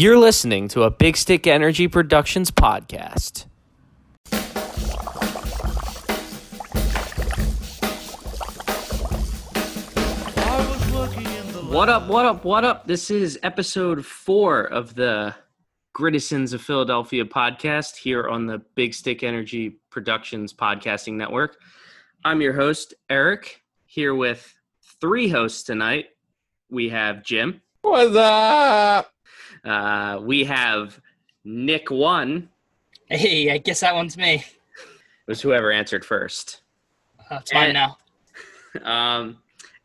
[0.00, 3.44] You're listening to a Big Stick Energy Productions podcast.
[11.68, 12.86] What up, what up, what up?
[12.86, 15.34] This is episode four of the
[15.94, 21.58] Grittisons of Philadelphia podcast here on the Big Stick Energy Productions podcasting network.
[22.24, 24.50] I'm your host, Eric, here with
[25.02, 26.06] three hosts tonight.
[26.70, 27.60] We have Jim.
[27.82, 29.12] What's up?
[29.64, 31.00] Uh, we have
[31.44, 32.48] Nick one.
[33.08, 34.34] Hey, I guess that one's me.
[34.36, 34.44] It
[35.26, 36.62] was whoever answered first.
[37.30, 37.96] Uh, it's fine And- now.
[38.84, 39.38] Um,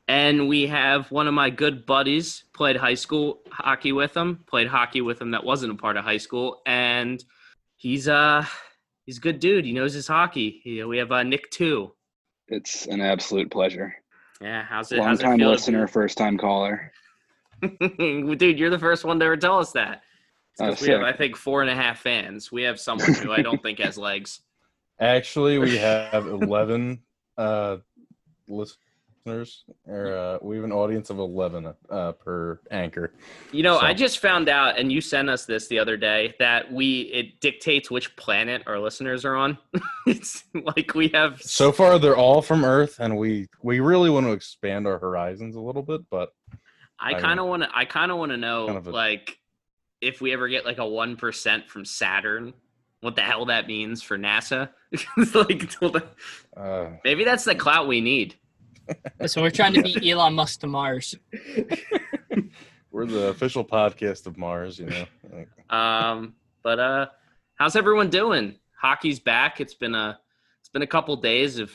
[0.08, 4.44] and we have one of my good buddies played high school hockey with him.
[4.45, 7.23] Played hockey with him that wasn't a part of high school, and
[7.78, 8.45] he's uh
[9.08, 9.66] he's a good dude.
[9.66, 10.62] He knows his hockey.
[10.64, 11.94] He- we have uh, Nick two.
[12.48, 13.95] It's an absolute pleasure.
[14.39, 15.00] Yeah, how's it?
[15.00, 16.92] Long how's time feel listener, first time caller.
[17.62, 20.02] Be- Dude, you're the first one to ever tell us that.
[20.59, 21.02] Oh, we have.
[21.02, 22.52] I think, four and a half fans.
[22.52, 24.42] We have someone who I don't think has legs.
[25.00, 27.02] Actually, we have 11
[27.38, 27.78] uh,
[28.48, 33.11] listeners, or uh, we have an audience of 11 uh, per anchor.
[33.52, 36.72] You know, I just found out, and you sent us this the other day, that
[36.72, 39.58] we it dictates which planet our listeners are on.
[40.08, 44.26] it's like we have So far, they're all from Earth, and we we really want
[44.28, 46.30] to expand our horizons a little bit, but
[47.00, 47.70] I I kind of want to.
[47.74, 49.38] I kind of want to know, Kind of a- like,
[50.02, 52.54] if we ever get like a one percent from Saturn,
[53.02, 54.70] what the hell that means for NASA?
[55.34, 55.70] Like,
[56.58, 58.36] uh, maybe that's the clout we need.
[59.26, 61.16] So we're trying to beat Elon Musk to Mars.
[62.92, 65.76] we're the official podcast of Mars, you know.
[65.76, 67.08] Um, but uh,
[67.56, 68.56] how's everyone doing?
[68.82, 69.60] Hockey's back.
[69.60, 70.20] It's been a
[70.62, 71.72] it's been a couple days of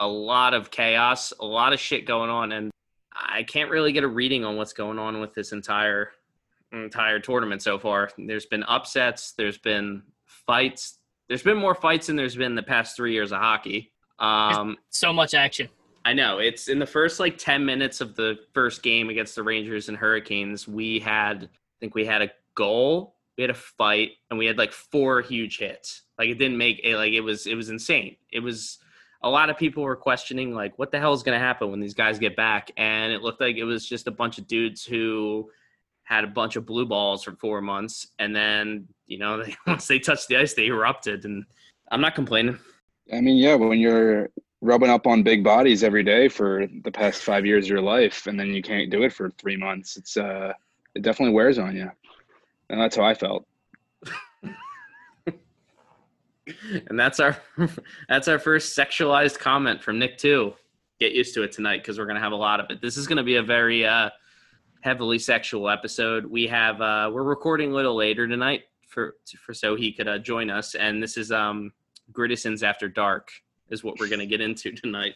[0.00, 2.70] a lot of chaos, a lot of shit going on, and
[3.20, 6.12] I can't really get a reading on what's going on with this entire
[6.72, 8.10] entire tournament so far.
[8.16, 9.32] There's been upsets.
[9.32, 10.98] There's been fights.
[11.28, 13.92] There's been more fights than there's been the past three years of hockey.
[14.18, 15.68] Um, So much action.
[16.04, 19.42] I know it's in the first like 10 minutes of the first game against the
[19.42, 20.66] Rangers and Hurricanes.
[20.66, 24.56] We had, I think we had a goal, we had a fight, and we had
[24.58, 26.02] like four huge hits.
[26.18, 28.16] Like it didn't make it like it was it was insane.
[28.32, 28.78] It was
[29.22, 31.80] a lot of people were questioning like what the hell is going to happen when
[31.80, 34.84] these guys get back, and it looked like it was just a bunch of dudes
[34.84, 35.50] who
[36.04, 39.86] had a bunch of blue balls for four months, and then you know they, once
[39.86, 41.44] they touched the ice, they erupted, and
[41.90, 42.58] I'm not complaining.
[43.12, 44.30] I mean, yeah, when you're
[44.60, 48.26] rubbing up on big bodies every day for the past five years of your life,
[48.26, 50.52] and then you can't do it for three months, it's uh,
[50.94, 51.90] it definitely wears on you.
[52.68, 53.46] And that's how I felt.
[56.88, 57.36] And that's our
[58.08, 60.54] that's our first sexualized comment from Nick too.
[60.98, 62.80] Get used to it tonight because we're gonna have a lot of it.
[62.80, 64.10] This is gonna be a very uh,
[64.80, 66.26] heavily sexual episode.
[66.26, 70.18] We have uh, we're recording a little later tonight for for so he could uh,
[70.18, 71.72] join us, and this is um
[72.12, 73.30] Grittisons After Dark
[73.70, 75.14] is what we're gonna get into tonight.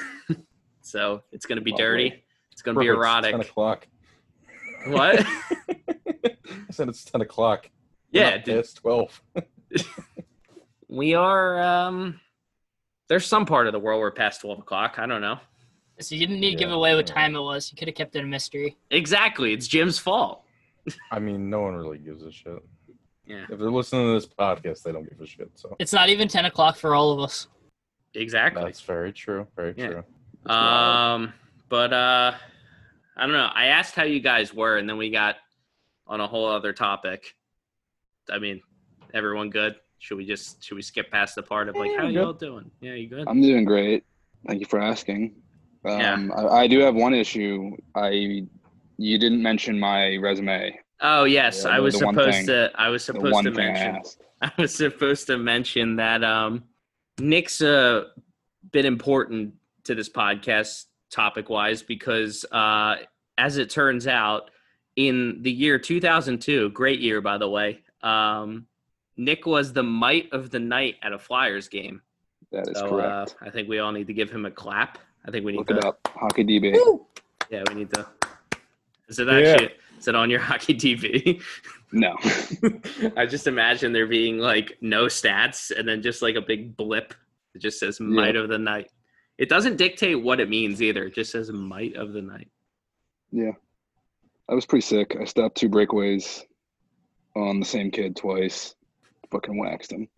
[0.82, 2.24] so it's gonna be dirty.
[2.52, 3.30] It's gonna be perfect, it's erotic.
[3.32, 3.86] 10 o'clock.
[4.86, 5.26] What?
[6.26, 7.68] I said it's 10 o'clock.
[8.12, 9.44] Yeah, it's dude.
[10.88, 10.98] Past 12.
[10.98, 11.60] we are.
[11.62, 12.20] um
[13.08, 14.98] There's some part of the world we're past twelve o'clock.
[14.98, 15.38] I don't know.
[16.00, 17.14] So you didn't need to give away what yeah.
[17.14, 17.72] time it was.
[17.72, 18.76] You could have kept it a mystery.
[18.90, 19.52] Exactly.
[19.54, 20.42] It's Jim's fault.
[21.10, 22.62] I mean, no one really gives a shit.
[23.26, 23.44] Yeah.
[23.50, 25.50] If they're listening to this podcast, they don't give a shit.
[25.54, 27.48] So It's not even 10 o'clock for all of us.
[28.14, 28.62] Exactly.
[28.62, 29.46] that's very true.
[29.56, 29.86] Very Yeah.
[29.88, 30.04] true.
[30.54, 31.32] Um,
[31.70, 32.34] but uh,
[33.16, 33.50] I don't know.
[33.54, 35.36] I asked how you guys were, and then we got
[36.06, 37.34] on a whole other topic.
[38.30, 38.60] I mean,
[39.14, 39.76] everyone good?
[39.98, 42.14] Should we just should we skip past the part of like Yeah, how good.
[42.14, 42.70] y'all doing?
[42.80, 43.24] Yeah, you good?
[43.26, 44.04] I'm doing great.
[44.46, 45.34] Thank you for asking.
[45.84, 46.14] Yeah.
[46.14, 47.70] Um, I, I do have one issue.
[47.94, 48.42] I
[48.98, 50.78] you didn't mention my resume.
[51.00, 52.70] Oh yes, Yeah, I was supposed thing- to.
[52.74, 54.02] I was supposed to thing I mention.
[54.42, 56.64] I was supposed to mention that um,
[57.18, 58.04] Nick's uh,
[58.72, 62.96] been important to this podcast topic wise because, uh,
[63.38, 64.50] as it turns out,
[64.96, 68.66] in the year 2002, great year by the way, um,
[69.16, 72.02] Nick was the mite of the night at a Flyers game.
[72.52, 72.88] That is So uh,
[73.24, 73.36] correct.
[73.42, 74.98] I think we all need to give him a clap.
[75.24, 75.78] I think we need Look to.
[75.78, 75.98] it up.
[76.14, 76.76] Hockey DB.
[77.50, 78.06] Yeah, we need to.
[79.08, 79.34] Is it Yeah.
[79.34, 79.70] actually?
[79.98, 81.42] Is it on your hockey TV?
[81.92, 82.14] No.
[83.16, 87.14] I just imagine there being like no stats and then just like a big blip
[87.52, 88.90] that just says mite of the night.
[89.38, 91.04] It doesn't dictate what it means either.
[91.04, 92.48] It just says mite of the night.
[93.32, 93.52] Yeah.
[94.48, 95.16] I was pretty sick.
[95.20, 96.42] I stopped two breakaways
[97.34, 98.74] on the same kid twice.
[99.30, 100.08] Fucking waxed him.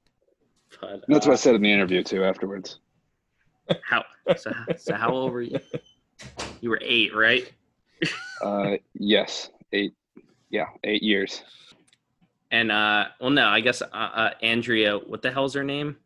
[0.81, 2.79] But, And that's what I uh, said in the interview too afterwards.
[3.83, 4.05] how
[4.37, 5.59] so, so how old were you?
[6.61, 7.51] You were eight, right?
[8.43, 9.95] Uh, yes, eight.
[10.51, 11.43] Yeah, eight years.
[12.51, 14.97] And uh, well, no, I guess uh, uh, Andrea.
[14.97, 15.97] What the hell's her name?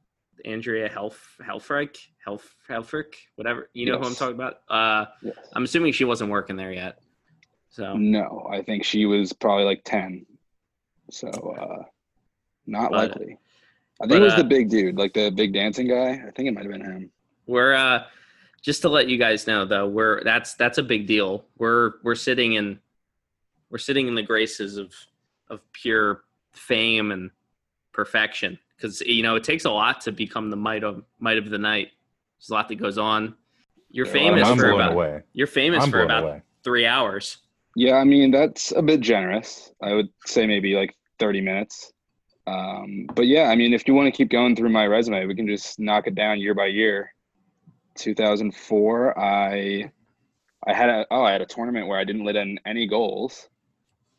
[0.44, 3.70] Andrea Helf Helfrich Helf Helfrich, whatever.
[3.74, 4.60] You know who I'm talking about.
[4.68, 5.36] Uh, Yes.
[5.54, 6.98] I'm assuming she wasn't working there yet.
[7.70, 10.26] So No, I think she was probably like ten.
[11.10, 11.84] So uh
[12.66, 13.38] not But- likely.
[14.00, 16.20] I think but, it was uh, the big dude, like the big dancing guy.
[16.26, 17.10] I think it might have been him.
[17.46, 18.04] we're uh,
[18.60, 21.44] just to let you guys know though, we're that's that's a big deal.
[21.58, 22.80] We're we're sitting in
[23.70, 24.92] we're sitting in the graces of
[25.50, 27.30] of pure fame and
[27.92, 31.48] perfection because you know it takes a lot to become the mite of mite of
[31.50, 31.88] the night.
[32.40, 33.34] There's a lot that goes on.
[33.90, 35.22] You're Yeah, famous I'm for about away.
[35.32, 36.42] you're famous I'm for about away.
[36.64, 37.38] three hours.
[37.76, 39.70] Yeah, I mean that's a bit generous.
[39.80, 41.92] I would say maybe like 30 minutes.
[42.46, 45.34] Um, but yeah, I mean if you want to keep going through my resume, we
[45.34, 47.14] can just knock it down year by year.
[47.96, 49.90] 2004, I
[50.66, 53.48] I had a oh I had a tournament where I didn't let in any goals.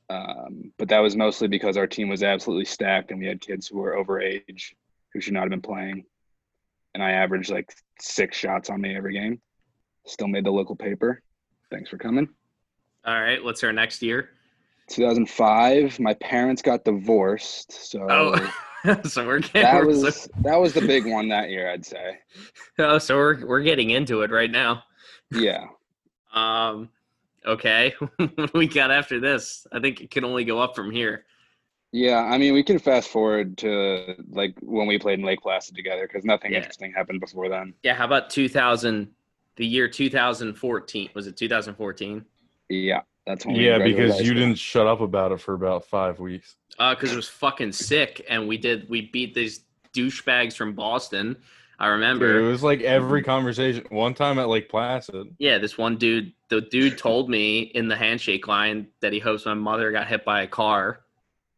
[0.09, 3.67] Um, but that was mostly because our team was absolutely stacked and we had kids
[3.67, 4.75] who were over age
[5.13, 6.05] who should not have been playing.
[6.93, 9.41] And I averaged like six shots on me every game.
[10.05, 11.21] Still made the local paper.
[11.71, 12.29] Thanks for coming.
[13.05, 14.29] All right, what's our next year?
[14.89, 18.53] 2005 my parents got divorced so Oh,
[19.03, 22.17] so we're getting that so- was that was the big one that year i'd say
[22.79, 24.83] oh, so we're we're getting into it right now.
[25.31, 25.65] yeah
[26.33, 26.89] Um,
[27.45, 29.67] okay, what do we got after this?
[29.71, 31.25] I think it can only go up from here.
[31.91, 35.75] yeah i mean we can fast forward to like when we played in lake placid
[35.75, 36.57] together because nothing Yeah.
[36.57, 39.07] interesting happened before then Yeah, how about 2000?
[39.57, 42.25] The year 2014 was it 2014?
[42.69, 44.35] yeah that's when we Yeah, because you school.
[44.35, 46.55] didn't shut up about it for about five weeks.
[46.79, 49.61] Uh, because it was fucking sick, and we did we beat these
[49.93, 51.37] douchebags from Boston.
[51.79, 52.33] I remember.
[52.33, 53.85] Dude, it was like every conversation.
[53.89, 55.35] One time at Lake Placid.
[55.39, 59.45] Yeah, this one dude, the dude told me in the handshake line that he hopes
[59.45, 61.01] my mother got hit by a car.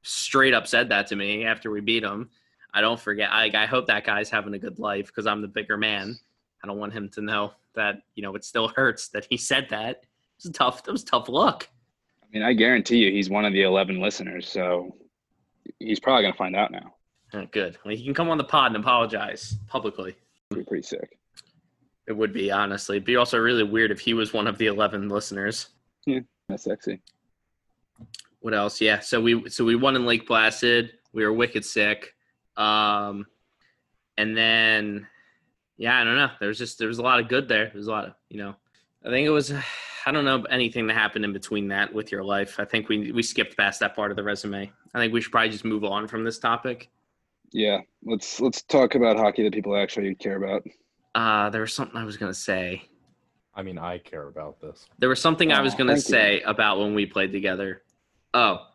[0.03, 2.29] Straight up said that to me after we beat him.
[2.73, 3.29] I don't forget.
[3.31, 6.17] I, I hope that guy's having a good life because I'm the bigger man.
[6.63, 9.67] I don't want him to know that you know it still hurts that he said
[9.69, 10.03] that.
[10.37, 10.83] It was a tough.
[10.83, 11.67] That was tough luck.
[12.23, 14.95] i mean i guarantee you he's one of the 11 listeners so
[15.79, 16.93] he's probably going to find out now
[17.33, 17.77] Uh, good.
[17.83, 20.15] Well, he can come on the pod and apologize publicly.
[20.51, 21.17] It'd be pretty sick
[22.07, 22.97] It would be honestly.
[22.97, 25.69] It'd be also really weird if he was one of the 11 listeners.
[26.05, 27.01] Yeah, that's sexy
[28.41, 28.79] what else?
[28.79, 30.91] Yeah, so we so we won in Lake Placid.
[31.13, 32.13] We were wicked sick,
[32.57, 33.25] um,
[34.19, 35.07] and then
[35.77, 36.29] yeah, I don't know.
[36.39, 37.65] There was just there was a lot of good there.
[37.65, 38.53] There was a lot of you know.
[39.03, 39.51] I think it was
[40.05, 42.59] I don't know anything that happened in between that with your life.
[42.59, 44.71] I think we we skipped past that part of the resume.
[44.93, 46.89] I think we should probably just move on from this topic.
[47.51, 50.63] yeah let's let's talk about hockey that people actually care about
[51.15, 52.83] Uh, there was something I was gonna say.
[53.57, 54.85] I mean, I care about this.
[54.99, 56.11] There was something I was gonna thank you.
[56.11, 57.83] say about when we played together.
[58.33, 58.67] Oh,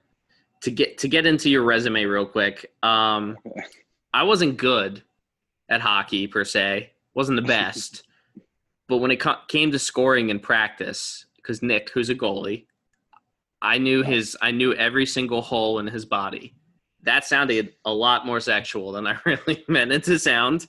[0.62, 2.72] to get to get into your resume real quick.
[2.82, 3.36] Um,
[4.14, 5.02] I wasn't good
[5.68, 6.90] at hockey per se.
[7.14, 8.04] wasn't the best,
[8.90, 12.66] but when it came to scoring in practice, because Nick, who's a goalie,
[13.62, 14.36] I knew his.
[14.42, 16.54] I knew every single hole in his body.
[17.02, 20.66] That sounded a lot more sexual than I really meant it to sound,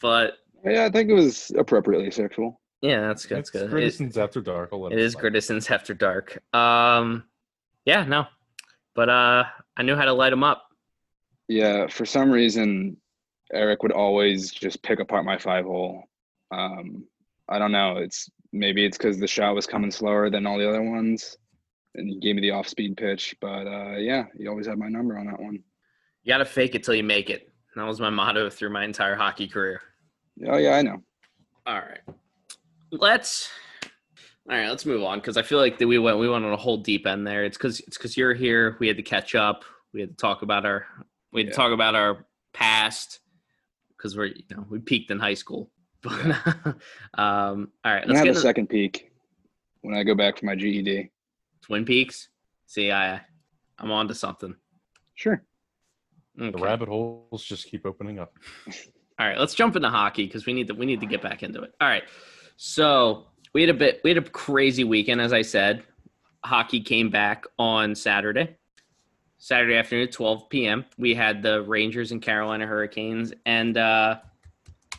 [0.00, 3.38] but yeah i think it was appropriately sexual yeah, that's good.
[3.38, 4.16] That's It's good.
[4.16, 4.70] It- After Dark.
[4.72, 5.20] It is slide.
[5.20, 6.42] Grittison's After Dark.
[6.54, 7.24] Um,
[7.84, 8.26] yeah, no,
[8.94, 9.44] but uh,
[9.76, 10.66] I knew how to light them up.
[11.48, 12.96] Yeah, for some reason,
[13.52, 16.04] Eric would always just pick apart my five hole.
[16.50, 17.04] Um,
[17.48, 17.96] I don't know.
[17.96, 21.36] It's maybe it's because the shot was coming slower than all the other ones,
[21.94, 23.34] and he gave me the off-speed pitch.
[23.40, 25.62] But uh, yeah, he always had my number on that one.
[26.22, 27.48] You got to fake it till you make it.
[27.76, 29.80] That was my motto through my entire hockey career.
[30.46, 31.02] Oh yeah, I know.
[31.66, 32.00] All right,
[32.90, 33.48] let's.
[34.48, 36.52] All right, let's move on because I feel like that we went we went on
[36.52, 37.44] a whole deep end there.
[37.44, 38.76] It's because it's because you're here.
[38.80, 39.64] We had to catch up.
[39.92, 40.86] We had to talk about our
[41.32, 43.20] we had to talk about our past
[43.96, 45.70] because we're you know we peaked in high school.
[46.02, 46.12] But
[47.14, 49.12] um, all right, let's have get a into second peek
[49.82, 51.10] when I go back for my GED.
[51.62, 52.28] Twin Peaks.
[52.66, 53.20] See, I
[53.78, 54.54] I'm on to something.
[55.14, 55.42] Sure.
[56.36, 58.32] The rabbit holes just keep opening up.
[59.18, 61.42] All right, let's jump into hockey because we need to we need to get back
[61.42, 61.74] into it.
[61.80, 62.04] All right,
[62.56, 65.82] so we had a bit we had a crazy weekend, as I said.
[66.42, 68.56] Hockey came back on Saturday,
[69.36, 70.86] Saturday afternoon at 12 p.m.
[70.96, 74.20] We had the Rangers and Carolina Hurricanes, and uh,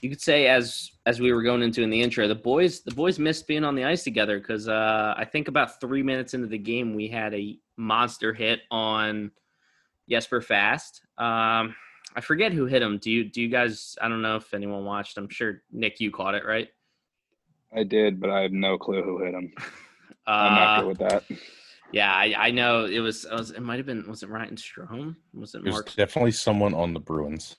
[0.01, 2.93] you could say as as we were going into in the intro, the boys the
[2.96, 6.48] boys missed being on the ice together because uh, I think about three minutes into
[6.48, 9.31] the game we had a monster hit on
[10.10, 11.01] Jesper Fast.
[11.17, 11.75] Um,
[12.15, 12.98] I forget who hit him.
[12.98, 13.96] Do you do you guys?
[14.01, 15.17] I don't know if anyone watched.
[15.17, 16.67] I'm sure Nick, you caught it, right?
[17.74, 19.53] I did, but I have no clue who hit him.
[20.27, 21.24] I'm not Uh, good with that.
[21.93, 23.51] Yeah, I, I know it was, it was.
[23.51, 24.08] It might have been.
[24.10, 25.15] Was it Ryan Strome?
[25.34, 25.93] Was it There's Mark?
[25.96, 27.58] definitely someone on the Bruins.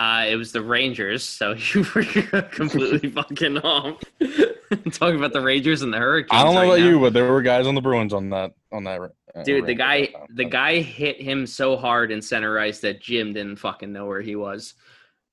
[0.00, 1.22] Uh, it was the Rangers.
[1.22, 4.02] So you were completely fucking off.
[4.92, 6.40] Talking about the Rangers and the Hurricanes.
[6.40, 6.86] I don't know right about now.
[6.86, 8.98] you, but there were guys on the Bruins on that on that.
[9.34, 13.34] uh, Dude, the guy, the guy hit him so hard in center ice that Jim
[13.34, 14.72] didn't fucking know where he was.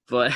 [0.10, 0.36] But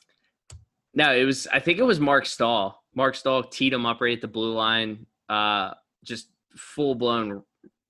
[0.94, 1.46] no, it was.
[1.46, 2.82] I think it was Marc Staal.
[2.94, 5.06] Marc Staal teed him up right at the blue line.
[5.30, 5.72] Uh,
[6.04, 7.42] just full blown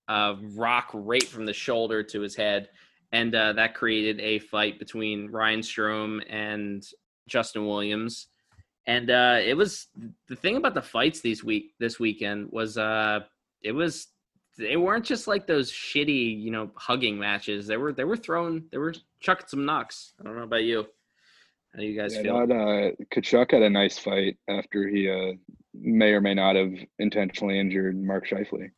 [0.07, 2.69] uh, rock right from the shoulder to his head,
[3.13, 6.87] and uh, that created a fight between Ryan Strome and
[7.29, 8.29] Justin Williams.
[8.87, 9.89] And uh, it was
[10.29, 13.21] the thing about the fights these week this weekend was uh,
[13.63, 14.09] it was
[14.59, 17.67] they weren't just like those shitty, you know, hugging matches.
[17.67, 20.13] They were they were throwing they were chucking some knocks.
[20.21, 20.87] I don't know about you.
[21.73, 22.47] How do you guys Yeah, feel?
[22.47, 25.35] that, uh, Tkachuk had a nice fight after he uh,
[25.73, 28.71] may or may not have intentionally injured Mark Scheifele.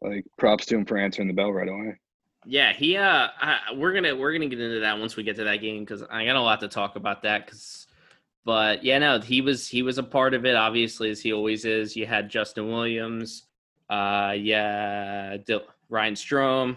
[0.00, 1.96] Like props to him for answering the bell right away.
[2.48, 5.44] Yeah, he uh I, we're to we're to get into that once we get to
[5.44, 7.88] that game cuz I got a lot to talk about that cuz
[8.44, 11.64] but yeah, no, he was he was a part of it obviously as he always
[11.64, 11.96] is.
[11.96, 13.48] You had Justin Williams,
[13.90, 16.76] uh yeah, Dil- Ryan Strome.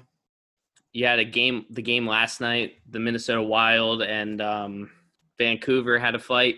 [0.92, 4.90] You had a game the game last night, the Minnesota Wild and um
[5.38, 6.56] Vancouver had a fight.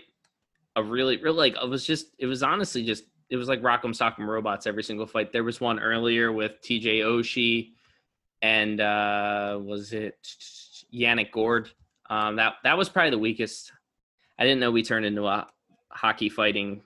[0.76, 3.94] A really really like it was just it was honestly just it was like Rock'em
[3.94, 5.32] Sock'em Robots every single fight.
[5.32, 7.72] There was one earlier with TJ Oshie
[8.42, 10.18] and uh, was it
[10.92, 11.70] Yannick Gourde?
[12.10, 13.72] Um, that that was probably the weakest.
[14.38, 15.46] I didn't know we turned into a
[15.90, 16.82] hockey fighting,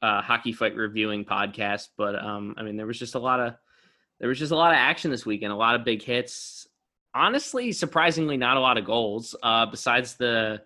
[0.00, 3.54] uh, hockey fight reviewing podcast, but um, I mean there was just a lot of
[4.20, 6.68] there was just a lot of action this weekend, a lot of big hits.
[7.14, 9.34] Honestly, surprisingly, not a lot of goals.
[9.42, 10.62] Uh, besides the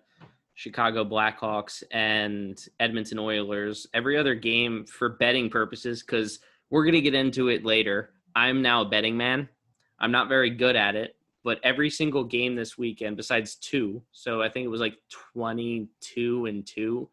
[0.53, 6.39] Chicago Blackhawks and Edmonton Oilers, every other game for betting purposes, because
[6.69, 8.11] we're gonna get into it later.
[8.35, 9.49] I'm now a betting man.
[9.99, 14.41] I'm not very good at it, but every single game this weekend, besides two, so
[14.41, 14.97] I think it was like
[15.33, 17.09] 22 and two,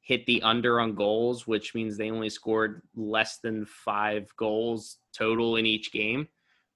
[0.00, 5.56] hit the under on goals, which means they only scored less than five goals total
[5.56, 6.28] in each game,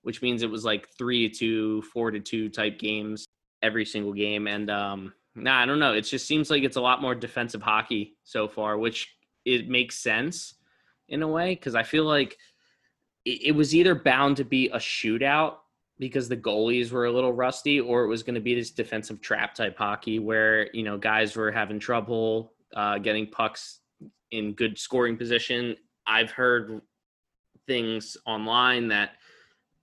[0.03, 3.25] which means it was like three to two, four to two type games
[3.63, 4.47] every single game.
[4.47, 5.95] And um, nah, I don't know.
[5.95, 9.15] It just seems like it's a lot more defensive hockey so far, which
[9.45, 10.55] it makes sense
[11.09, 12.37] in a way because I feel like
[13.25, 15.57] it, it was either bound to be a shootout
[15.99, 19.21] because the goalies were a little rusty, or it was going to be this defensive
[19.21, 23.81] trap type hockey where you know guys were having trouble uh, getting pucks
[24.31, 25.77] in good scoring position.
[26.07, 26.81] I've heard
[27.67, 29.11] things online that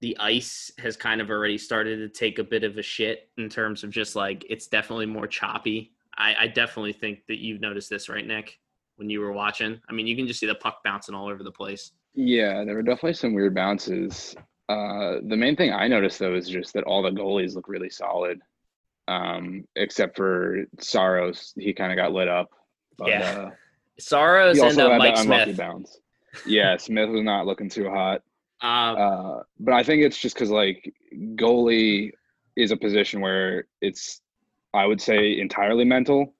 [0.02, 3.50] the ice has kind of already started to take a bit of a shit in
[3.50, 5.94] terms of just like it's definitely more choppy.
[6.18, 8.60] I, I definitely think that you've noticed this, right, Nick,
[8.98, 9.80] when you were watching.
[9.90, 11.92] I mean, you can just see the puck bouncing all over the place.
[12.14, 14.36] Yeah, there were definitely some weird bounces.
[14.68, 17.90] Uh, the main thing I noticed though is just that all the goalies look really
[17.90, 18.40] solid,
[19.08, 21.54] um, except for Saros.
[21.58, 22.50] He kind of got lit up.
[22.98, 23.24] But, Yeah.
[23.32, 23.50] uh,
[24.00, 25.58] Saros and uh, Mike Smith.
[25.58, 26.00] bounce.
[26.46, 28.22] Yeah, Smith was not looking too hot.
[28.62, 30.94] Uh, Uh, but I think it's just because like
[31.36, 32.12] goalie
[32.56, 34.22] is a position where it's,
[34.74, 36.34] I would say, entirely mental,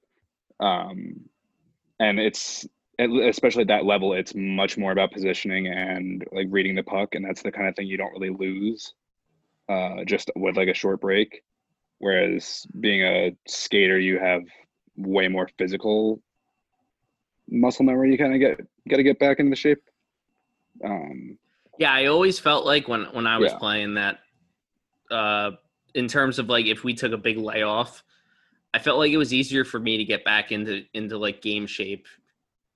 [0.60, 1.18] um,
[1.98, 2.66] and it's
[3.00, 7.24] especially at that level, it's much more about positioning and like reading the puck, and
[7.24, 8.94] that's the kind of thing you don't really lose,
[9.68, 11.42] uh, just with like a short break.
[11.98, 14.42] Whereas being a skater, you have
[14.96, 16.22] way more physical
[17.48, 18.12] muscle memory.
[18.12, 19.82] You kind of get got to get back into shape.
[20.84, 21.38] Um,
[21.78, 23.58] Yeah, I always felt like when when I was Yeah.
[23.58, 24.20] playing that,
[25.10, 25.52] uh,
[25.94, 28.02] in terms of like if we took a big layoff,
[28.72, 31.66] I felt like it was easier for me to get back into into like game
[31.66, 32.06] shape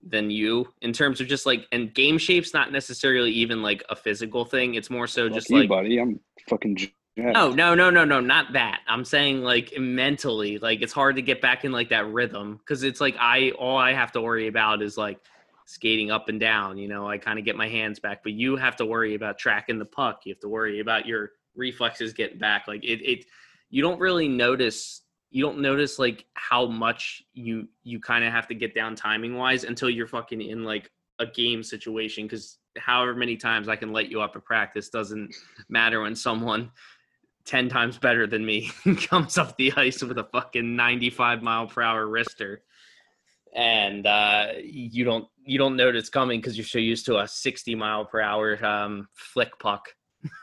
[0.06, 3.96] than you in terms of just like and game shape's not necessarily even like a
[3.96, 4.74] physical thing.
[4.74, 5.98] It's more so fuck just you, like buddy.
[5.98, 6.76] I'm fucking.
[6.76, 6.94] jacked.
[7.16, 8.80] no, no, no, no, no, not that.
[8.88, 12.82] I'm saying like mentally, like it's hard to get back in like that rhythm because
[12.82, 15.18] it's like I all I have to worry about is like
[15.66, 16.76] skating up and down.
[16.76, 19.38] You know, I kind of get my hands back, but you have to worry about
[19.38, 20.22] tracking the puck.
[20.24, 22.66] You have to worry about your reflexes getting back.
[22.68, 23.24] Like it, it
[23.70, 25.02] you don't really notice.
[25.34, 29.34] You don't notice like how much you you kind of have to get down timing
[29.36, 33.92] wise until you're fucking in like a game situation because however many times I can
[33.92, 35.34] let you up at practice doesn't
[35.68, 36.70] matter when someone
[37.46, 38.70] 10 times better than me
[39.08, 42.58] comes off the ice with a fucking 95 mile per hour wrister
[43.56, 47.74] and uh, you don't you don't notice coming because you're so used to a 60
[47.74, 49.88] mile per hour um, flick puck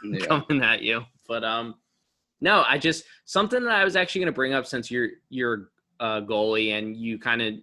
[0.03, 0.25] Yeah.
[0.25, 1.75] coming at you but um
[2.41, 5.69] no i just something that i was actually going to bring up since you're you're
[5.99, 7.53] a goalie and you kind of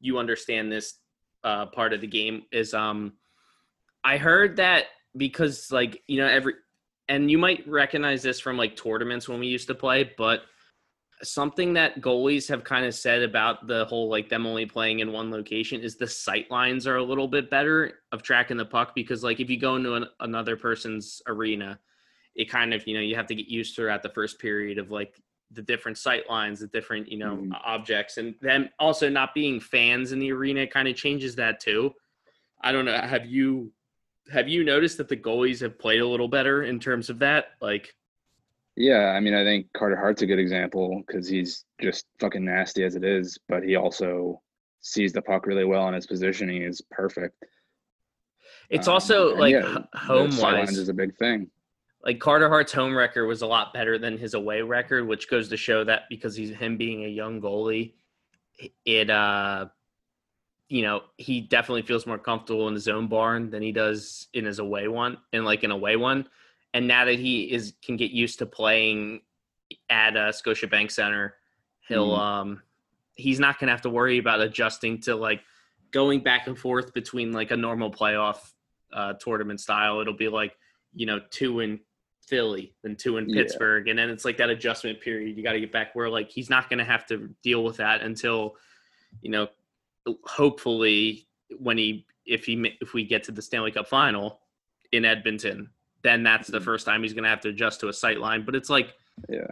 [0.00, 0.94] you understand this
[1.42, 3.12] uh, part of the game is um
[4.02, 4.84] i heard that
[5.16, 6.54] because like you know every
[7.08, 10.42] and you might recognize this from like tournaments when we used to play, but
[11.22, 15.12] something that goalies have kind of said about the whole like them only playing in
[15.12, 18.94] one location is the sight lines are a little bit better of tracking the puck
[18.94, 21.78] because like if you go into an, another person's arena
[22.34, 24.78] it kind of you know you have to get used to throughout the first period
[24.78, 25.20] of like
[25.52, 27.60] the different sight lines the different you know Mhm.
[27.64, 31.94] objects and then also not being fans in the arena kind of changes that too
[32.62, 33.72] i don't know have you
[34.32, 37.52] have you noticed that the goalies have played a little better in terms of that
[37.60, 37.94] like
[38.76, 42.82] Yeah, I mean, I think Carter Hart's a good example because he's just fucking nasty
[42.82, 44.42] as it is, but he also
[44.80, 47.36] sees the puck really well and his positioning is perfect.
[48.70, 51.48] it's Um, also like yeah, home wise is a big thing.
[52.04, 55.48] Like Carter Hart's home record was a lot better than his away record, which goes
[55.48, 57.94] to show that because he's him being a young goalie,
[58.84, 59.66] it uh
[60.68, 64.44] you know, he definitely feels more comfortable in his own barn than he does in
[64.44, 66.26] his away one in like an away one.
[66.72, 69.22] And now that he is can get used to playing
[69.88, 71.36] at uh Scotiabank Center,
[71.88, 72.18] he'll Mhm.
[72.18, 72.62] um
[73.14, 75.42] he's not gonna have to worry about adjusting to like
[75.90, 78.52] going back and forth between like a normal playoff
[78.92, 80.00] uh tournament style.
[80.00, 80.56] It'll be like,
[80.94, 81.80] you know, two in
[82.28, 83.42] Philly, than two in Yeah.
[83.42, 85.36] Pittsburgh, and then it's like that adjustment period.
[85.36, 87.76] You got to get back where like he's not going to have to deal with
[87.78, 88.56] that until,
[89.22, 89.48] you know,
[90.24, 91.26] hopefully
[91.58, 94.40] when he if he if we get to the Stanley Cup final
[94.92, 95.70] in Edmonton,
[96.02, 96.64] then that's the Mhm.
[96.64, 98.44] first time he's going to have to adjust to a sight line.
[98.44, 98.94] But it's like,
[99.28, 99.46] Yeah.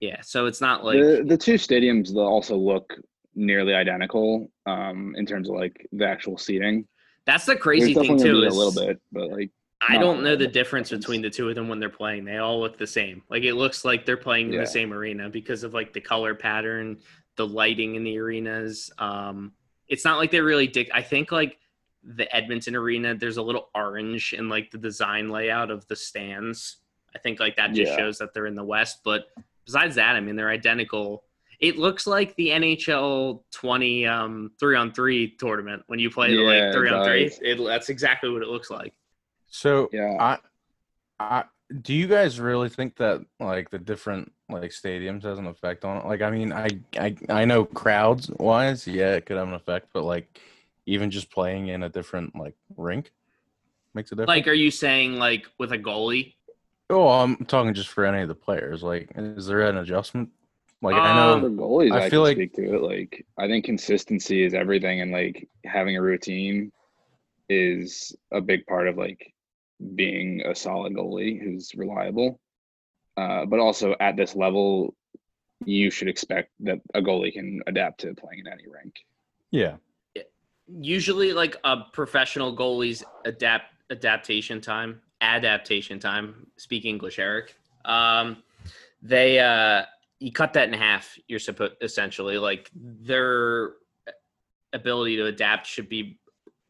[0.00, 2.94] yeah, so it's not like the the two stadiums they'll also look
[3.36, 6.86] nearly identical um, in terms of like the actual seating.
[7.26, 8.42] that's the crazy thing too.
[8.42, 9.50] Is a little bit, but like
[9.82, 12.24] I don't know the difference between the two of them when they're playing.
[12.24, 13.22] They all look the same.
[13.30, 14.60] Like it looks like they're playing in Yeah.
[14.60, 16.98] the same arena because of like the color pattern,
[17.36, 18.90] the lighting in the arenas.
[18.98, 19.52] Um,
[19.88, 20.90] it's not like they really dig.
[20.92, 21.58] I think like
[22.04, 26.76] the Edmonton arena, there's a little orange in like the design layout of the stands.
[27.14, 27.96] I think like that just Yeah.
[27.96, 29.00] shows that they're in the West.
[29.02, 29.28] But
[29.64, 31.24] besides that, I mean, they're identical.
[31.58, 36.42] It looks like the NHL 20 um, three on three tournament when you play the
[36.42, 37.30] like three on three.
[37.42, 38.94] It, that's exactly what it looks like.
[39.50, 40.16] So Yeah.
[40.18, 40.38] I,
[41.18, 41.44] I
[41.82, 45.98] do you guys really think that like the different like stadiums has an effect on
[45.98, 46.06] it?
[46.06, 49.88] Like, I mean, I I I know crowds wise, yeah, it could have an effect,
[49.92, 50.40] but like
[50.86, 53.12] even just playing in a different like rink
[53.94, 54.28] makes a difference.
[54.28, 56.34] Like, are you saying like with a goalie?
[56.92, 58.82] oh, I'm talking just for any of the players.
[58.82, 60.30] Like, is there an adjustment?
[60.82, 62.82] Like, I Um, know For goalies, I I, feel can like- speak to it.
[62.82, 66.72] Like, I think consistency is everything, and like having a routine
[67.48, 69.32] is a big part of like
[69.94, 72.38] being a solid goalie who's reliable.
[73.16, 74.94] Uh, but also at this level,
[75.64, 78.94] you should expect that a goalie can adapt to playing in any rank.
[79.50, 79.76] yeah,
[80.72, 86.46] Usually, like a professional goalie's adapt adaptation time, adaptation time.
[86.56, 87.56] Speak English, Eric.
[87.84, 88.36] Um,
[89.02, 89.82] they uh,
[90.20, 91.18] you cut that in half.
[91.26, 93.72] You're supposed essentially like their
[94.72, 96.19] ability to adapt should be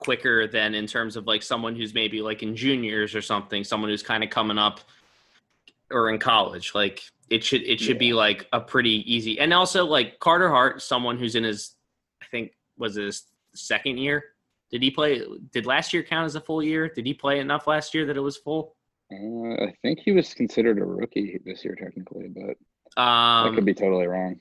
[0.00, 3.90] quicker than in terms of like someone who's maybe like in juniors or something, someone
[3.90, 4.80] who's kind of coming up
[5.90, 6.72] or in college.
[6.74, 9.38] Like it should it should be like a pretty easy.
[9.38, 11.76] And also like Carter Hart, someone who's in his
[12.22, 14.24] I think was his second year.
[14.70, 16.88] Did he play did last year count as a full year?
[16.88, 18.76] Did he play enough last year that it was full?
[19.12, 22.56] Uh, I think he was considered a rookie this year, technically, but
[22.96, 24.40] I Um could be totally wrong.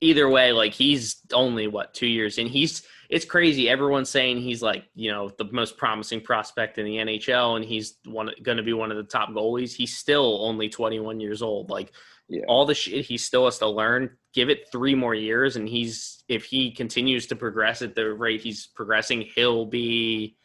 [0.00, 2.46] Either way, like he's only what two years in.
[2.46, 3.68] He's it's crazy.
[3.68, 7.96] Everyone's saying he's like you know the most promising prospect in the NHL, and he's
[8.04, 9.72] one going to be one of the top goalies.
[9.74, 11.70] He's still only 21 years old.
[11.70, 11.92] Like
[12.28, 12.44] Yeah.
[12.48, 14.16] all the shit he still has to learn.
[14.32, 18.40] Give it three more years, and he's if he continues to progress at the rate
[18.40, 20.36] he's progressing, he'll be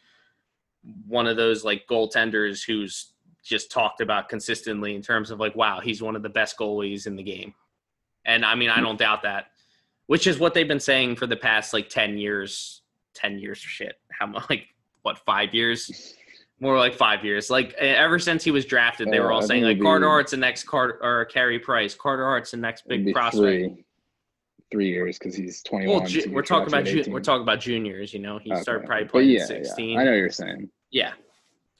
[1.06, 3.12] one of those like goaltenders who's
[3.44, 7.06] just talked about consistently in terms of like, wow, he's one of the best goalies
[7.06, 7.54] in the game.
[8.26, 9.46] And I mean, I don't doubt that,
[10.06, 12.82] which is what they've been saying for the past like 10 years,
[13.14, 13.94] 10 years or shit.
[14.10, 14.66] How much, like,
[15.02, 16.14] what, five years?
[16.58, 17.50] More like five years.
[17.50, 20.32] Like, ever since he was drafted, they were Uh, all I saying, like, Carter Hart's
[20.32, 21.94] the next Carter or Carey Price.
[21.94, 23.36] Carter Hart's the next big prospect.
[23.42, 23.84] three,
[24.72, 25.96] three years because he's 21.
[26.00, 28.12] Well, ju- so we're talking about ju- we're talking about juniors.
[28.12, 29.90] You know, he started probably playing yeah, sixteen.
[29.90, 30.70] Yeah, I know what you're saying.
[30.90, 31.12] Yeah.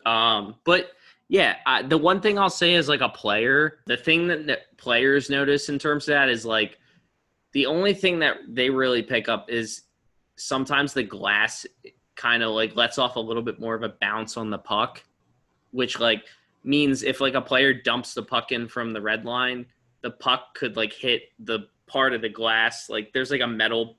[0.04, 0.90] Um, but
[1.28, 4.76] yeah, I, the one thing I'll say is like a player, the thing that, that
[4.76, 6.78] players notice in terms of that is like
[7.52, 9.82] the only thing that they really pick up is
[10.36, 11.66] sometimes the glass
[12.14, 15.02] kind of like lets off a little bit more of a bounce on the puck,
[15.72, 16.24] which like
[16.62, 19.66] means if like a player dumps the puck in from the red line,
[20.02, 22.88] the puck could like hit the part of the glass.
[22.88, 23.98] Like there's like a metal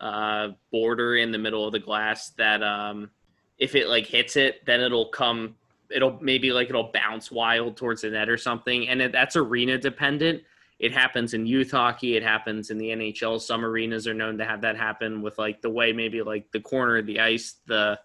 [0.00, 3.10] uh, border in the middle of the glass that um,
[3.58, 5.56] if it like hits it, then it'll come
[5.90, 10.42] it'll maybe like it'll bounce wild towards the net or something, and that's arena dependent.
[10.78, 12.16] It happens in youth hockey.
[12.16, 13.40] It happens in the NHL.
[13.40, 16.60] Some arenas are known to have that happen with like the way maybe like the
[16.60, 17.98] corner of the ice, the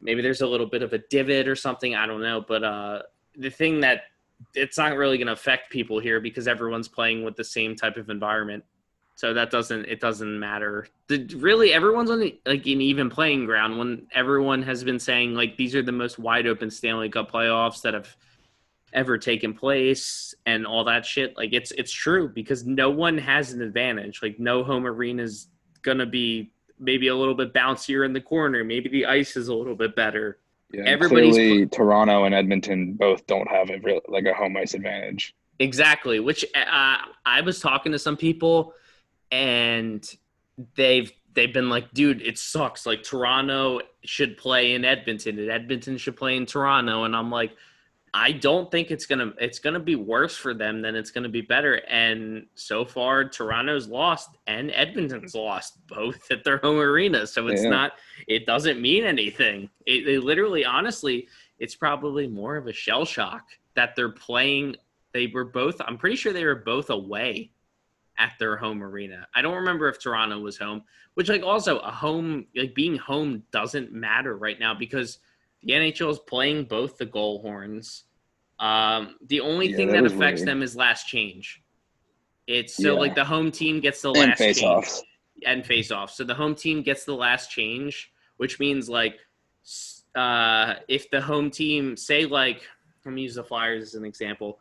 [0.00, 1.94] maybe there's a little bit of a divot or something.
[1.94, 3.02] I don't know, but uh,
[3.36, 4.02] the thing that
[4.54, 7.96] it's not really going to affect people here because everyone's playing with the same type
[7.96, 8.64] of environment.
[9.14, 10.86] So that doesn't it doesn't matter.
[11.08, 15.34] The, really, everyone's on the, like an even playing ground when everyone has been saying
[15.34, 18.16] like these are the most wide open Stanley Cup playoffs that have
[18.92, 21.36] ever taken place and all that shit.
[21.36, 24.20] Like it's it's true because no one has an advantage.
[24.22, 25.48] Like no home arena is
[25.82, 28.64] gonna be maybe a little bit bouncier in the corner.
[28.64, 30.38] Maybe the ice is a little bit better.
[30.72, 34.74] Yeah, Everybody's clearly Toronto and Edmonton both don't have a real, like a home ice
[34.74, 35.34] advantage.
[35.58, 36.18] Exactly.
[36.18, 36.96] Which uh,
[37.26, 38.74] I was talking to some people,
[39.32, 40.08] and
[40.76, 42.86] they've they've been like, dude, it sucks.
[42.86, 47.56] Like Toronto should play in Edmonton, and Edmonton should play in Toronto, and I'm like,
[48.14, 51.40] I don't think it's gonna it's gonna be worse for them than it's gonna be
[51.40, 51.76] better.
[51.88, 57.26] And so far, Toronto's lost and Edmonton's lost both at their home arena.
[57.26, 57.70] So it's Yeah.
[57.70, 57.92] not
[58.28, 59.70] it doesn't mean anything.
[59.86, 61.26] It, they literally, honestly,
[61.58, 64.76] it's probably more of a shell shock that they're playing.
[65.14, 65.80] They were both.
[65.80, 67.51] I'm pretty sure they were both away
[68.22, 69.26] at their home arena.
[69.34, 70.82] I don't remember if Toronto was home,
[71.14, 75.18] which like also a home like being home doesn't matter right now because
[75.62, 78.04] the NHL is playing both the goal horns.
[78.60, 80.48] Um, the only Yeah, thing that that, affects weird.
[80.48, 81.62] them is last change.
[82.46, 83.00] It's so Yeah.
[83.00, 85.02] like the home team gets the And last face change offs.
[85.44, 86.12] and face off.
[86.12, 89.18] So the home team gets the last change, which means like
[90.14, 92.62] uh, if the home team say like
[93.04, 94.60] let me use the Flyers as an example,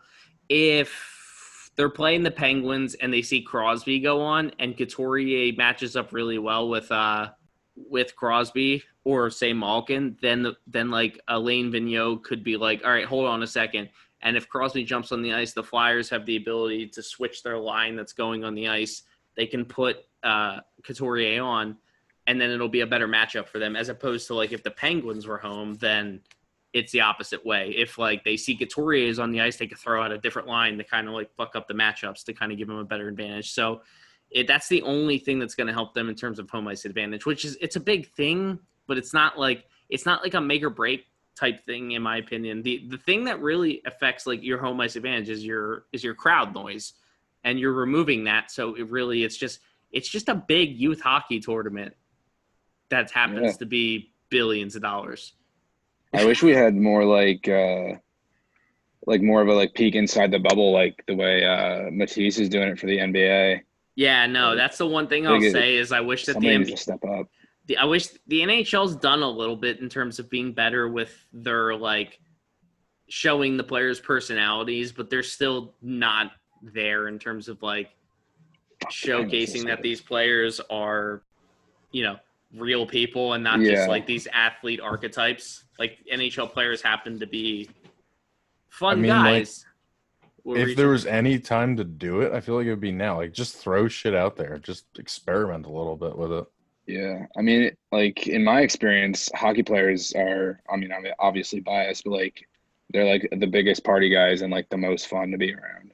[0.50, 0.90] if
[1.76, 6.38] they're playing the Penguins and they see Crosby go on and Couturier matches up really
[6.38, 7.30] well with uh
[7.76, 12.92] with Crosby or say Malkin, then the, then like Alain Vigneault could be like, all
[12.92, 13.90] right, hold on a second.
[14.22, 17.58] And if Crosby jumps on the ice, the Flyers have the ability to switch their
[17.58, 19.04] line that's going on the ice.
[19.36, 21.78] They can put uh, Couturier on,
[22.28, 23.76] and then it'll be a better matchup for them.
[23.76, 26.22] As opposed to like if the Penguins were home, then
[26.74, 27.74] it's the opposite way.
[27.78, 30.48] If like they see Couturier is on the ice, they could throw out a different
[30.48, 32.84] line to kind of like fuck up the matchups to kind of give them a
[32.86, 33.52] better advantage.
[33.52, 33.82] So
[34.30, 36.86] it, that's the only thing that's going to help them in terms of home ice
[36.86, 38.58] advantage, which is it's a big thing,
[38.88, 41.06] but it's not like it's not like a make or break
[41.36, 42.62] type thing in my opinion.
[42.62, 46.16] The the thing that really affects like your home ice advantage is your is your
[46.16, 46.94] crowd noise,
[47.44, 48.52] and you're removing that.
[48.52, 49.60] So it really it's just
[49.92, 51.94] it's just a big youth hockey tournament
[52.88, 53.52] that happens Yeah.
[53.58, 55.34] to be billions of dollars.
[56.14, 57.96] I wish we had more like uh
[59.08, 62.50] like more of a like peek inside the bubble like the way uh Matisse is
[62.50, 63.62] doing it for the NBA.
[63.96, 66.78] Yeah, no, that's the one thing I'll like say is I wish that the NBA
[66.78, 67.28] step up.
[67.68, 71.14] the, I wish the NHL's done a little bit in terms of being better with
[71.34, 72.20] their like
[73.10, 77.90] showing the players' personalities, but they're still not there in terms of like
[78.86, 81.22] showcasing that these players are,
[81.92, 82.18] you know,
[82.56, 83.72] real people and not Yeah.
[83.76, 85.66] just like these athlete archetypes.
[85.80, 87.70] Like NHL players happen to be
[88.70, 89.66] fun I mean, guys.
[90.44, 92.72] What were you If there was any time to do it, I feel like it
[92.72, 93.18] would be now.
[93.18, 94.58] Like, just throw shit out there.
[94.58, 96.46] Just experiment a little bit with it.
[96.88, 100.60] Yeah, I mean, like in my experience, hockey players are.
[100.70, 102.44] I mean, I'm obviously biased, but like
[102.90, 105.94] they're like the biggest party guys and like the most fun to be around.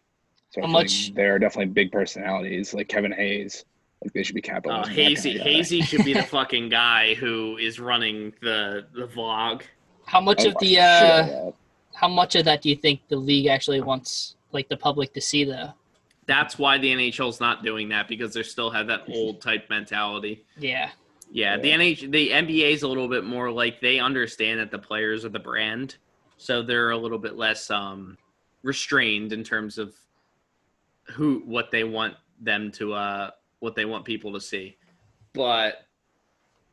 [0.49, 3.65] So I How feel like much- they're definitely big personalities, like Kevin Hayes.
[4.03, 4.93] Like they should be Uh, capitalizing.
[4.93, 9.63] Hazy Hazy should be the fucking guy who is running the the vlog.
[10.05, 11.51] How much Oh, of the uh,
[11.93, 15.21] how much of that do you think the league actually wants like the public to
[15.21, 15.73] see though?
[16.27, 20.45] That's why the NHL's not doing that because they still have that old type mentality.
[20.57, 20.91] Yeah.
[21.29, 24.79] Yeah, the NH the NBA is a little bit more like they understand that the
[24.79, 25.97] players are the brand,
[26.37, 28.17] so they're a little bit less um
[28.63, 29.93] restrained in terms of
[31.11, 34.77] who what they want them to uh what they want people to see.
[35.33, 35.85] But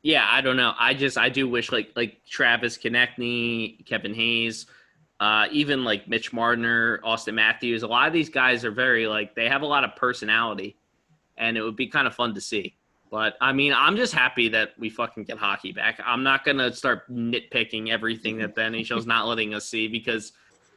[0.02, 0.74] yeah, I don't know.
[0.78, 4.66] I just I do wish like like Travis Konecny, Kevin Hayes,
[5.20, 7.82] uh, even like Mitch Marner, Auston Matthews.
[7.82, 10.76] A lot of these guys are very like they have a lot of personality,
[11.38, 12.76] and it would be kind of fun to see.
[13.10, 16.00] But I mean, I'm just happy that we fucking get hockey back.
[16.04, 20.32] I'm not gonna start nitpicking everything that the NHL's not letting us see because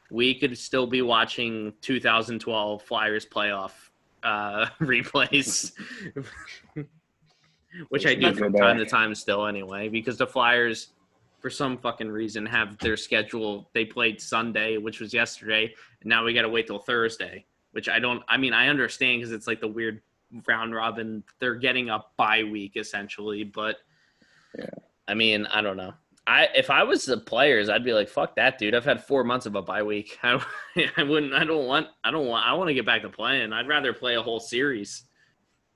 [0.09, 3.86] we could still be watching 2012 Flyers playoff
[4.23, 5.73] uh, replays,
[7.89, 10.89] which I do from time to time still anyway, because the Flyers,
[11.39, 13.69] for some fucking reason, have their schedule.
[13.73, 17.45] They played Sunday, which was yesterday, and now we got to wait till Thursday.
[17.71, 18.23] Which I don't.
[18.27, 20.01] I mean, I understand because it's like the weird
[20.47, 21.23] round robin.
[21.39, 23.77] They're getting a bye week essentially, but
[24.57, 24.65] Yeah.
[25.07, 25.93] I mean, I don't know.
[26.27, 28.75] I if I was the players, I'd be like, "Fuck that, dude!
[28.75, 30.19] I've had four months of a bye week.
[30.23, 30.39] I,
[30.97, 31.33] I wouldn't.
[31.33, 31.87] I don't want.
[32.03, 32.45] I don't want.
[32.45, 33.53] I want to get back to playing.
[33.53, 35.03] I'd rather play a whole series,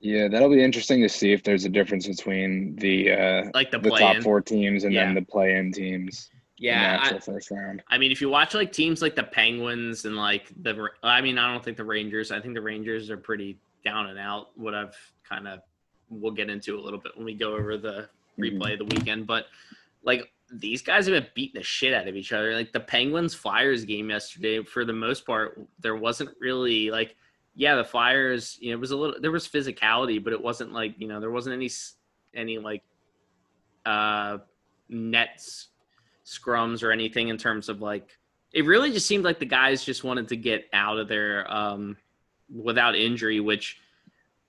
[0.02, 3.80] Yeah, that'll be interesting to see if there's a difference between the uh, like the
[3.80, 5.06] the top four teams and Yeah.
[5.06, 6.30] then the play-in teams.
[6.34, 7.82] in the Yeah, I, first round.
[7.88, 11.38] I mean, if you watch like teams like the Penguins and like the, I mean,
[11.38, 12.30] I don't think the Rangers.
[12.32, 14.50] I think the Rangers are pretty down and out.
[14.58, 14.96] What I've
[15.28, 15.60] kind of,
[16.10, 18.60] we'll get into a little bit when we go over the Mhm.
[18.60, 19.26] replay of the weekend.
[19.28, 19.46] But
[20.04, 22.54] like these guys have been beating the shit out of each other.
[22.54, 27.16] Like the Penguins Flyers game yesterday, for the most part, there wasn't really like,
[27.56, 28.58] yeah, the Flyers.
[28.62, 29.20] You know, it was a little.
[29.20, 31.70] There was physicality, but it wasn't like you know there wasn't any
[32.34, 32.84] any like
[33.86, 34.38] uh
[34.90, 35.70] nets
[36.26, 38.18] scrums or anything in terms of like
[38.54, 41.98] it really just seemed like the guys just wanted to get out of there um
[42.54, 43.80] without injury which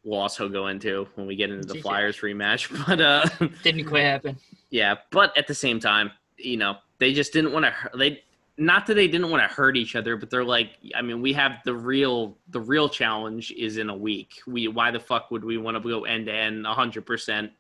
[0.05, 3.25] we'll also go into when we get into the flyers rematch but uh
[3.63, 4.37] Didn't quite happen.
[4.71, 8.23] yeah but at the same time you know they just didn't want to they
[8.59, 11.33] not that they didn't want to hurt each other but they're like i mean we
[11.33, 14.41] have the real the real challenge is in a week.
[14.47, 17.51] We why the fuck would we want to go end to end 100%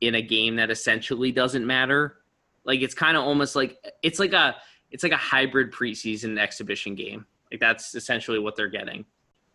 [0.00, 2.16] in a game that essentially doesn't matter?
[2.64, 4.56] Like it's kind of almost like it's like a
[4.90, 7.24] it's like a hybrid preseason exhibition game.
[7.50, 9.04] Like that's essentially what they're getting.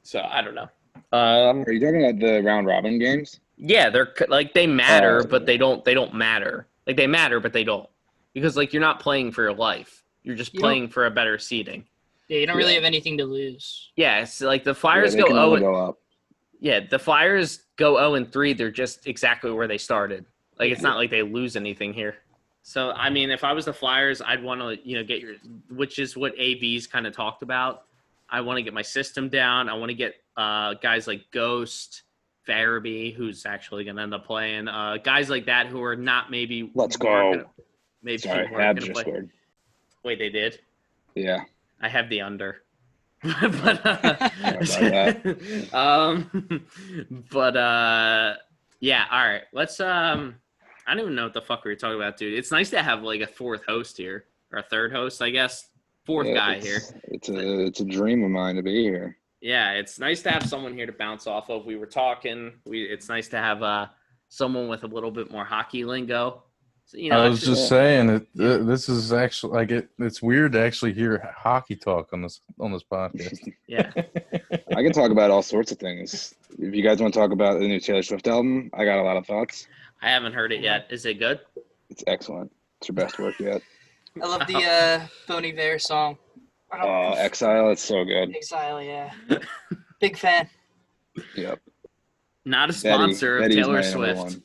[0.04, 0.70] So i don't know
[1.12, 3.40] um Are you talking about the round robin games?
[3.58, 5.28] yeah, they're like they matter, Oh.
[5.28, 5.84] but they don't.
[5.86, 6.68] They don't matter.
[6.88, 7.88] Like they matter, but they don't
[8.34, 10.04] because like you're not playing for your life.
[10.24, 11.86] You're just You playing for a better seating.
[12.28, 12.76] Yeah, you don't really Yeah.
[12.80, 13.92] have anything to lose.
[13.96, 16.00] Yeah, it's like the Flyers yeah, go can oh, only go up.
[16.60, 18.54] yeah, the Flyers go zero and three.
[18.54, 20.26] They're just exactly where they started.
[20.58, 22.16] Like it's not like they lose anything here.
[22.64, 25.34] So I mean, if I was the Flyers, I'd want to you know get your,
[25.70, 27.84] which is what AV's kind of talked about.
[28.30, 29.68] I want to get my system down.
[29.70, 32.04] I want to get uh, guys like Ghost,
[32.48, 34.68] Farabee, who's actually going to end up playing.
[34.68, 36.72] Uh, guys like that who are not maybe.
[36.74, 37.34] Let's go.
[37.34, 37.46] gonna-
[38.04, 39.02] maybe Sorry, Habs just play.
[39.04, 39.30] scored.
[40.04, 40.60] Wait, they did.
[41.16, 41.42] Yeah.
[41.82, 42.64] I have the under.
[43.24, 45.20] but uh,
[45.78, 46.66] um
[47.32, 48.34] but uh
[48.80, 49.44] yeah, all right.
[49.54, 50.36] Let's um
[50.88, 52.34] I don't even know what the fuck we were talking about, dude.
[52.34, 54.26] It's nice to have like a fourth host here.
[54.52, 55.70] Or a third host, I guess.
[56.06, 56.80] Fourth Yeah, guy it's, here.
[57.06, 59.18] It's a it's a dream of mine to be here.
[59.42, 61.66] Yeah, it's nice to have someone here to bounce off of.
[61.66, 62.54] We were talking.
[62.66, 63.88] We it's nice to have uh
[64.30, 66.44] someone with a little bit more hockey lingo.
[66.86, 67.68] So, you know, I was just Yeah.
[67.68, 68.28] saying it.
[68.38, 69.90] th- This is actually like it.
[69.98, 73.52] It's weird to actually hear hockey talk on this on this podcast.
[73.68, 73.90] yeah.
[74.76, 76.36] I can talk about all sorts of things.
[76.60, 79.04] If you guys want to talk about the new Taylor Swift album, I got a
[79.04, 79.68] lot of thoughts.
[80.02, 80.88] I haven't heard it yet.
[80.90, 81.40] Is it good?
[81.90, 82.52] It's excellent.
[82.80, 83.62] It's her best work yet.
[84.22, 86.18] I love the uh, Bon Iver song.
[86.72, 88.36] Uh, Exile, it's so good.
[88.36, 89.12] Exile, yeah.
[90.00, 90.48] Big fan.
[91.36, 91.60] Yep.
[92.46, 94.40] Not a Betty- sponsor of Betty's Taylor Swift.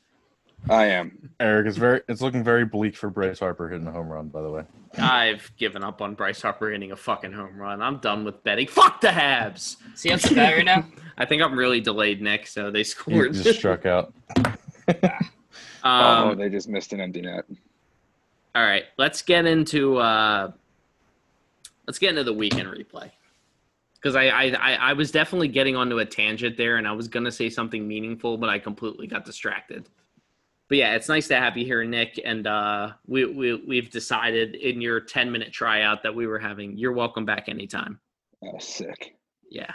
[0.69, 1.31] I am.
[1.39, 2.01] Eric, it's very.
[2.09, 4.29] It's looking very bleak for Bryce Harper hitting a home run.
[4.29, 4.65] By the way,
[4.99, 7.81] I've given up on Bryce Harper hitting a fucking home run.
[7.81, 8.67] I'm done with betting.
[8.67, 9.77] Fuck the Habs.
[9.95, 10.85] See how bad right now?
[11.19, 12.49] I think I'm really delayed, Nick.
[12.49, 13.35] So they he scored.
[13.35, 14.12] just struck out.
[14.89, 15.09] oh,
[15.85, 17.45] um, they just missed an empty net.
[18.55, 20.51] all right, let's get into uh,
[21.87, 23.11] let's get into the weekend replay
[23.94, 27.09] because I, I I I was definitely getting onto a tangent there, and I was
[27.09, 29.88] gonna say something meaningful, but I completely got distracted.
[30.68, 32.20] But yeah, it's nice to have you here, Nick.
[32.25, 36.77] And uh, we, we we've decided in your 10 minute tryout that we were having.
[36.77, 38.01] You're welcome back anytime.
[38.42, 39.16] Oh, sick.
[39.49, 39.70] Yeah,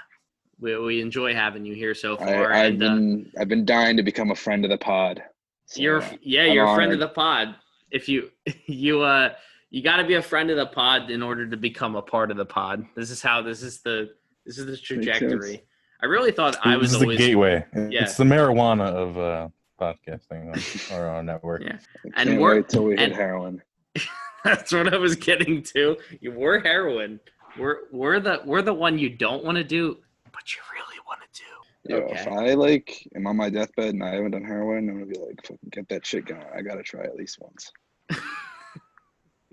[0.60, 2.54] we we enjoy having you here so far.
[2.54, 5.24] I've and uh, been I've been dying to become a friend of the pod.
[5.66, 7.56] So, you're uh, yeah, I'm you're a friend of the pod.
[7.90, 8.30] If you
[8.66, 9.34] you uh
[9.72, 12.30] you got to be a friend of the pod in order to become a part
[12.30, 12.86] of the pod.
[12.96, 14.12] This is how this is the
[14.46, 15.64] this is the trajectory.
[16.02, 17.66] I really thought I was this is always the gateway.
[17.76, 18.04] Yeah.
[18.04, 20.52] It's the marijuana of uh, podcasting
[20.92, 21.62] on our, our network.
[21.64, 21.78] Yeah.
[22.16, 23.62] I and can't we're- wait till we hit and- heroin.
[24.44, 25.98] That's what I was getting to.
[26.20, 27.20] You were heroin.
[27.60, 29.98] We're we're the we're the one you don't want to do,
[30.32, 31.94] but you really want to do.
[31.94, 32.20] Yo, Okay.
[32.22, 35.20] if I like am on my deathbed and I haven't done heroin, I'm gonna be
[35.20, 36.42] like, fucking get that shit going.
[36.56, 37.72] I gotta try at least once.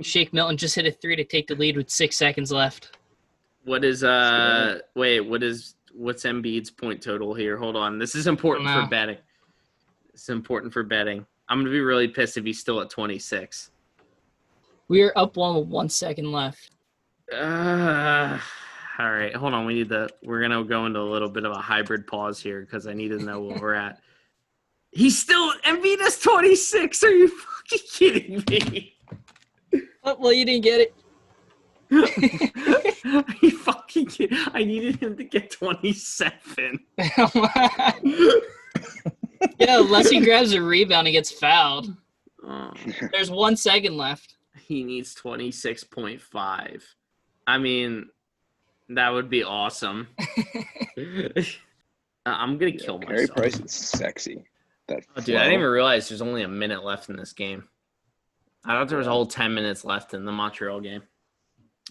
[0.00, 2.96] Shake Milton just hit a three to take the lead with six seconds left.
[3.64, 7.56] What is uh wait, what is what's Embiid's point total here?
[7.56, 7.98] Hold on.
[7.98, 9.18] This is important for betting.
[10.14, 11.26] It's important for betting.
[11.48, 13.70] I'm gonna be really pissed if he's still at 26.
[14.88, 16.70] We are up one with one second left.
[17.32, 18.38] Uh,
[18.98, 19.66] all right, hold on.
[19.66, 20.08] We need the.
[20.22, 23.08] We're gonna go into a little bit of a hybrid pause here because I need
[23.08, 24.00] to know where we're at.
[24.90, 27.02] He's still Embiid is 26.
[27.02, 28.97] Are you fucking kidding me?
[30.08, 30.94] Oh, well, you didn't get it.
[33.04, 34.38] Are you fucking kidding?
[34.52, 36.78] I needed him to get 27.
[39.58, 41.94] yeah, unless he grabs a rebound and gets fouled.
[42.44, 42.72] Oh.
[43.12, 44.36] There's one second left.
[44.66, 46.82] he needs 26.5.
[47.46, 48.08] I mean,
[48.90, 50.08] that would be awesome.
[50.96, 51.28] Uh,
[52.26, 53.36] I'm gonna kill Carey myself.
[53.36, 54.44] Price is sexy.
[54.88, 57.64] That Oh, dude, I didn't even realize there's only a minute left in this game.
[58.68, 61.02] I thought there was a whole 10 minutes left in the Montreal game.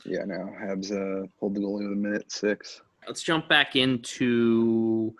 [0.05, 0.53] Yeah, no.
[0.61, 2.81] Habs uh, pulled the goalie with a minute six.
[3.07, 5.15] Let's jump back into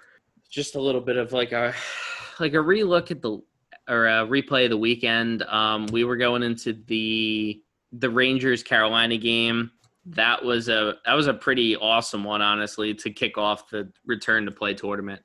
[0.51, 1.73] just a little bit of like a
[2.39, 3.41] like a relook at the
[3.89, 5.41] or a replay of the weekend.
[5.43, 7.59] Um, we were going into the
[7.91, 9.71] the Rangers Carolina game.
[10.05, 14.45] That was a that was a pretty awesome one, honestly, to kick off the return
[14.45, 15.23] to play tournament.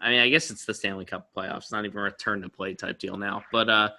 [0.00, 2.74] I mean, I guess it's the Stanley Cup playoffs, not even a return to play
[2.74, 3.44] type deal now.
[3.52, 3.90] But uh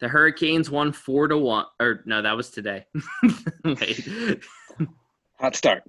[0.00, 2.86] the Hurricanes won four to one or no, that was today.
[5.40, 5.82] Hot start.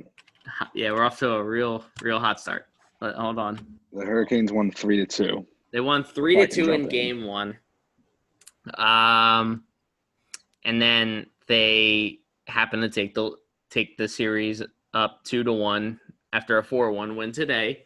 [0.73, 2.65] Yeah, we're off to a real real hot start.
[2.99, 3.59] But hold on.
[3.93, 5.45] The Hurricanes won three to two.
[5.71, 6.87] They won three to two in.
[6.87, 7.57] game one.
[8.75, 9.63] Um,
[10.65, 13.31] and then they happened to take the
[13.69, 15.99] take the series up two to one
[16.33, 17.85] after a four one win today.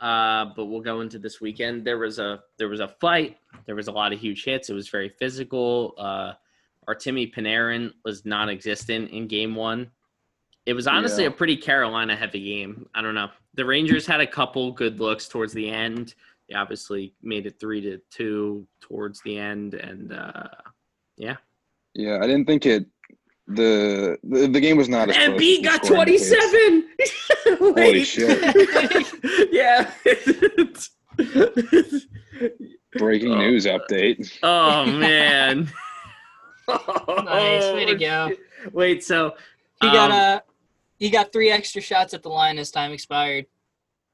[0.00, 1.84] Uh, but we'll go into this weekend.
[1.84, 3.38] There was a there was a fight.
[3.64, 4.68] There was a lot of huge hits.
[4.68, 5.94] It was very physical.
[5.98, 6.32] Uh,
[6.88, 9.90] Artemi Panarin was non-existent in game one.
[10.66, 11.30] It was honestly Yeah.
[11.30, 12.88] a pretty Carolina heavy game.
[12.94, 13.30] I don't know.
[13.54, 16.14] The Rangers had a couple good looks towards the end
[16.48, 20.44] they obviously made it three to two towards the end and uh
[21.16, 21.36] Yeah,
[21.94, 22.86] Yeah, I didn't think it.
[23.48, 26.88] The the, the game was not as close and B got 27
[27.58, 29.52] Holy shit.
[29.52, 29.90] yeah
[32.92, 33.38] Breaking Oh.
[33.38, 34.38] news update.
[34.42, 35.70] oh man
[36.68, 38.32] Nice, way to go.
[38.72, 39.34] wait so
[39.80, 40.40] He got um, uh
[40.98, 43.46] he got three extra shots at the line as time expired.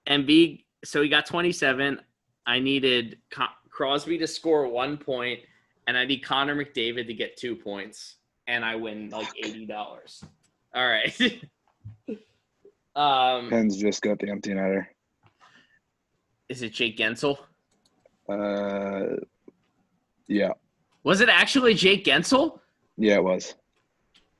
[0.07, 2.01] and B so he got 27
[2.47, 5.41] I needed Co- Crosby to score one point
[5.87, 8.17] and I need Connor McDavid to get two points
[8.53, 10.25] and I win like $80
[10.75, 11.43] all right
[12.95, 14.87] um Pens just got the empty netter.
[16.49, 17.39] Is it Jake Guentzel?
[18.29, 19.17] Uh,
[20.29, 20.53] yeah,
[21.03, 22.59] Was it actually Jake Guentzel?
[22.99, 23.55] yeah, it was.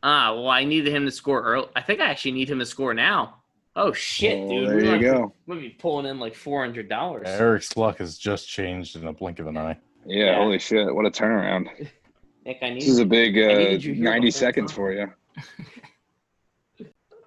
[0.03, 1.69] Ah, well, I needed him to score early.
[1.75, 3.43] I think I actually need him to score now.
[3.77, 4.69] Oh shit, Oh, dude!
[4.69, 5.35] there we you might, go.
[5.47, 7.27] We'll be pulling in like four hundred dollars.
[7.29, 9.79] Eric's luck has just changed in a blink of an eye.
[10.05, 10.37] Yeah, Yeah.
[10.37, 10.95] holy shit!
[10.95, 11.69] What a turnaround.
[12.45, 12.83] Nick, I need.
[12.83, 15.11] This is a big uh, needed you here the ninety seconds for you.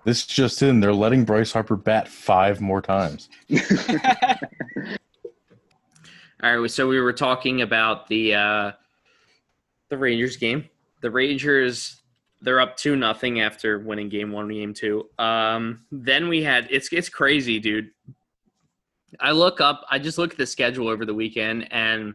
[0.06, 3.28] This just in, they're letting Bryce Harper bat five more times.
[6.44, 8.72] All right, so we were talking about the uh,
[9.90, 10.70] the Rangers game.
[11.02, 12.04] The Rangers
[12.42, 15.10] they're up two nothing after winning game one, game two.
[15.18, 17.90] Um, then we had it's it's crazy, dude.
[19.20, 22.14] I look up, I just look at the schedule over the weekend and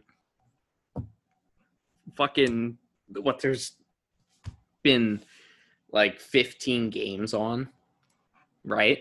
[2.15, 2.77] fucking
[3.19, 3.73] what there's
[4.83, 5.21] been
[5.91, 7.69] like 15 games on,
[8.63, 8.99] right?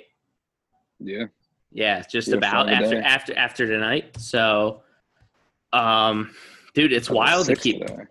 [0.98, 1.24] Yeah,
[1.72, 3.00] Yeah, just Yeah, about after day.
[3.06, 4.16] after after tonight.
[4.18, 4.82] So,
[5.72, 6.34] um,
[6.74, 7.80] dude, it's wild to keep.
[7.86, 8.04] today.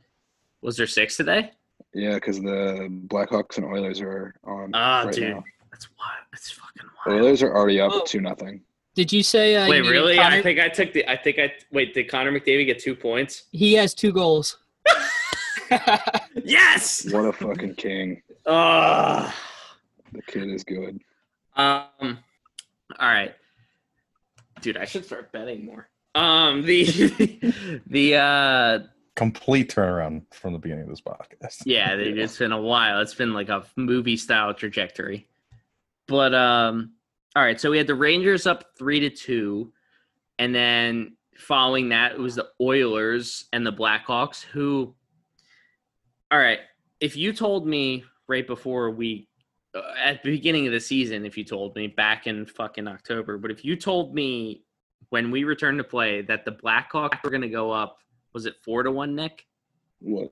[0.62, 1.52] Was there six today?
[1.94, 5.44] Yeah, because the Blackhawks and Oilers are on Ah, right dude, now.
[5.72, 6.18] that's wild.
[6.32, 7.20] That's fucking wild.
[7.22, 8.02] Oilers are already up Whoa.
[8.06, 8.62] two nothing.
[8.96, 10.20] Did you say uh, Wait, needed really?
[10.20, 11.08] I think I took the.
[11.10, 11.94] I think I wait.
[11.94, 13.44] Did Connor McDavid get two points?
[13.52, 14.58] he has two goals.
[16.44, 17.06] Yes.
[17.12, 18.22] What a fucking king!
[18.46, 19.34] Oh.
[20.12, 21.00] The kid is good.
[21.56, 21.90] Um.
[22.00, 23.36] All right,
[24.62, 24.78] dude.
[24.78, 25.90] I should start betting more.
[26.16, 26.64] Um.
[26.64, 28.80] The the uh.
[29.16, 31.64] Complete turnaround from the beginning of this podcast.
[31.66, 33.02] Yeah, dude, it's been a while.
[33.02, 35.28] It's been like a movie style trajectory.
[36.08, 36.94] But um
[37.36, 39.72] all right, so we had the Rangers up 3 to 2
[40.40, 44.96] and then following that it was the Oilers and the Blackhawks who
[46.32, 46.60] All right,
[47.00, 49.28] if you told me right before we
[49.74, 53.38] uh, at the beginning of the season if you told me back in fucking October,
[53.38, 54.64] but if you told me
[55.10, 57.98] when we returned to play that the Blackhawks were going to go up
[58.34, 59.48] was it 4 to 1, Nick?
[60.02, 60.32] What?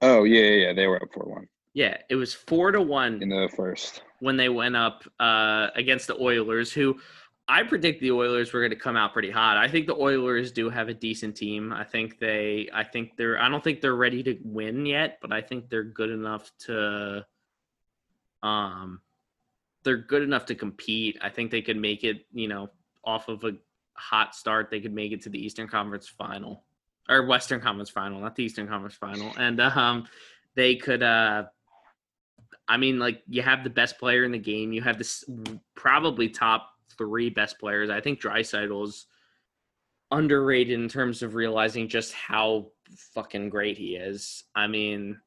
[0.00, 0.72] Oh yeah, yeah, yeah.
[0.72, 4.02] They were up four one Yeah, it was 4 to 1 in the first.
[4.20, 6.98] when they went up uh, against the Oilers, who
[7.46, 9.58] I predict the Oilers were going to come out pretty hot.
[9.58, 11.72] I think the Oilers do have a decent team.
[11.72, 15.30] I think they, I think they're, I don't think they're ready to win yet, but
[15.30, 17.26] I think they're good enough to,
[18.42, 19.00] um,
[19.82, 21.18] they're good enough to compete.
[21.20, 22.70] I think they could make it, you know,
[23.04, 23.52] off of a
[23.92, 24.70] hot start.
[24.70, 26.64] They could make it to the Eastern Conference Final
[27.10, 30.06] or Western Conference Final, not the Eastern Conference Final, and um,
[30.54, 31.02] they could.
[31.02, 31.44] uh
[32.66, 34.72] I mean, like you have the best player in the game.
[34.72, 35.22] You have this
[35.74, 37.90] probably top three best players.
[37.90, 39.06] I think Draisaitl's
[40.10, 42.70] underrated in terms of realizing just how
[43.14, 44.44] fucking great he is.
[44.54, 45.18] I mean,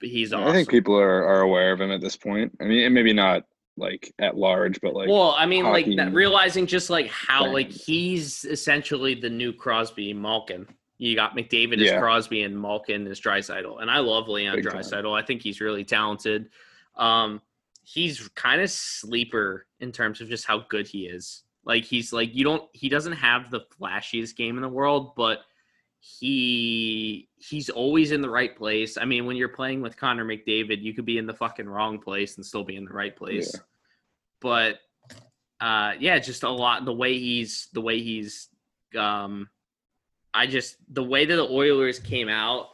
[0.00, 0.48] he's awesome.
[0.48, 2.56] I think people are, are aware of him at this point.
[2.60, 3.44] I mean, maybe not
[3.76, 7.70] like at large, but like well, I mean, like that, realizing just like how like
[7.70, 10.66] he's essentially the new Crosby Malkin.
[10.98, 11.98] You got McDavid as Yeah.
[11.98, 14.66] Crosby and Malkin as Draisaitl, and I love Leon Big.
[14.68, 16.50] I think he's really talented.
[16.96, 17.40] Um,
[17.82, 21.42] he's kind of sleeper in terms of just how good he is.
[21.64, 25.40] Like he's like you don't he doesn't have the flashiest game in the world, but
[25.98, 28.96] he he's always in the right place.
[28.96, 31.98] I mean, when you're playing with Connor McDavid, you could be in the fucking wrong
[31.98, 33.52] place and still be in the right place.
[33.54, 33.60] Yeah.
[34.40, 34.80] But
[35.60, 38.48] uh yeah, just a lot the way he's the way he's
[38.96, 39.48] um
[40.32, 42.68] I just the way that the Oilers came out,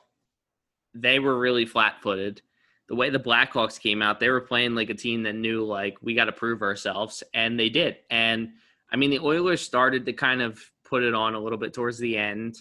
[0.94, 2.42] they were really flat-footed.
[2.88, 5.96] The way the Blackhawks came out, they were playing like a team that knew like
[6.02, 7.96] we got to prove ourselves and they did.
[8.10, 8.50] And
[8.90, 11.98] I mean, the Oilers started to kind of put it on a little bit towards
[11.98, 12.56] the end,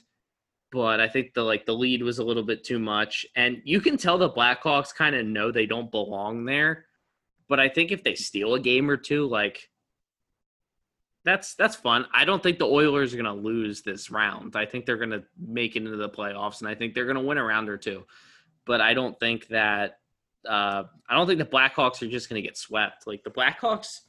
[0.71, 3.25] but I think the like the lead was a little bit too much.
[3.35, 6.85] And you can tell the Blackhawks kind of know they don't belong there.
[7.47, 9.69] But I think if they steal a game or two, like
[11.23, 12.05] that's that's fun.
[12.13, 14.55] I don't think the Oilers are gonna lose this round.
[14.55, 17.37] I think they're gonna make it into the playoffs, and I think they're gonna win
[17.37, 18.05] a round or two.
[18.65, 19.99] But I don't think that
[20.47, 23.07] uh, I don't think the Blackhawks are just gonna get swept.
[23.07, 24.01] Like the Blackhawks,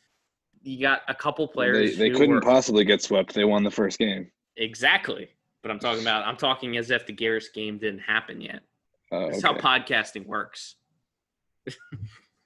[0.62, 1.96] you got a couple players.
[1.96, 3.34] they who couldn't were- possibly get swept.
[3.34, 4.30] They won the first game.
[4.56, 5.28] exactly.
[5.62, 6.24] But I'm talking about.
[6.26, 8.60] I'm talking as if the Garris game didn't happen yet.
[9.10, 9.60] Oh, That's okay.
[9.60, 10.76] how podcasting works.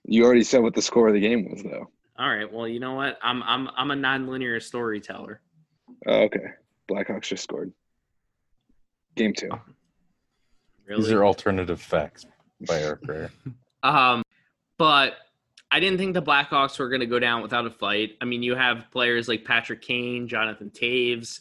[0.05, 1.91] you already said what the score of the game was, though.
[2.18, 2.51] All right.
[2.51, 3.18] Well, you know what?
[3.22, 5.41] I'm I'm I'm a non-linear storyteller.
[6.07, 6.45] Oh, okay.
[6.91, 7.72] Blackhawks just scored.
[9.16, 9.51] Game two.
[10.86, 11.03] Really.
[11.03, 12.26] These are alternative facts
[12.66, 13.30] by Eric Prayer.
[13.83, 14.22] Um,
[14.78, 15.14] but
[15.70, 18.12] I didn't think the Blackhawks were going to go down without a fight.
[18.20, 21.41] I mean, you have players like Patrick Kane, Jonathan Toews,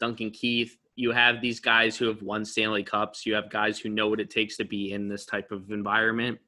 [0.00, 0.76] Duncan Keith.
[0.96, 3.26] You have these guys who have won Stanley Cups.
[3.26, 6.38] You have guys who know what it takes to be in this type of environment.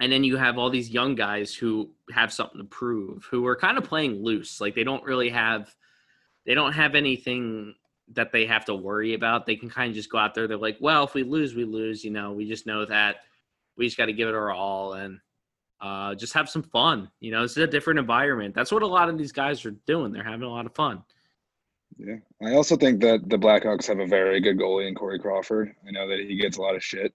[0.00, 3.56] And then you have all these young guys who have something to prove, who are
[3.56, 4.60] kind of playing loose.
[4.60, 5.74] Like they don't really have,
[6.44, 7.74] they don't have anything
[8.12, 9.46] that they have to worry about.
[9.46, 10.48] They can kind of just go out there.
[10.48, 12.04] They're like, well, if we lose, we lose.
[12.04, 13.16] You know, we just know that
[13.76, 15.18] we just got to give it our all and
[15.80, 17.10] uh, just have some fun.
[17.20, 18.54] You know, it's a different environment.
[18.54, 20.12] That's what a lot of these guys are doing.
[20.12, 21.02] They're having a lot of fun.
[21.98, 22.16] Yeah.
[22.42, 25.74] I also think that the Blackhawks have a very good goalie in Corey Crawford.
[25.86, 27.14] I know that he gets a lot of shit.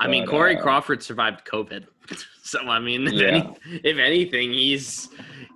[0.00, 1.84] I mean, Corey uh, Crawford survived COVID,
[2.44, 3.26] so I mean, if, Yeah.
[3.28, 5.08] any, if anything, he's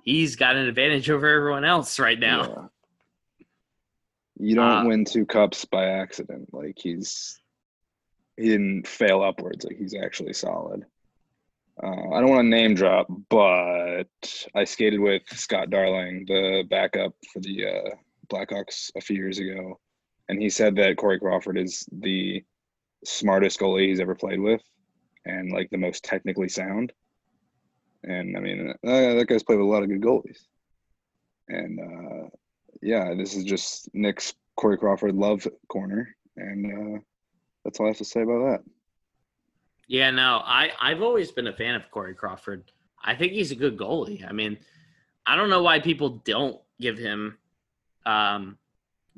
[0.04, 2.70] he's got an advantage over everyone else right now.
[3.40, 3.46] Yeah.
[4.48, 6.52] You don't Uh, win two cups by accident.
[6.52, 7.40] Like he's
[8.36, 9.64] he didn't fail upwards.
[9.64, 10.84] Like he's actually solid.
[11.82, 14.06] Uh, I don't want to name drop, but
[14.54, 17.94] I skated with Scott Darling, the backup for the uh,
[18.28, 19.80] Blackhawks a few years ago,
[20.28, 22.44] and he said that Corey Crawford is the
[23.04, 24.62] smartest goalie he's ever played with,
[25.24, 26.92] and like the most technically sound.
[28.04, 30.38] And I mean, uh, that guy's played with a lot of good goalies.
[31.48, 32.28] And uh,
[32.82, 36.66] yeah, this is just Nick's Corey Crawford love corner, and
[36.96, 37.00] uh,
[37.64, 38.60] that's all I have to say about that.
[39.88, 42.70] Yeah, no, I I've always been a fan of Corey Crawford.
[43.04, 44.26] I think he's a good goalie.
[44.28, 44.58] I mean,
[45.26, 47.38] I don't know why people don't give him
[48.06, 48.58] um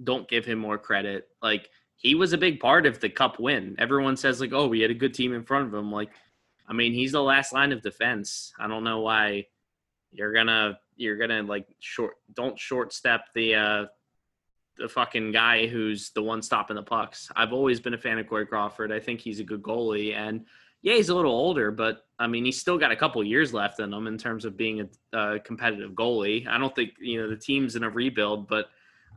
[0.03, 1.29] don't give him more credit.
[1.43, 3.77] Like he was a big part of the cup win.
[3.79, 6.11] Everyone says like, "Oh, we had a good team in front of him." Like
[6.69, 8.53] I mean, he's the last line of defense.
[8.59, 9.47] I don't know why
[10.13, 13.85] you're going to you're going to like short don't short step the uh
[14.79, 17.31] the fucking guy who's the one stopping the pucks.
[17.37, 18.91] I've always been a fan of Corey Crawford.
[18.93, 20.45] I think he's a good goalie, and
[20.83, 23.81] yeah, he's a little older, but I mean, he's still got a couple years left
[23.81, 26.47] in him in terms of being a, a competitive goalie.
[26.47, 28.67] I don't think you know the team's in a rebuild, but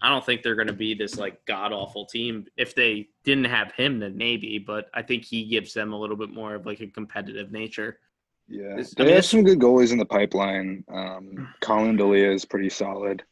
[0.02, 2.46] I don't think they're going to be this like god awful team.
[2.56, 6.16] If they didn't have him, then maybe, but I think he gives them a little
[6.16, 8.00] bit more of like a competitive nature.
[8.48, 10.84] Yeah, This- I they mean, have some good goalies in the pipeline.
[10.88, 13.24] Um, Collin Delia is pretty solid.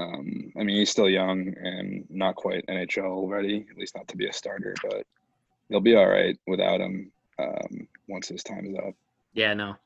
[0.00, 4.16] Um, I mean, he's still young and not quite NHL ready, at least not to
[4.16, 5.04] be a starter, but
[5.68, 8.94] they'll be all right without him um, once his time is up.
[9.34, 9.76] Yeah, no.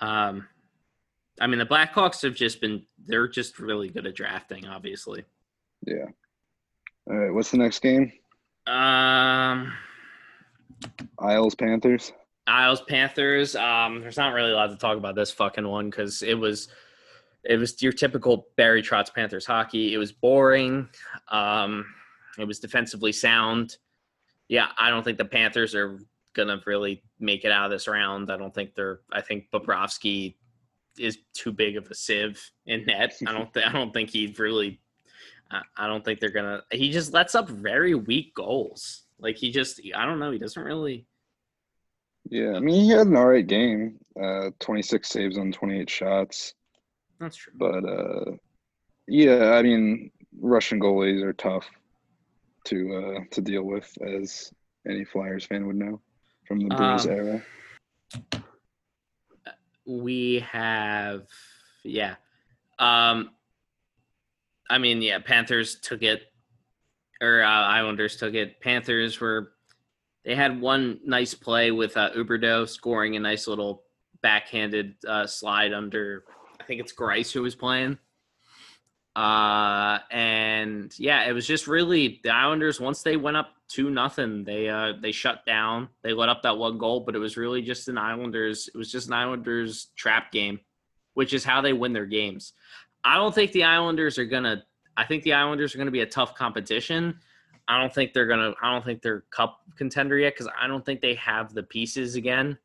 [0.00, 0.46] Um,
[1.40, 5.24] I mean, the Blackhawks have just been, they're just really good at drafting, obviously.
[5.86, 6.06] Yeah.
[7.08, 8.12] All right, what's the next game?
[8.66, 9.72] Um,
[11.18, 12.12] Isles Panthers.
[12.46, 13.56] Isles Panthers.
[13.56, 16.68] Um, there's not really a lot to talk about this fucking one because it was
[17.48, 19.94] it was your typical Barry Trotz Panthers hockey.
[19.94, 20.86] It was boring.
[21.30, 21.86] Um,
[22.38, 23.78] it was defensively sound.
[24.48, 25.98] Yeah, I don't think the Panthers are
[26.34, 28.30] gonna really make it out of this round.
[28.30, 29.00] I don't think they're.
[29.10, 30.36] I think Bobrovsky
[30.98, 33.14] is too big of a sieve in net.
[33.26, 33.52] I don't.
[33.52, 34.80] Th- I don't think he'd really.
[35.50, 36.62] I I don't think they're gonna.
[36.70, 39.04] He just lets up very weak goals.
[39.18, 39.80] Like he just.
[39.96, 40.30] I don't know.
[40.30, 41.06] He doesn't really
[42.28, 43.98] Yeah, I mean he had an alright game.
[44.22, 46.54] Uh, 26 saves on 28 shots,
[47.20, 47.52] That's true.
[47.56, 48.24] but uh,
[49.06, 50.10] yeah, I mean
[50.40, 51.66] Russian goalies are tough
[52.66, 54.52] to uh, to deal with, as
[54.86, 56.00] any Flyers fan would know
[56.46, 57.42] from the Bruce Um, era.
[59.86, 61.22] we have
[61.82, 62.16] yeah
[62.78, 63.30] um
[64.68, 66.24] i mean yeah panthers took it
[67.22, 69.52] or uh, islanders took it panthers were
[70.24, 73.84] they had one nice play with uh, Huberdeau scoring a nice little
[74.20, 76.24] backhanded uh, slide under
[76.68, 77.98] think it's Greiss who was playing.
[79.16, 84.44] Uh and yeah it was just really the islanders once they went up two nothing
[84.44, 85.88] they uh they shut down.
[86.02, 88.92] They let up that one goal but it was really just an islanders it was
[88.92, 90.60] just an islanders trap game
[91.14, 92.52] which is how they win their games.
[93.02, 94.62] I don't think the islanders are gonna
[94.96, 97.18] i think the islanders are gonna be a tough competition.
[97.66, 100.84] I don't think they're gonna i don't think they're cup contender yet because i don't
[100.84, 102.56] think they have the pieces again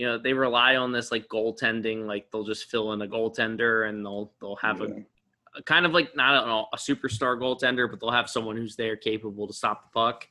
[0.00, 3.86] you know they rely on this like goaltending like they'll just fill in a goaltender
[3.86, 5.60] and they'll they'll have a Yeah.
[5.66, 9.46] kind of like not a, a superstar goaltender, but they'll have someone who's there capable
[9.46, 10.26] to stop the puck.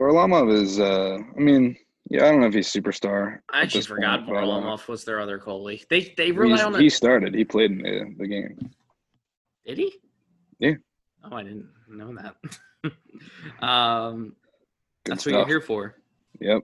[0.00, 1.76] Varlamov is, uh, I mean,
[2.10, 3.38] yeah, I don't know if he's superstar.
[3.52, 5.86] I actually forgot point, uh, Varlamov was their other goalie.
[5.88, 7.34] They they rely he's- on he started.
[7.36, 8.58] He played in the, the game.
[9.64, 9.94] Did he?
[10.58, 10.74] Yeah.
[11.22, 12.34] Oh, I didn't know that.
[13.64, 14.34] um,
[15.04, 15.94] Good that's what you're here for.
[16.40, 16.62] Yep.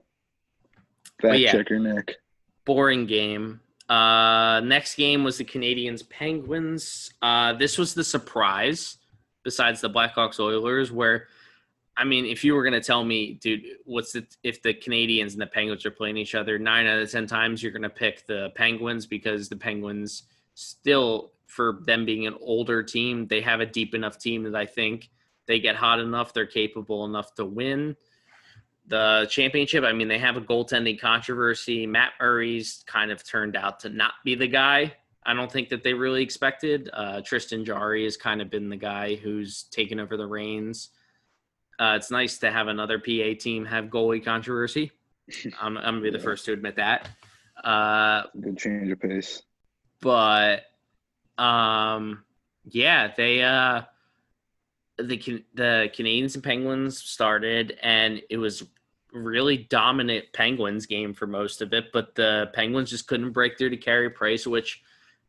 [1.21, 1.51] Fact yeah.
[1.53, 2.17] checker Nick.
[2.65, 3.61] Boring game.
[3.87, 7.13] Uh, next game was the Canadiens Penguins.
[7.21, 8.97] Uh, this was the surprise,
[9.43, 11.27] besides the Blackhawks Oilers, where,
[11.95, 15.41] I mean, if you were gonna tell me, dude, what's the if the Canadiens and
[15.41, 18.51] the Penguins are playing each other, nine out of ten times you're gonna pick the
[18.55, 20.23] Penguins because the Penguins
[20.55, 24.65] still, for them being an older team, they have a deep enough team that I
[24.65, 25.09] think
[25.45, 27.95] they get hot enough, they're capable enough to win
[28.87, 29.83] the championship.
[29.83, 31.87] I mean, they have a goaltending controversy.
[31.87, 34.93] Matt Murray's kind of turned out to not be the guy.
[35.25, 36.89] I don't think that they really expected.
[36.93, 40.89] Uh, Tristan Jarry has kind of been the guy who's taken over the reins.
[41.79, 44.91] Uh, it's nice to have another PA team have goalie controversy.
[45.61, 46.23] I'm, I'm gonna be the Yeah.
[46.23, 47.09] first to admit that.
[47.63, 49.41] Uh, Good change of pace.
[50.01, 50.63] but
[51.37, 52.23] um
[52.65, 53.81] yeah they uh
[54.97, 58.63] the the Canadiens and Penguins started and it was
[59.11, 63.71] really dominant Penguins game for most of it but the Penguins just couldn't break through
[63.71, 64.81] to Carey Price which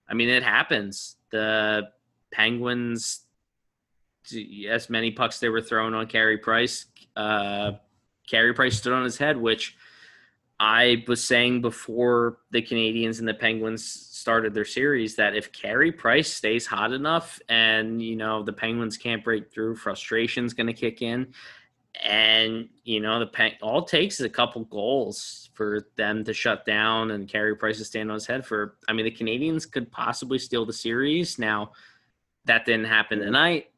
[0.08, 1.16] I mean it happens.
[1.30, 1.88] The
[2.32, 3.20] Penguins
[4.68, 6.86] as many pucks they were throwing on Carey Price
[7.16, 7.72] uh
[8.28, 9.76] Carey Price stood on his head which
[10.59, 15.92] I was saying before the Canadiens and the Penguins started their series that if Carey
[15.92, 20.72] Price stays hot enough and you know the Penguins can't break through, frustration's going to
[20.72, 21.34] kick in,
[22.02, 26.32] and you know the Pen- all it takes is a couple goals for them to
[26.32, 28.46] shut down and Carey Price to stand on his head.
[28.46, 31.38] For I mean, the Canadiens could possibly steal the series.
[31.38, 31.72] Now
[32.46, 33.26] that didn't happen mm-hmm.
[33.26, 33.70] tonight.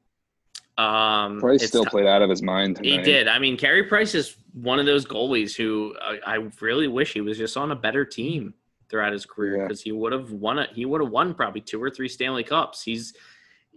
[0.78, 2.78] Um, Price still played out of his mind.
[2.82, 3.26] he did.
[3.28, 7.20] I mean, Carey Price is one of those goalies who I, I really wish he
[7.20, 8.54] was just on a better team
[8.88, 9.62] throughout his career Yeah.
[9.64, 10.70] because he would have won it.
[10.72, 12.82] He would have won probably two or three Stanley Cups.
[12.82, 13.12] He's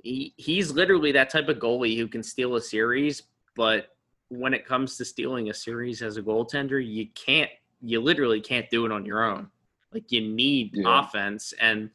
[0.03, 3.23] he, he's literally that type of goalie who can steal a series,
[3.55, 3.95] but
[4.29, 7.49] when it comes to stealing a series as a goaltender, you can't.
[7.83, 9.49] You literally can't do it on your own.
[9.93, 11.01] Like you need Yeah.
[11.01, 11.89] offense, and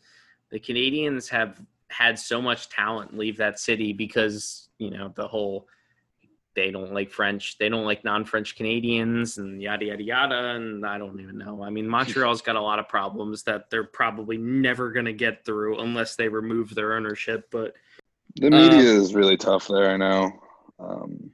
[0.50, 5.68] the Canadiens have had so much talent leave that city because you know the whole
[6.54, 10.54] they don't like French, they don't like non-French Canadians, and yada yada yada.
[10.54, 11.62] And I don't even know.
[11.62, 15.44] I mean, Montreal's got a lot of problems that they're probably never going to get
[15.44, 17.48] through unless they remove their ownership.
[17.50, 17.74] But
[18.36, 19.90] The media Uh, is really tough there.
[19.90, 20.32] I know.
[20.78, 21.30] Um,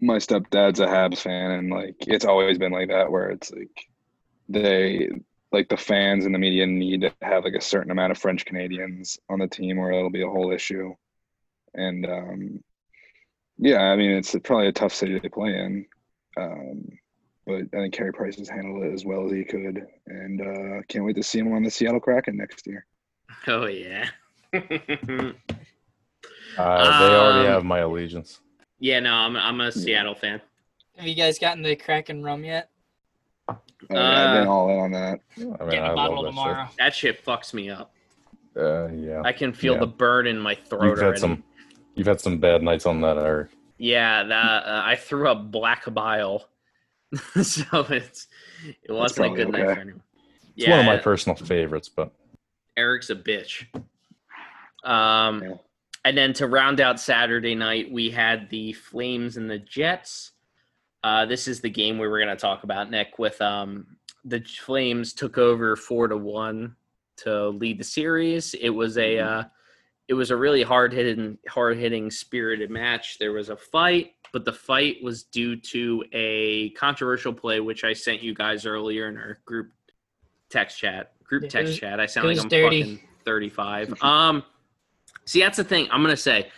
[0.00, 3.88] my stepdad's a Habs fan, and like it's always been like that, where it's like
[4.46, 5.08] they
[5.52, 8.44] like the fans and the media need to have like a certain amount of French
[8.44, 10.94] Canadians on the team, or it'll be a whole issue.
[11.74, 12.64] And um,
[13.58, 15.86] yeah, I mean it's probably a tough city to play in.
[16.36, 16.88] Um,
[17.46, 20.82] but I think Carey Price has handled it as well as he could, and uh,
[20.88, 22.86] can't wait to see him on the Seattle Kraken next year.
[23.48, 24.08] oh yeah.
[26.56, 28.40] Uh, they already Um, have my allegiance.
[28.78, 30.40] yeah, no, I'm I'm a Seattle fan.
[30.96, 32.70] Have you guys gotten the Kraken rum yet?
[33.48, 33.56] Yeah,
[33.90, 35.18] I've been Uh, all in on that.
[35.36, 36.68] I mean, Getting I a bottle love that tomorrow.
[36.78, 37.92] That shit fucks me up.
[38.56, 39.20] Uh, yeah.
[39.24, 39.80] I can feel Yeah.
[39.80, 41.20] the burn in my throat You've had already.
[41.20, 41.44] some.
[41.94, 43.50] You've had some bad nights on that, Eric.
[43.78, 46.48] Yeah, that uh, I threw up black bile,
[47.42, 48.28] so it's
[48.82, 50.02] it wasn't a probably good night for anyone.
[50.56, 52.12] It's one of my personal favorites, but
[52.76, 53.66] Eric's a bitch.
[54.84, 55.54] Um, Yeah.
[56.04, 60.32] and then to round out Saturday night, we had the Flames and the Jets.
[61.02, 63.18] Uh, this is the game we were going to talk about, Nick.
[63.18, 66.76] With um, the Flames took over four to one
[67.18, 68.54] to lead the series.
[68.54, 69.44] It was a uh,
[70.08, 73.18] it was a really hard hitting, hard hitting, spirited match.
[73.18, 77.92] There was a fight, but the fight was due to a controversial play, which I
[77.94, 79.70] sent you guys earlier in our group
[80.50, 81.12] text chat.
[81.24, 82.00] Group text was- chat.
[82.00, 82.82] I sound like I'm dirty.
[82.82, 83.94] fucking thirty five.
[84.02, 84.42] Um,
[85.24, 85.88] see, that's the thing.
[85.90, 86.50] I'm gonna say,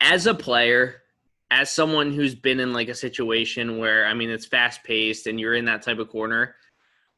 [0.00, 1.02] as a player,
[1.50, 5.40] as someone who's been in like a situation where I mean it's fast paced and
[5.40, 6.56] you're in that type of corner,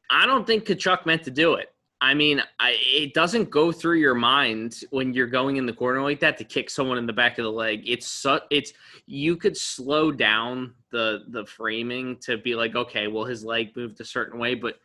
[0.09, 1.73] I don't think Tkachuk meant to do it.
[2.01, 6.01] I mean, I, it doesn't go through your mind when you're going in the corner
[6.01, 7.83] like that to kick someone in the back of the leg.
[7.85, 8.71] It's su- it's
[9.05, 13.99] you could slow down the the framing to be like, okay, well his leg moved
[13.99, 14.79] a certain way, but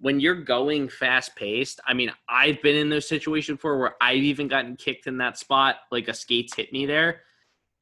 [0.00, 4.22] when you're going fast paced, I mean, I've been in those situations before where I've
[4.22, 7.22] even gotten kicked in that spot, like a skate's hit me there,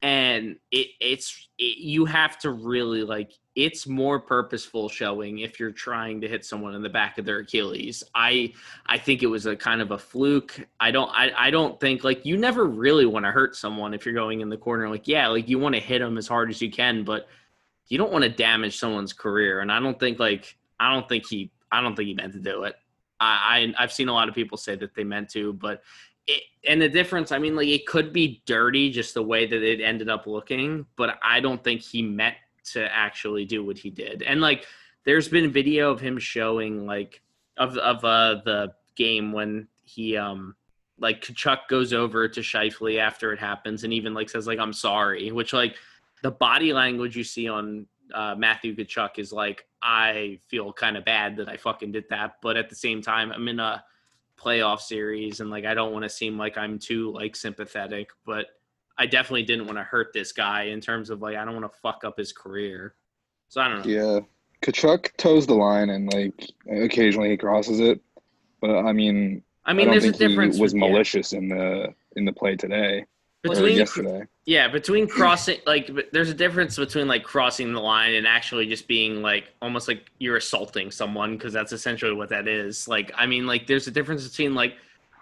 [0.01, 5.71] and it it's it, you have to really like it's more purposeful showing if you're
[5.71, 8.03] trying to hit someone in the back of their Achilles.
[8.13, 8.53] I
[8.85, 10.67] I think it was a kind of a fluke.
[10.79, 14.05] I don't I, I don't think like you never really want to hurt someone if
[14.05, 14.87] you're going in the corner.
[14.87, 17.27] Like yeah, like you want to hit them as hard as you can, but
[17.87, 19.61] you don't want to damage someone's career.
[19.61, 22.39] And I don't think like I don't think he I don't think he meant to
[22.39, 22.75] do it.
[23.19, 25.81] I, I I've seen a lot of people say that they meant to, but
[26.27, 29.63] it, and the difference, I mean, like it could be dirty just the way that
[29.63, 32.35] it ended up looking, but I don't think he meant
[32.73, 34.23] to actually do what he did.
[34.23, 34.65] And like,
[35.05, 37.21] there's been video of him showing like
[37.57, 40.55] of of uh the game when he um
[40.99, 44.73] like Tkachuk goes over to Scheifele after it happens and even like says like I'm
[44.73, 45.75] sorry, which like
[46.23, 51.05] the body language you see on uh, Matthew Tkachuk is like I feel kind of
[51.05, 53.83] bad that I fucking did that, but at the same time I'm in a
[54.37, 58.47] playoff series and like I don't want to seem like I'm too like sympathetic, but
[58.97, 61.71] I definitely didn't want to hurt this guy in terms of like I don't want
[61.71, 62.95] to fuck up his career.
[63.49, 63.91] So I don't know.
[63.91, 64.19] Yeah,
[64.61, 68.01] Tkachuk toes the line and like occasionally he crosses it,
[68.61, 70.55] but I mean, I I, mean, don't there's a difference.
[70.55, 70.87] he was with- yeah.
[70.89, 73.05] malicious in the in the play today
[73.43, 74.23] between yesterday.
[74.45, 78.87] yeah between crossing like there's a difference between like crossing the line and actually just
[78.87, 83.27] being like almost like you're assaulting someone because that's essentially what that is like i
[83.27, 84.73] mean like there's a difference between like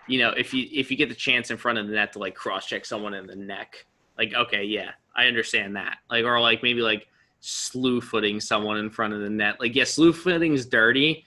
[0.07, 2.19] you know if you if you get the chance in front of the net to
[2.19, 3.85] like cross check someone in the neck
[4.17, 7.07] like okay yeah i understand that like or like maybe like
[7.39, 11.25] slew footing someone in front of the net like yeah slew footing is dirty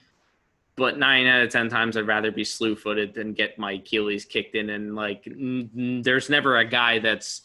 [0.79, 4.23] but nine out of ten times I'd rather be slew footed than get my Achilles
[4.25, 4.69] kicked in.
[4.69, 7.41] And like, n- there's never a guy that's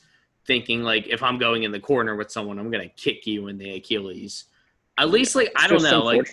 [0.46, 3.58] thinking like, if I'm going in the corner with someone, I'm gonna kick you in
[3.58, 4.44] the Achilles.
[4.96, 6.32] At least like I don't know, like.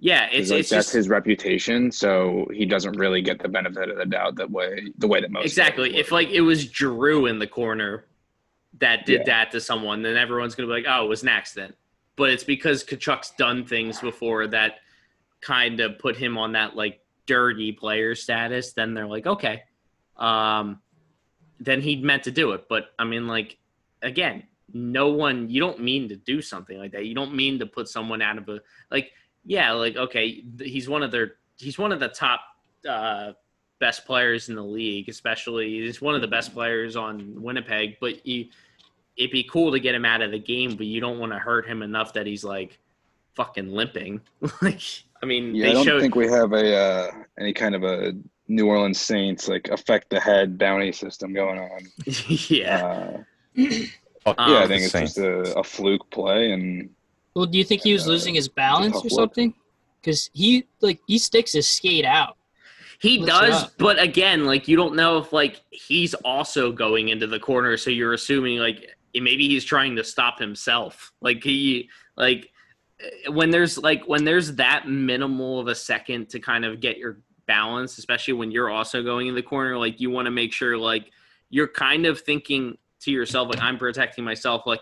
[0.00, 3.88] Yeah, it's like, it's that's just his reputation, so he doesn't really get the benefit
[3.88, 5.96] of the doubt that way the way that most exactly.
[5.96, 8.04] If like it was Drew in the corner
[8.80, 9.44] that did Yeah.
[9.44, 11.76] that to someone, then everyone's gonna be like, oh, it was an accident.
[12.16, 14.80] But it's because Tkachuk's done things before that
[15.40, 18.72] kind of put him on that like dirty player status.
[18.72, 19.62] Then they're like, okay,
[20.16, 20.80] um,
[21.60, 22.66] then he meant to do it.
[22.68, 23.58] But I mean, like,
[24.02, 25.48] again, no one.
[25.48, 27.06] You don't mean to do something like that.
[27.06, 29.12] You don't mean to put someone out of a like.
[29.46, 31.34] Yeah, like okay, he's one of their.
[31.58, 32.40] He's one of the top
[32.88, 33.32] uh,
[33.78, 37.96] best players in the league, especially he's one of the best players on Winnipeg.
[38.00, 38.46] But you,
[39.16, 41.38] it'd be cool to get him out of the game, but you don't want to
[41.38, 42.78] hurt him enough that he's like
[43.34, 44.20] fucking limping.
[44.62, 44.80] like,
[45.22, 46.00] I mean, Yeah, they I don't showed.
[46.00, 48.14] think we have a uh, any kind of a
[48.48, 51.80] New Orleans Saints like affect the head bounty system going on.
[52.48, 52.84] yeah,
[53.56, 55.14] Uh, Um, yeah, I think it's Saints.
[55.14, 56.88] just a, a fluke play, and
[57.34, 59.54] Well, do you think he was Uh, losing his balance or something?
[60.00, 62.36] Because he like he sticks his skate out.
[63.00, 63.70] he Looks does.
[63.78, 67.90] But again, like you don't know if like he's also going into the corner, so
[67.90, 71.12] you're assuming like maybe he's trying to stop himself.
[71.20, 72.50] Like he like
[73.00, 76.98] eh, when there's like when there's that minimal of a second to kind of get
[76.98, 80.52] your balance, especially when you're also going in the corner, like you want to make
[80.52, 81.10] sure like
[81.50, 84.62] you're kind of thinking to yourself like I'm protecting myself.
[84.66, 84.80] Like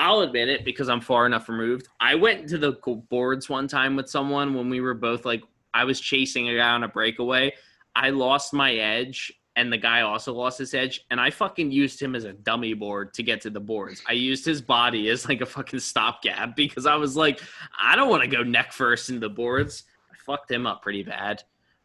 [0.00, 1.88] I'll admit it because I'm far enough removed.
[2.00, 2.72] I went to the
[3.10, 5.42] boards one time with someone when we were both like
[5.74, 7.52] I was chasing a guy on a breakaway.
[7.94, 12.00] I lost my edge and the guy also lost his edge and I fucking used
[12.00, 14.02] him as a dummy board to get to the boards.
[14.08, 17.42] I used his body as like a fucking stopgap because I was like
[17.78, 19.84] I don't want to go neck first into the boards.
[20.10, 21.42] I fucked him up pretty bad.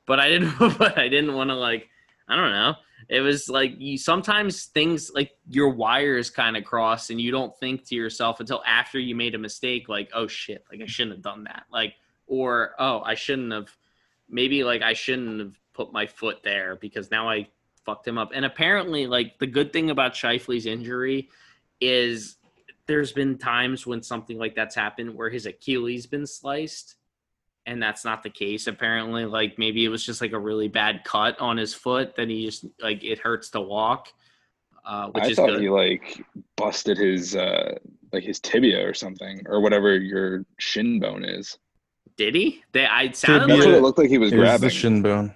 [0.07, 1.89] But I didn't but I didn't want to like
[2.29, 2.75] I don't know.
[3.09, 7.55] It was like you sometimes things like your wires kind of cross and you don't
[7.57, 11.17] think to yourself until after you made a mistake like oh shit like I shouldn't
[11.17, 11.65] have done that.
[11.71, 11.95] Like
[12.27, 13.75] or oh I shouldn't have
[14.29, 17.47] maybe like I shouldn't have put my foot there because now I
[17.85, 18.31] fucked him up.
[18.33, 21.29] And apparently like the good thing about Scheifele's injury
[21.79, 22.37] is
[22.87, 26.95] there's been times when something like that's happened where his Achilles been sliced,
[27.65, 28.67] and that's not the case.
[28.67, 32.29] Apparently, like maybe it was just like a really bad cut on his foot that
[32.29, 34.09] he just like it hurts to walk,
[34.85, 35.61] uh, which I is thought good.
[35.61, 36.23] he like
[36.57, 37.77] busted his uh
[38.13, 41.57] like his tibia or something or whatever your shin bone is.
[42.17, 42.63] Did he?
[42.71, 44.67] They I it sounded Tibia- like it looked like he was It was grabbing.
[44.67, 45.35] the shin bone.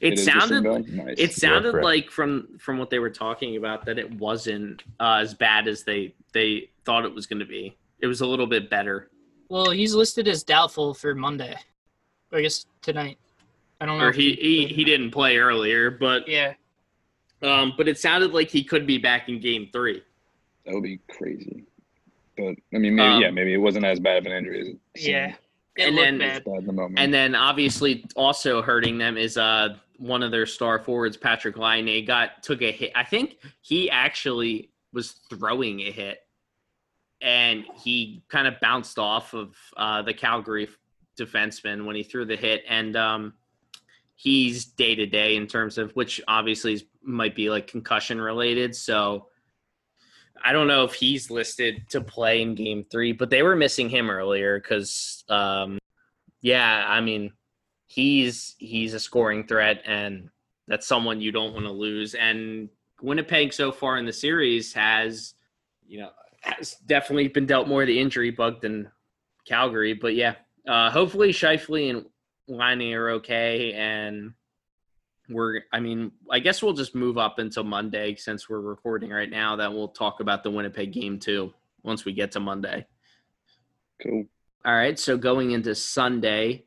[0.00, 0.84] it, is the shin sounded bone?
[0.88, 1.14] nice.
[1.18, 1.84] it sounded correct.
[1.84, 5.82] like from from what they were talking about that it wasn't uh, as bad as
[5.82, 7.76] they they thought it was going to be.
[8.00, 9.10] It was a little bit better.
[9.48, 11.54] Well, he's listed as doubtful for Monday.
[12.32, 13.18] Or I guess tonight.
[13.80, 14.06] I don't know.
[14.06, 16.54] Or he, he he didn't play earlier, but Yeah.
[17.42, 20.02] um but it sounded like he could be back in game 3.
[20.64, 21.64] that would be crazy.
[22.36, 24.60] But I mean, maybe Um, yeah, maybe it wasn't as bad of an injury.
[24.60, 24.80] As it
[25.10, 25.26] Yeah.
[25.26, 25.38] seemed.
[25.76, 26.44] It And then- bad.
[26.44, 26.94] Bad the.
[26.96, 32.04] And then obviously also hurting them is uh one of their star forwards, Patrik Laine,
[32.04, 32.92] got took a hit.
[32.94, 36.25] I think he actually was throwing a hit,
[37.20, 40.68] and he kind of bounced off of uh, the Calgary
[41.18, 43.34] defenseman when he threw the hit, and um,
[44.14, 48.74] he's day to day in terms of which obviously is, might be like concussion related.
[48.74, 49.28] So
[50.44, 53.88] I don't know if he's listed to play in Game Three, but they were missing
[53.88, 55.24] him earlier because.
[55.28, 55.78] Um,
[56.46, 57.32] yeah, I mean,
[57.86, 60.30] he's he's a scoring threat, and
[60.68, 62.14] that's someone you don't want to lose.
[62.14, 62.68] And
[63.02, 65.34] Winnipeg so far in the series has,
[65.86, 66.10] you know,
[66.46, 68.90] has definitely been dealt more of the injury bug than
[69.46, 69.94] Calgary.
[69.94, 70.34] But yeah,
[70.66, 72.06] uh, hopefully Scheifele and
[72.48, 74.32] Laine are okay, and
[75.28, 75.62] we're.
[75.72, 79.56] I mean, I guess we'll just move up until Monday since we're recording right now.
[79.56, 82.86] That we'll talk about the Winnipeg game too once we get to Monday.
[84.02, 84.24] cool.
[84.64, 86.64] All right, so going into Sunday,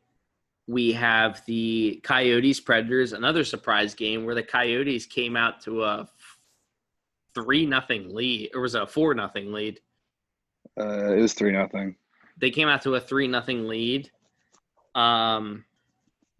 [0.68, 6.08] we have the Coyotes Predators, another surprise game where the Coyotes came out to a
[7.34, 9.80] three nothing lead, or was it a four nothing lead?
[10.80, 11.96] Uh, it was three nothing.
[12.38, 14.10] They came out to a three nothing lead.
[14.96, 15.66] Um,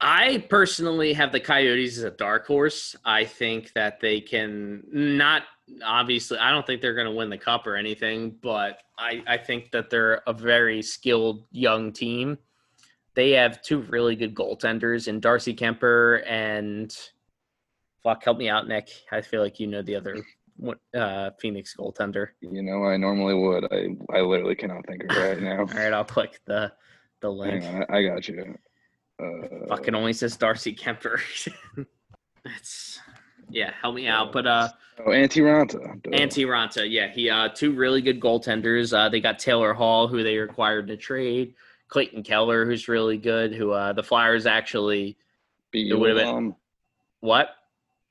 [0.02, 2.96] I personally have the Coyotes as a dark horse.
[3.04, 5.44] I think that they can not
[5.84, 6.38] obviously.
[6.38, 9.72] I don't think they're going to win the cup or anything, but I I think
[9.72, 12.38] that they're a very skilled young team.
[13.16, 16.96] They have two really good goaltenders in Darcy Kuemper and
[18.02, 18.90] fuck, help me out, Nick.
[19.12, 20.24] I feel like you know the other
[20.96, 22.30] uh, Phoenix goaltender.
[22.42, 23.66] You know, I normally would.
[23.72, 25.60] I I literally cannot think of it right now.
[25.60, 26.72] All right, I'll click the
[27.22, 27.64] the link.
[27.64, 28.56] On, I, I got you.
[29.22, 31.20] Uh, Fucking only says Darcy Kuemper.
[32.46, 33.00] That's
[33.50, 34.32] yeah, help me out.
[34.32, 34.70] But uh
[35.06, 36.02] oh, Antti Raanta.
[36.04, 36.12] Duh.
[36.12, 38.98] Antti Raanta, yeah, he uh two really good goaltenders.
[38.98, 41.56] Uh they got Taylor Hall, who they required to trade,
[41.90, 45.18] Clayton Keller, who's really good, who uh the Flyers actually
[45.74, 46.56] BU it would've been- alum.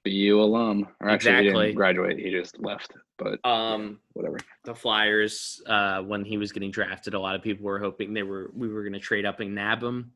[0.09, 0.13] What?
[0.13, 0.89] BU alum.
[1.01, 2.19] Or actually, he didn't graduate.
[2.19, 2.93] He just left.
[3.17, 4.39] But Um whatever.
[4.65, 8.23] the Flyers, uh, when he was getting drafted, a lot of people were hoping they
[8.23, 10.13] were we were gonna trade up and nab him.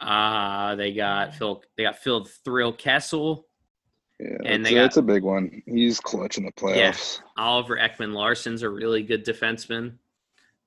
[0.00, 3.46] Uh they got Phil they got Phil Thrill Kessel,
[4.18, 5.62] Yeah, And they got- it's a big one.
[5.66, 7.20] He's clutch in the playoffs.
[7.36, 9.94] Oliver Ekman-Larsson's a really good defenseman.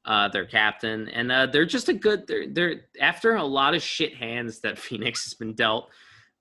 [0.06, 2.28] Uh, their captain, and uh, they're just a good.
[2.28, 5.90] They're they're after a lot of shit hands that Phoenix has been dealt.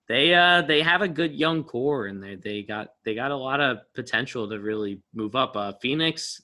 [0.07, 3.35] They uh they have a good young core, and they they got they got a
[3.35, 5.55] lot of potential to really move up.
[5.55, 6.41] Uh, Phoenix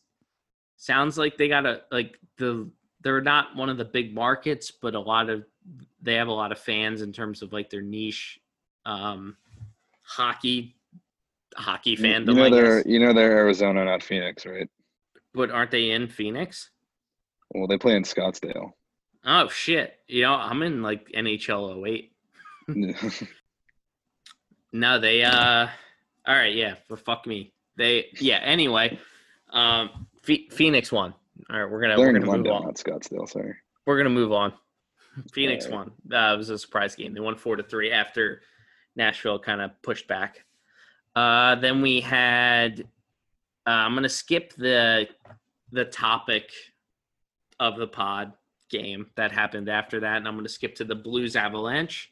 [0.78, 2.70] sounds like they got a like the
[3.02, 5.44] they're not one of the big markets, but a lot of
[6.02, 8.40] they have a lot of fans in terms of like their niche
[8.86, 9.38] um
[10.02, 10.76] hockey
[11.56, 12.30] hockey fandom.
[12.30, 14.68] you know they're you know they're Arizona, not Phoenix, right?
[15.36, 16.72] But aren't they in Phoenix?
[17.54, 18.72] Well, they play in Scottsdale.
[19.24, 20.00] Oh shit!
[20.08, 22.12] You know, I'm in like NHL 08.
[24.74, 25.68] No, they uh
[26.26, 27.54] all right, yeah, for fuck me.
[27.78, 28.98] They yeah, anyway.
[29.50, 31.14] Um Phe- Phoenix won.
[31.50, 32.64] All right, we're gonna They're we're gonna move on.
[32.64, 33.28] not Scottsdale.
[33.28, 33.56] Sorry.
[33.86, 34.54] We're gonna move on.
[35.34, 35.90] Phoenix Alright.
[36.10, 36.14] won.
[36.34, 37.14] Uh, was a surprise game.
[37.14, 38.42] They won four to three after
[38.96, 40.46] Nashville kind of pushed back.
[41.16, 42.82] Uh, then we had.
[43.68, 45.08] Uh, I'm gonna skip the
[45.72, 46.52] the topic
[47.60, 48.34] of the pod
[48.70, 52.12] game that happened after that, and I'm gonna skip to the Blues Avalanche.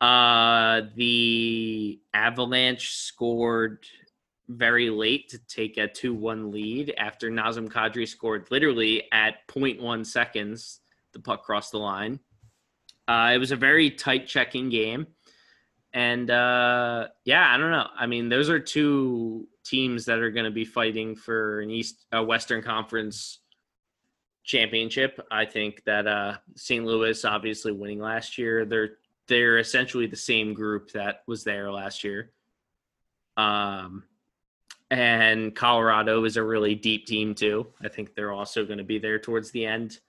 [0.00, 3.84] Uh, the Avalanche scored
[4.48, 10.80] very late to take a 2-1 lead after Nazem Kadri scored literally at 0.1 seconds.
[11.12, 12.20] The puck crossed the line.
[13.06, 15.06] Uh, it was a very tight checking game.
[15.92, 17.88] And uh, yeah, I don't know.
[17.96, 22.06] I mean, those are two teams that are going to be fighting for an East
[22.14, 23.40] uh, Western Conference
[24.44, 25.18] championship.
[25.30, 26.84] I think that uh, St.
[26.84, 28.97] Louis, obviously winning last year, they're
[29.28, 32.32] they're essentially the same group that was there last year.
[33.36, 34.04] Um,
[34.90, 37.66] and Colorado is a really deep team too.
[37.82, 40.00] I think they're also going to be there towards the end.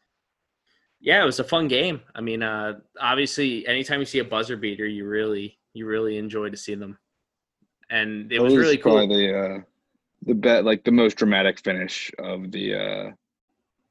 [1.02, 2.02] Yeah, it was a fun game.
[2.16, 6.50] I mean, uh, obviously, anytime you see a buzzer beater, you really you really enjoy
[6.50, 6.98] to see them,
[7.90, 9.08] and it That was really cool.
[9.08, 9.62] The uh,
[10.26, 13.12] the bet like the most dramatic finish of the uh,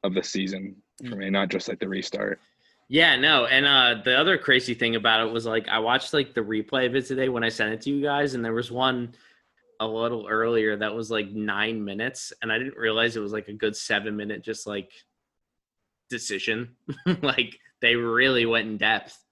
[0.04, 1.18] of the season for Mm.
[1.18, 2.40] me, not just like the restart.
[2.88, 6.34] Yeah, no, and uh the other crazy thing about it was like I watched like
[6.34, 8.70] the replay of it today when I sent it to you guys, and there was
[8.70, 9.14] one
[9.80, 13.48] a little earlier that was like nine minutes, and I didn't realize it was like
[13.48, 14.90] a good seven minute just like
[16.08, 16.76] decision.
[17.22, 19.22] like they really went in depth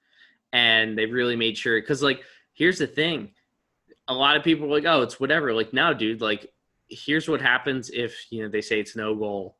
[0.53, 3.33] and they really made sure because like here's the thing.
[4.09, 5.53] A lot of people are like, oh, it's whatever.
[5.53, 6.53] Like, no, dude, like
[6.89, 9.57] here's what happens if you know they say it's no goal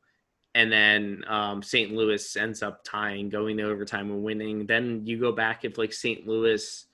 [0.55, 1.91] and then um, St.
[1.93, 4.65] Louis ends up tying, going to overtime and winning.
[4.65, 6.27] Then you go back if like St.
[6.27, 6.85] Louis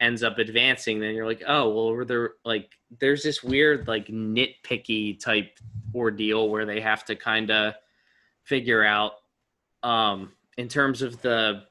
[0.00, 4.08] ends up advancing, then you're like, oh well, were there like there's this weird like
[4.08, 5.58] nitpicky type
[5.94, 7.74] ordeal where they have to kind of
[8.42, 9.12] figure out
[9.82, 11.62] um in terms of the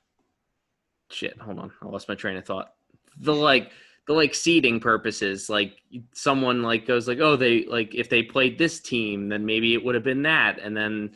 [1.09, 1.39] shit.
[1.39, 2.73] Hold on, I lost my train of thought.
[3.17, 3.71] The like
[4.07, 5.77] the like seeding purposes like
[6.13, 9.83] someone like goes like oh they like if they played this team then maybe it
[9.83, 10.59] would have been that.
[10.59, 11.15] And then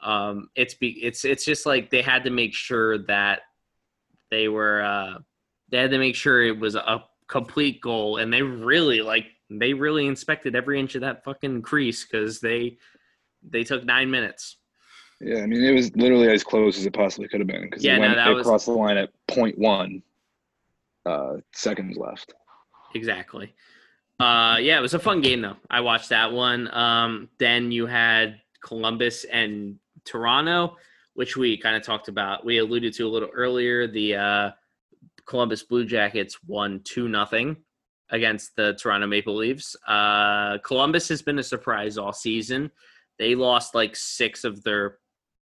[0.00, 3.42] um it's be it's it's just like they had to make sure that
[4.30, 5.18] they were uh
[5.70, 9.72] they had to make sure it was a complete goal and they really like they
[9.72, 12.76] really inspected every inch of that fucking crease because they
[13.48, 14.56] they took nine minutes.
[15.20, 17.84] Yeah, I mean it was literally as close as it possibly could have been because
[17.84, 20.02] Yeah, they no, went they was- crossed the line at point one
[21.08, 22.34] uh, seconds left.
[22.94, 23.54] exactly.
[24.20, 25.56] Uh, yeah, it was a fun game though.
[25.70, 26.72] I watched that one.
[26.74, 30.76] Um, then you had Columbus and Toronto,
[31.14, 32.44] which we kind of talked about.
[32.44, 33.86] We alluded to a little earlier.
[33.86, 34.50] The uh,
[35.26, 37.56] Columbus Blue Jackets won two nothing
[38.10, 39.76] against the Toronto Maple Leafs.
[39.86, 42.70] Uh, Columbus has been a surprise all season.
[43.18, 44.98] They lost like six of their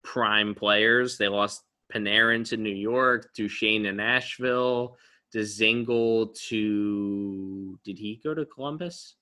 [0.05, 1.18] prime players.
[1.18, 4.96] They lost Panarin to New York, Duchene to Nashville.
[5.35, 9.16] Dzingel to did he go to Columbus?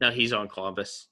[0.00, 1.08] No, he's on Columbus.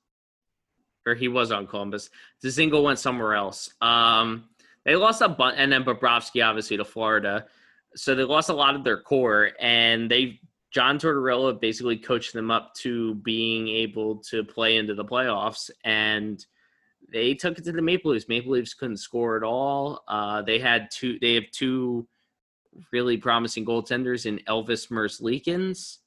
[1.06, 2.10] Or he was on Columbus.
[2.44, 3.72] Dzingel went somewhere else.
[3.80, 4.48] Um
[4.84, 7.46] they lost a bunch and then Bobrovsky obviously to Florida.
[7.94, 10.40] So they lost a lot of their core and they
[10.70, 16.44] John Tortorella basically coached them up to being able to play into the playoffs and
[17.12, 18.28] they took it to the Maple Leafs.
[18.28, 20.04] Maple Leafs couldn't score at all.
[20.06, 21.18] Uh, they had two.
[21.20, 22.06] They have two
[22.92, 25.98] really promising goaltenders in Elvis Merzlikins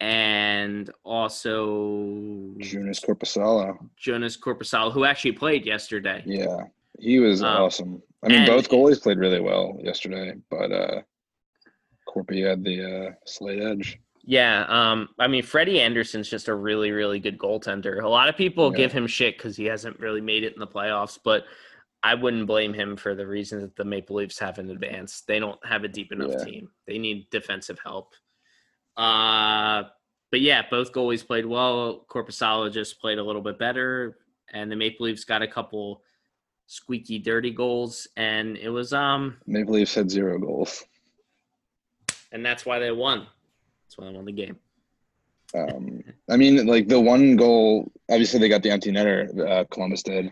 [0.00, 1.66] and also
[2.58, 3.76] Joonas Korpisalo.
[4.02, 6.22] Joonas Korpisalo, who actually played yesterday.
[6.24, 6.64] Yeah,
[6.98, 8.02] he was Um, awesome.
[8.22, 11.02] I mean, both goalies played really well yesterday, but uh,
[12.08, 13.98] Corpy had the uh, slight edge.
[14.24, 18.02] Yeah, um, I mean Freddie Andersen's just a really, really good goaltender.
[18.02, 18.76] A lot of people Yeah.
[18.76, 21.44] give him shit because he hasn't really made it in the playoffs, but
[22.02, 25.26] I wouldn't blame him for the reason that the Maple Leafs haven't advanced.
[25.26, 26.44] They don't have a deep enough Yeah.
[26.44, 26.70] team.
[26.86, 28.14] They need defensive help.
[28.96, 29.84] Uh,
[30.30, 32.04] but yeah, both goalies played well.
[32.08, 34.18] Korpisalo just played a little bit better,
[34.52, 36.02] and the Maple Leafs got a couple
[36.66, 40.84] squeaky, dirty goals, and it was um, Maple Leafs had zero goals.
[42.30, 43.26] and that's why they won.
[43.84, 44.58] That's why they won the game.
[45.54, 50.02] Um, I mean, like the one goal, obviously they got the empty netter, uh, Columbus
[50.02, 50.30] did,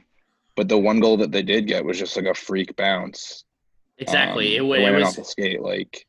[0.56, 3.44] but the one goal that they did get was just like a freak bounce.
[3.98, 4.58] Exactly.
[4.58, 5.62] Um, it, it went was off the skate.
[5.62, 6.06] Like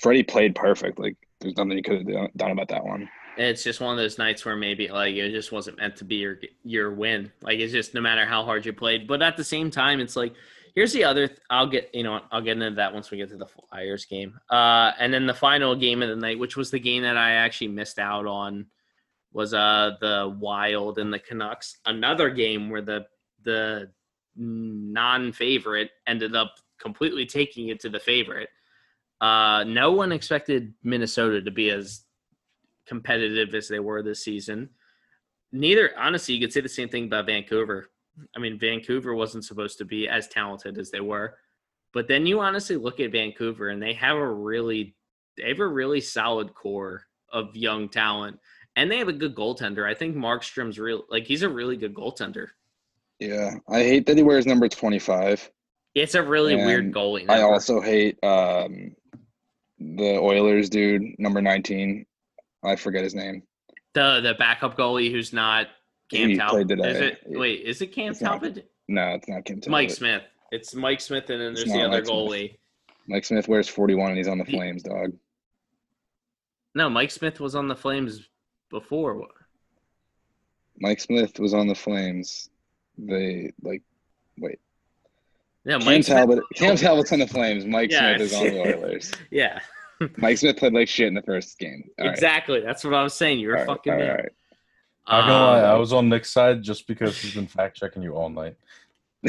[0.00, 0.98] Freddie played perfect.
[0.98, 3.08] Like there's nothing he could have done, done about that one.
[3.36, 6.16] it's just one of those nights where maybe like it just wasn't meant to be
[6.16, 7.30] your your win.
[7.42, 10.16] Like it's just no matter how hard you played, but at the same time, it's
[10.16, 10.34] like
[10.74, 11.28] here's the other.
[11.28, 14.04] Th- I'll get you know I'll get into that once we get to the Flyers
[14.04, 14.38] game.
[14.50, 17.32] Uh, and then the final game of the night, which was the game that I
[17.32, 18.66] actually missed out on,
[19.32, 21.78] was uh the Wild and the Canucks.
[21.86, 23.06] Another game where the
[23.44, 23.90] the
[24.36, 28.48] non-favorite ended up completely taking it to the favorite.
[29.20, 32.04] Uh, no one expected Minnesota to be as
[32.86, 34.68] competitive as they were this season.
[35.52, 37.90] Neither, honestly, you could say the same thing about Vancouver.
[38.34, 41.36] I mean, Vancouver wasn't supposed to be as talented as they were,
[41.92, 44.96] but then you honestly look at Vancouver and they have a really,
[45.36, 48.38] they have a really solid core of young talent,
[48.76, 49.88] and they have a good goaltender.
[49.88, 52.48] I think Markstrom's real, like he's a really good goaltender.
[53.28, 55.50] Yeah, I hate that he wears number 25.
[55.94, 57.28] It's a really weird And goalie.
[57.30, 58.96] I also hate um,
[59.78, 62.04] the Oilers dude, number 19.
[62.64, 63.42] I forget his name.
[63.94, 65.66] the the backup goalie who's not
[66.10, 66.68] Cam He Talbot.
[66.68, 67.06] played Is today.
[67.26, 67.38] it?
[67.38, 68.40] Wait, is it Cam It's not.
[68.42, 68.70] Talbot?
[68.88, 70.22] No, it's not Kim It's Mike Smith.
[70.50, 72.14] It's Mike Smith, and then there's the other Mike Smith.
[72.16, 72.56] goalie.
[73.08, 75.12] Mike Smith wears 41 and he's on the He- Flames, dog.
[76.74, 78.28] No, Mike Smith was on the Flames
[78.70, 79.26] before.
[80.78, 82.48] Mike Smith was on the Flames.
[82.98, 83.82] They like
[84.38, 84.58] wait.
[85.64, 86.44] Yeah, Cam Mike Smith- Talbot.
[86.56, 87.64] Cam Talbot's on the Flames.
[87.64, 88.16] Mike Yeah.
[88.16, 89.12] Smith is on the Oilers.
[89.30, 89.60] Yeah,
[90.16, 91.84] Mike Smith played like shit in the first game.
[91.98, 92.12] All right.
[92.14, 92.60] exactly.
[92.60, 93.38] That's what I was saying.
[93.40, 94.08] You're a fucking all man.
[94.16, 94.28] right.
[95.08, 98.02] Not gonna lie, I Um, was on Nick's side just because he's been fact checking
[98.02, 98.56] you all night.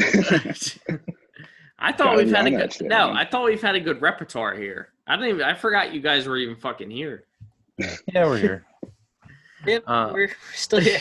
[1.78, 3.08] I thought Gotta we've had a good shit, no.
[3.08, 3.16] man.
[3.16, 4.88] I thought we've had a good repertoire here.
[5.06, 5.30] I didn't.
[5.30, 7.24] Even, I forgot you guys were even fucking here.
[7.78, 8.64] Yeah, we're here.
[9.66, 11.00] Yep, Uh, we're still here.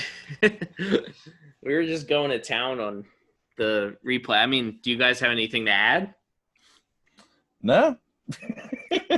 [1.65, 3.05] We were just going to town on
[3.57, 4.37] the replay.
[4.37, 6.13] I mean, do you guys have anything to add?
[7.61, 7.97] No.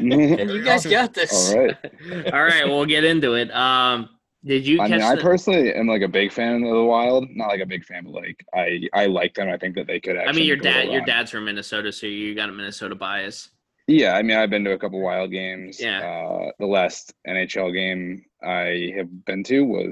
[0.02, 1.54] You guys got this.
[1.54, 1.78] all right.
[2.34, 3.54] All right, we'll get into it.
[3.54, 4.10] Um,
[4.44, 7.28] did you I catch mean, I personally am like a big fan of the Wild.
[7.32, 9.50] Not like a big fan, but like I I like them.
[9.50, 10.18] I think that they could.
[10.18, 12.52] I mean, your make a little dad, your dad's from Minnesota, so you got a
[12.52, 13.50] Minnesota bias.
[13.88, 15.80] Yeah, I mean, I've been to a couple Wild games.
[15.80, 16.00] Yeah.
[16.00, 19.88] Uh, the last NHL game I have been to was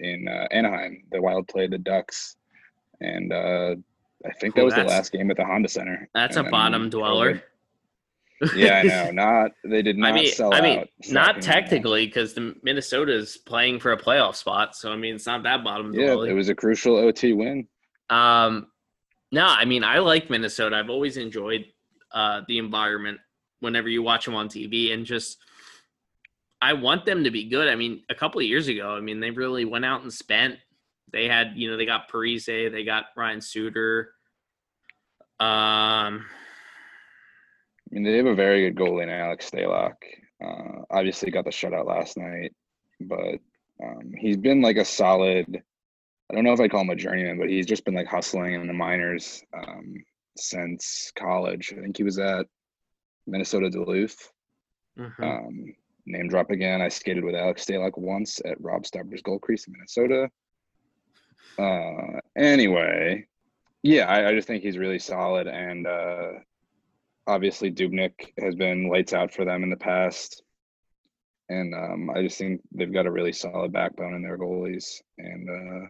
[0.00, 1.04] in uh, Anaheim.
[1.10, 2.36] The Wild played the Ducks,
[3.00, 3.76] and uh,
[4.26, 6.08] I think that was the last game at the Honda Center.
[6.14, 7.42] That's a And then bottom dweller.
[8.56, 9.10] Yeah, I know.
[9.12, 10.88] Not they did not I mean, sell I mean, out.
[11.10, 14.74] not technically because the Minnesota is playing for a playoff spot.
[14.74, 17.68] So I mean, it's not that bottom Yeah, it was a crucial OT win.
[18.10, 18.66] Um,
[19.30, 20.74] no, I mean I like Minnesota.
[20.76, 21.66] I've always enjoyed
[22.12, 23.18] uh, the environment
[23.60, 25.38] whenever you watch them on TV, and just
[26.62, 27.66] I want them to be good.
[27.66, 30.58] I mean, a couple of years ago, I mean they really went out and spent.
[31.12, 34.14] They had, you know, they got Parise, they got Ryan Suter.
[35.40, 39.96] Um, I mean, they have a very good goalie in Alex Stalock.
[40.42, 42.54] Uh, obviously, got the shutout last night,
[43.00, 43.40] but
[43.82, 45.62] um, he's been like a solid.
[46.30, 48.54] I don't know if I call him a journeyman, but he's just been like hustling
[48.54, 49.94] in the minors um,
[50.36, 51.74] since college.
[51.76, 52.46] I think he was at
[53.26, 54.32] Minnesota Duluth.
[54.96, 55.20] mhm.
[55.20, 55.74] Um,
[56.06, 56.82] name drop again.
[56.82, 60.30] I skated with Alex Stalock once at Rob Stauber's Gold Crease in Minnesota.
[61.58, 63.26] Uh, anyway,
[63.82, 66.32] yeah, I, I just think he's really solid, and uh,
[67.26, 70.42] obviously Dubnyk has been lights out for them in the past,
[71.48, 75.48] and um, I just think they've got a really solid backbone in their goalies, and
[75.48, 75.86] uh,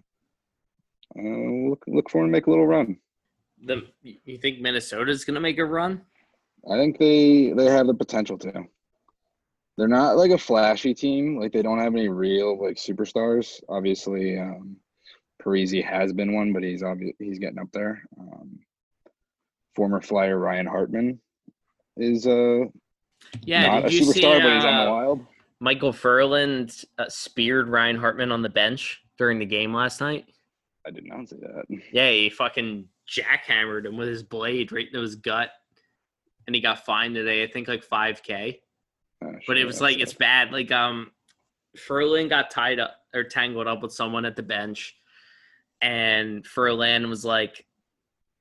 [1.18, 2.96] uh, look look for them to make a little run.
[3.62, 6.02] the you think Minnesota's gonna make a run?
[6.70, 8.64] I think they they have the potential to.
[9.76, 11.38] They're not like a flashy team.
[11.38, 13.62] Like they don't have any real like superstars.
[13.68, 14.76] Obviously, um,
[15.42, 18.02] Parise has been one, but he's obvious he's getting up there.
[18.18, 18.58] Um,
[19.74, 21.20] former Flyer Ryan Hartman
[21.96, 22.64] is uh
[23.42, 25.26] Yeah, not a you see superstar, but he's on the uh, Wild.
[25.60, 30.26] Michael Furland uh, speared Ryan Hartman on the bench during the game last night?
[30.84, 31.64] I did not see that.
[31.92, 35.50] Yeah, he fucking jackhammered him with his blade right into his gut,
[36.46, 37.44] and he got fined today.
[37.44, 38.60] I think like five k.
[39.22, 40.52] Oh, But it was like it's bad.
[40.52, 41.10] Like um,
[41.76, 44.94] Furlan got tied up or tangled up with someone at the bench,
[45.80, 47.64] and Furlan was like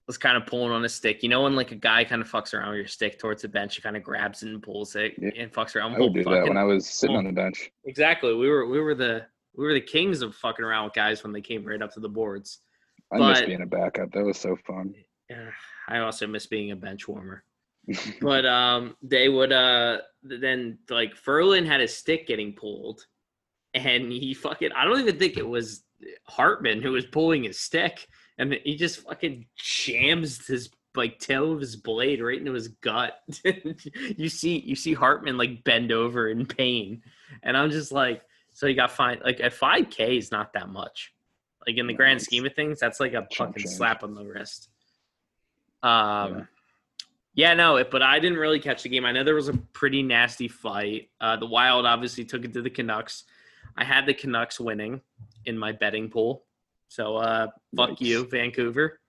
[0.07, 1.23] was kind of pulling on a stick.
[1.23, 3.47] You know when like a guy kind of fucks around with your stick towards the
[3.47, 5.29] bench, he kind of grabs it and pulls it Yeah.
[5.37, 5.95] and fucks around.
[5.95, 7.69] I would do that when I was sitting on the bench.
[7.85, 8.33] Exactly.
[8.33, 9.25] We were we were the
[9.55, 11.99] we were the kings of fucking around with guys when they came right up to
[11.99, 12.59] the boards.
[13.13, 14.11] I miss being a backup.
[14.13, 14.93] That was so fun.
[15.29, 15.49] Yeah,
[15.89, 17.43] I also miss being a bench warmer.
[18.21, 23.05] But um they would uh then like Furlan had his stick getting pulled
[23.73, 25.83] and he fucking I don't even think it was
[26.25, 31.59] Hartman who was pulling his stick and he just fucking jams his like tail of
[31.61, 33.13] his blade right into his gut.
[34.17, 37.01] you see you see Hartman like bend over in pain
[37.43, 38.21] and I'm just like
[38.53, 41.13] so he got fined like at 5k is not that much.
[41.65, 44.25] Like in the No, grand scheme of things that's like a fucking slap on the
[44.25, 44.69] wrist.
[45.83, 45.89] Um
[46.39, 46.43] Yeah.
[47.33, 49.05] Yeah, no, it, but I didn't really catch the game.
[49.05, 51.09] I know there was a pretty nasty fight.
[51.19, 53.23] Uh, the Wild obviously took it to the Canucks.
[53.77, 55.01] I had the Canucks winning
[55.45, 56.43] in my betting pool.
[56.89, 58.01] So uh, fuck Yikes.
[58.01, 58.99] you, Vancouver.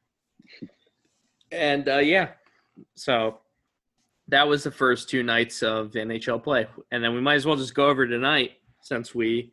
[1.50, 2.28] And uh, yeah,
[2.94, 3.40] so
[4.28, 6.66] that was the first two nights of NHL play.
[6.90, 9.52] And then we might as well just go over tonight since we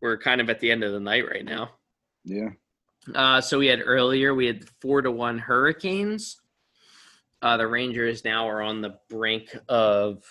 [0.00, 1.70] we're kind of at the end of the night right now.
[2.24, 2.50] Yeah.
[3.14, 6.40] Uh, so we had earlier, we had four to one Hurricanes.
[7.42, 10.24] Uh, the Rangers now are on the brink of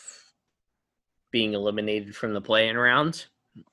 [1.32, 3.26] being eliminated from the play-in round.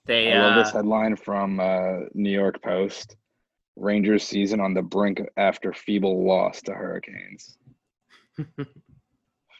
[0.06, 3.16] They I love uh, this headline from uh, New York Post.
[3.76, 7.56] Rangers season on the brink after feeble loss to Hurricanes.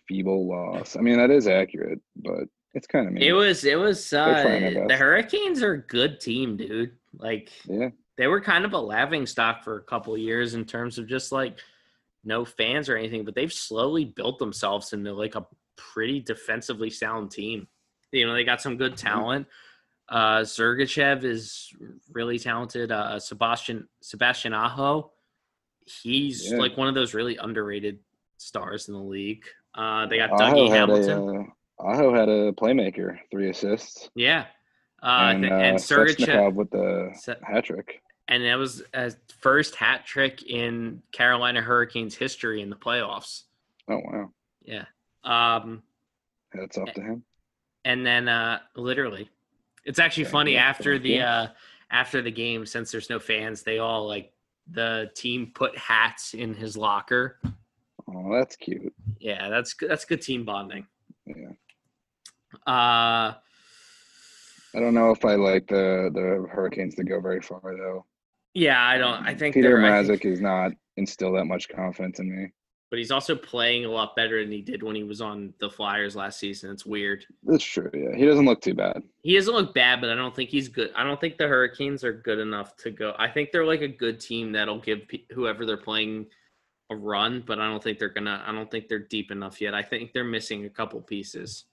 [0.09, 0.97] feeble loss.
[0.97, 2.45] I mean, that is accurate, but
[2.75, 3.23] it's kind of mean.
[3.23, 4.97] it was it was uh, the.
[4.97, 6.93] Hurricanes are a good team, dude.
[7.15, 10.99] Like yeah, they were kind of a laughing stock for a couple years in terms
[10.99, 11.59] of just like
[12.25, 15.47] no fans or anything, but they've slowly built themselves into like a
[15.77, 17.67] pretty defensively sound team.
[18.13, 19.47] You know, they got some good talent.
[20.09, 21.71] Uh, Zergachev is
[22.13, 22.93] really talented.
[22.93, 25.11] Uh, Sebastian Sebastian Aho,
[26.03, 26.59] he's Yeah.
[26.59, 27.99] like one of those really underrated
[28.37, 29.45] stars in the league.
[29.75, 31.19] Uh, they got Aho Dougie had Hamilton.
[31.81, 34.45] a uh, Aho had a playmaker, three assists, yeah,
[35.03, 38.03] uh, and and, uh, and Sergachev, Svechnikov with the hat trick.
[38.29, 43.43] And that was a first hat trick in Carolina Hurricanes history in the playoffs.
[43.89, 44.31] Oh wow,
[44.63, 44.85] Yeah.
[45.25, 45.83] Um,
[46.53, 47.23] hats off to him.
[47.85, 49.29] and then uh literally
[49.85, 51.47] it's actually funny after the uh
[51.91, 54.33] after the game since there's no fans they all like
[54.71, 57.39] the team put hats in his locker
[58.09, 58.93] Oh, that's cute.
[59.19, 60.87] yeah that's good that's good team bonding
[61.27, 61.51] Yeah,
[62.67, 63.35] uh
[64.75, 68.05] I don't know if I like the the Hurricanes to go very far though.
[68.55, 72.53] Yeah i don't i think Peter Mrazek is not instill that much confidence in me.
[72.91, 75.71] but he's also playing a lot better than he did when he was on the
[75.71, 77.91] flyers last season it's weird That's true.
[77.95, 79.03] Yeah, he doesn't look too bad.
[79.23, 82.05] he doesn't look bad but i don't think he's good i don't think the hurricanes
[82.05, 85.25] are good enough to go i think they're like a good team that'll give pe-
[85.33, 86.27] whoever they're playing
[86.91, 89.73] a run but i don't think they're gonna i don't think they're deep enough yet
[89.75, 91.65] i think they're missing a couple pieces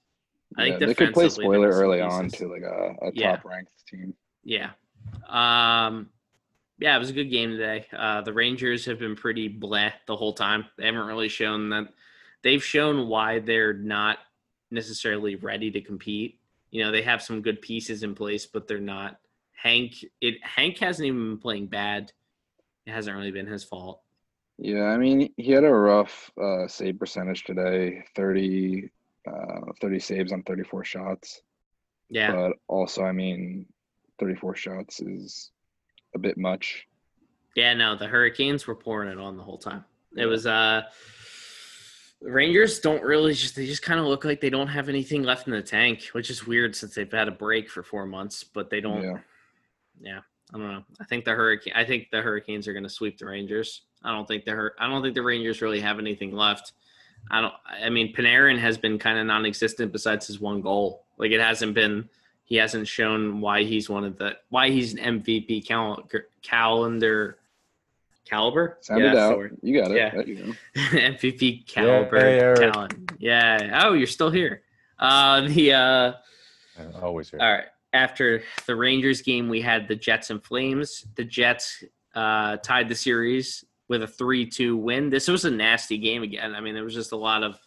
[0.56, 3.36] i Yeah, think they could play spoiler early on to like a, a Yeah.
[3.36, 4.14] top ranked team.
[4.44, 4.70] yeah
[5.28, 6.08] um
[6.80, 7.86] yeah it was a good game today.
[7.96, 10.64] Uh the rangers have been pretty bleh the whole time.
[10.76, 11.88] They haven't really shown that
[12.42, 14.18] they've shown why they're not
[14.70, 16.38] necessarily ready to compete.
[16.70, 19.18] You know they have some good pieces in place but they're not.
[19.52, 22.12] Hank it hank hasn't even been playing bad.
[22.86, 24.00] It hasn't really been his fault.
[24.58, 28.04] Yeah, I mean he had a rough uh, save percentage today.
[28.14, 28.90] 30,
[29.26, 31.40] uh, 30 saves on thirty four shots.
[32.10, 32.32] yeah.
[32.32, 33.66] But also, I mean,
[34.18, 35.50] thirty four shots is
[36.14, 36.86] a bit much.
[37.56, 39.84] Yeah, no, the Hurricanes were pouring it on the whole time.
[40.16, 40.82] It was uh
[42.22, 45.46] Rangers don't really just they just kind of look like they don't have anything left
[45.46, 48.68] in the tank, which is weird since they've had a break for 4 months, but
[48.70, 49.18] they don't Yeah.
[50.00, 50.20] yeah,
[50.52, 50.84] I don't know.
[51.00, 53.82] I think the Hurricane I think the Hurricanes are going to sweep the Rangers.
[54.04, 56.72] I don't think the Hur- I don't think the Rangers really have anything left.
[57.30, 61.06] I don't I mean Panarin has been kind of non-existent besides his one goal.
[61.16, 62.08] Like it hasn't been
[62.50, 66.06] he hasn't shown why he's one of the why he's an MVP cal-
[66.42, 67.38] calendar
[68.28, 68.76] caliber.
[68.82, 69.38] Sound Yeah, it out.
[69.38, 69.56] word.
[69.62, 69.96] You got it.
[69.96, 70.20] Yeah.
[70.20, 70.52] You go.
[70.90, 72.58] MVP caliber Eric.
[72.72, 73.12] talent.
[73.18, 73.80] Yeah.
[73.84, 74.62] Oh, you're still here.
[74.98, 76.12] Uh the uh Uh,
[77.02, 77.40] Always here.
[77.40, 77.64] all right.
[77.92, 81.06] After the Rangers game, we had the Jets and Flames.
[81.16, 81.82] The Jets
[82.14, 85.10] uh, tied the series with a 3 2 win.
[85.10, 86.54] This was a nasty game again.
[86.54, 87.58] I mean, there was just a lot of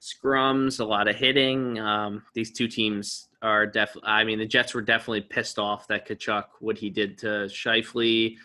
[0.00, 1.78] scrums, a lot of hitting.
[1.78, 6.08] Um, these two teams are definitely, I mean, the Jets were definitely pissed off that
[6.08, 8.36] Tkachuk, what he did to Scheifele,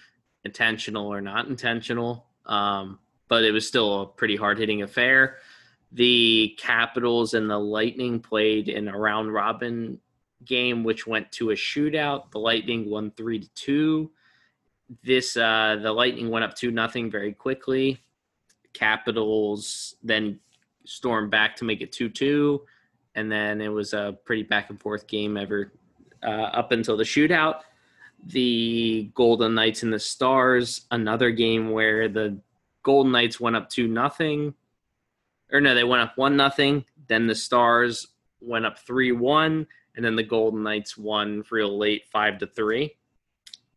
[0.44, 2.26] intentional or not intentional.
[2.46, 5.38] Um, but it was still a pretty hard hitting affair.
[5.94, 10.00] The Capitals and the Lightning played in a round robin
[10.46, 12.32] game, which went to a shootout.
[12.32, 14.12] The Lightning won three to two.
[15.04, 18.00] This uh, the Lightning went up two nothing very quickly.
[18.74, 20.40] Capitals then
[20.86, 22.62] stormed back to make it two two,
[23.16, 25.72] and then it was a pretty back and forth game ever
[26.24, 27.62] uh, up until the shootout.
[28.28, 32.40] The Golden Knights and the Stars, another game where the
[32.84, 34.54] Golden Knights went up two nothing,
[35.52, 36.86] or no, they went up one nothing.
[37.08, 38.08] Then the Stars
[38.40, 42.96] went up three one, and then the Golden Knights won real late five to three.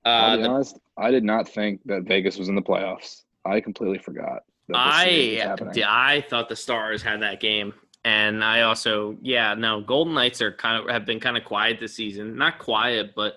[0.05, 0.78] Uh, I'll be the- honest.
[0.97, 3.23] I did not think that Vegas was in the playoffs.
[3.44, 4.44] I completely forgot.
[4.69, 6.15] That this series was I.
[6.16, 7.74] I thought the Stars had that game,
[8.05, 11.78] and I also yeah no Golden Knights are kind of have been kind of quiet
[11.81, 12.36] this season.
[12.36, 13.35] Not quiet, but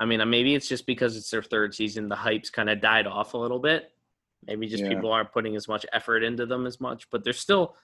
[0.00, 2.08] I mean maybe it's just because it's their third season.
[2.08, 3.90] The hype's kind of died off a little bit.
[4.46, 4.90] Maybe just Yeah.
[4.90, 7.76] people aren't putting as much effort into them as much, but they're still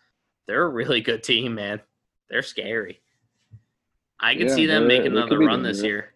[0.47, 1.81] they're a really good team, man.
[2.29, 3.01] They're scary.
[4.19, 6.15] I can Yeah, see them making another run this year.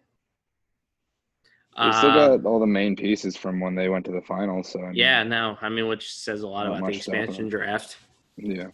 [1.77, 4.69] They still Uh, got all the main pieces from when they went to the finals.
[4.69, 7.97] So I mean, yeah, no, I mean, which says a lot about the expansion draft.
[8.37, 8.67] yeah.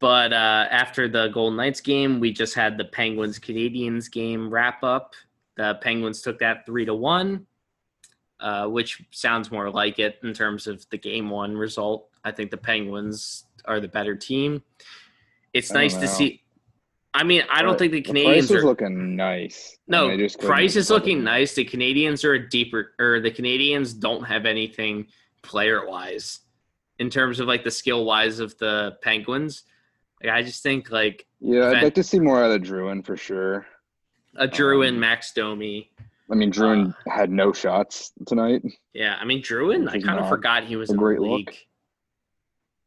[0.00, 4.84] But uh, after the Golden Knights game, we just had the Penguins Canadiens game wrap
[4.84, 5.14] up.
[5.56, 7.46] The Penguins took that three to one,
[8.38, 12.10] uh, which sounds more like it in terms of the game one result.
[12.24, 14.62] I think the Penguins are the better team.
[15.52, 16.42] It's nice to see.
[17.14, 18.62] I mean, I don't But think the Price Canadiens was are.
[18.62, 19.78] looking nice.
[19.88, 21.54] No, they just couldn't Price is looking nice.
[21.54, 25.06] The Canadiens are a deeper, or the Canadiens don't have anything
[25.42, 26.40] player wise
[27.00, 29.64] in terms of like the skill wise of the Penguins.
[30.22, 33.16] Like, I just think like Yeah, I'd like to see more out of Drouin for
[33.16, 33.66] sure.
[34.36, 35.90] a Drew and Um, Max Domi.
[36.30, 38.62] I mean, Drouin Uh, had no shots tonight.
[38.92, 39.88] Yeah, I mean Drouin.
[39.88, 41.30] I kind of forgot he was a in the great look.
[41.30, 41.54] league.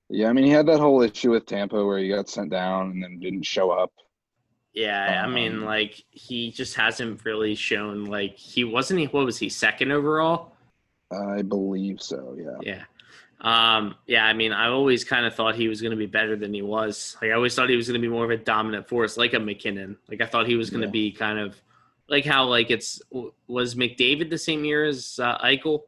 [0.10, 2.92] Yeah, I mean, he had that whole issue with Tampa where he got sent down
[2.92, 3.92] and then didn't show up.
[4.74, 9.00] Yeah, I mean, Um, like he just hasn't really shown like he wasn't.
[9.00, 10.54] He what was he second overall?
[11.12, 12.36] I believe so.
[12.38, 12.58] Yeah.
[12.62, 12.84] Yeah.
[13.42, 16.36] Um, yeah, I mean, I always kind of thought he was going to be better
[16.36, 17.18] than he was.
[17.22, 19.34] Like, I always thought he was going to be more of a dominant force, like
[19.34, 19.98] a MacKinnon.
[20.10, 20.92] Like, I thought he was going to Yeah.
[20.92, 21.56] be kind of
[22.08, 23.02] like how, like, it's
[23.48, 25.82] was McDavid the same year as uh, Eichel?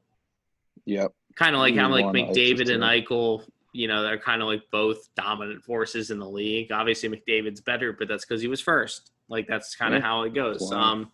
[0.86, 1.14] Yep.
[1.36, 5.10] Kind of like how, like, McDavid and Eichel, you know, they're kind of like both
[5.16, 6.72] dominant forces in the league.
[6.72, 9.12] Obviously, McDavid's better, but that's because he was first.
[9.30, 10.62] Like, that's kind of Yeah, how it goes.
[10.62, 10.92] why.
[10.92, 11.12] Um,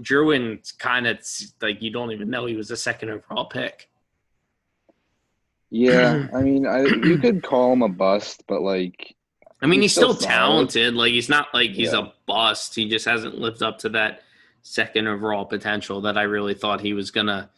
[0.00, 1.18] Drouin's kind of
[1.60, 3.88] like you don't even know he was a second overall pick.
[5.74, 6.28] Yeah.
[6.34, 9.16] I mean, I you could call him a bust, but like,
[9.62, 10.36] I mean, he's, He's still, still solid.
[10.70, 10.94] talented.
[10.94, 12.00] Like he's not like he's Yeah.
[12.00, 12.74] a bust.
[12.74, 14.20] He just hasn't lived up to that
[14.62, 17.48] second overall potential that I really thought he was gonna.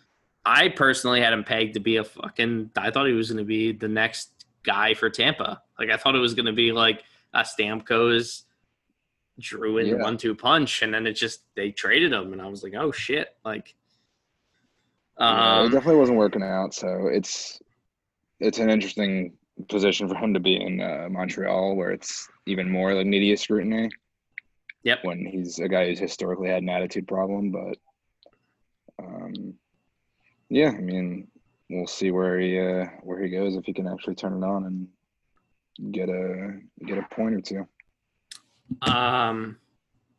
[0.46, 2.70] I personally had him pegged to be a fucking.
[2.76, 4.30] I thought he was gonna be the next
[4.62, 5.62] guy for Tampa.
[5.78, 8.42] Like I thought it was gonna be like a Stamkos,
[9.40, 10.02] Drouin Yeah.
[10.02, 12.92] one two punch, and then it just they traded him, and I was like, oh
[12.92, 13.74] shit, like.
[15.18, 16.74] yeah, it Um, definitely wasn't working out.
[16.74, 17.60] So it's
[18.40, 19.34] it's an interesting
[19.68, 23.90] position for him to be in uh, Montreal, where it's even more like media scrutiny.
[24.82, 24.98] Yep.
[25.02, 27.78] When he's a guy who's historically had an attitude problem, but
[29.02, 29.54] um,
[30.50, 31.28] yeah, I mean,
[31.70, 34.66] we'll see where he uh, where he goes if he can actually turn it on
[34.66, 37.68] and get a get a point or two.
[38.82, 39.58] Um,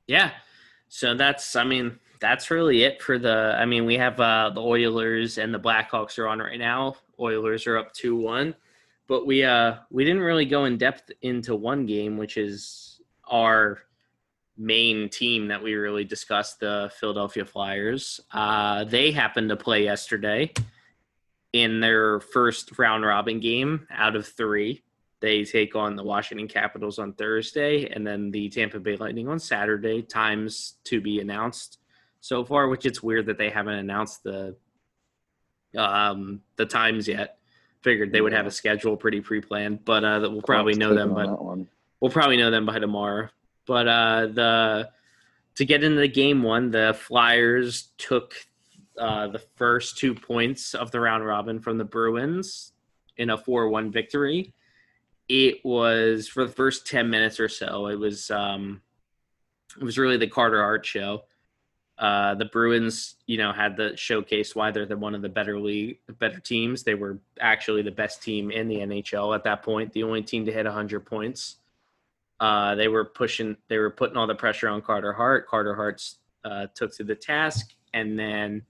[0.08, 0.32] yeah.
[0.88, 3.56] So that's, I mean, that's really it for the.
[3.58, 6.96] I mean, we have uh, the Oilers and the Blackhawks are on right now.
[7.20, 8.56] Oilers are up two one,
[9.08, 13.80] but we uh we didn't really go in depth into one game, which is our
[14.58, 18.22] main team that we really discussed, the Philadelphia Flyers.
[18.32, 20.52] Uh, they happened to play yesterday
[21.54, 24.82] in their first round robin game out of three.
[25.22, 29.40] They take on the Washington Capitals on Thursday and then the Tampa Bay Lightning on
[29.40, 30.02] Saturday.
[30.02, 31.80] Times to be announced
[32.20, 34.56] so far, which it's weird that they haven't announced the
[35.78, 37.38] um the times yet.
[37.82, 41.10] Figured they would have a schedule pretty pre-planned, but uh that we'll probably know them
[41.10, 41.68] ticking on by one.
[42.00, 43.30] we'll probably know them by tomorrow.
[43.68, 44.90] But uh, the
[45.56, 48.36] to get into the game one, the Flyers took
[49.00, 52.74] uh, the first two points of the round robin from the Bruins
[53.18, 54.54] in a four-one victory.
[55.30, 57.88] It was for the first ten minutes or so.
[57.88, 58.82] It was um,
[59.80, 61.24] it was really the Carter Hart show.
[61.98, 65.58] Uh, the Bruins, you know, had the showcase why they're the one of the better
[65.60, 66.84] league, better teams.
[66.84, 70.46] They were actually the best team in the NHL at that point, the only team
[70.46, 71.58] to hit 100 points.
[72.42, 75.48] Uh, they were pushing, they were putting all the pressure on Carter Hart.
[75.48, 78.62] Carter Hart's uh, took to the task, and then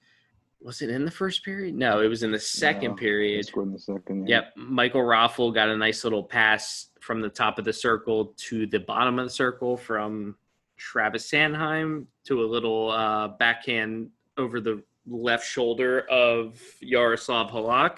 [0.62, 1.74] was it in the first period?
[1.74, 3.44] No, it was in the second No, period.
[3.48, 4.28] scored in the second.
[4.28, 4.42] yeah.
[4.42, 8.68] Yep, Michael Raffl got a nice little pass from the top of the circle to
[8.68, 10.36] the bottom of the circle from
[10.78, 17.98] Travis Sanheim to a little uh, backhand over the left shoulder of Jaroslav Halak.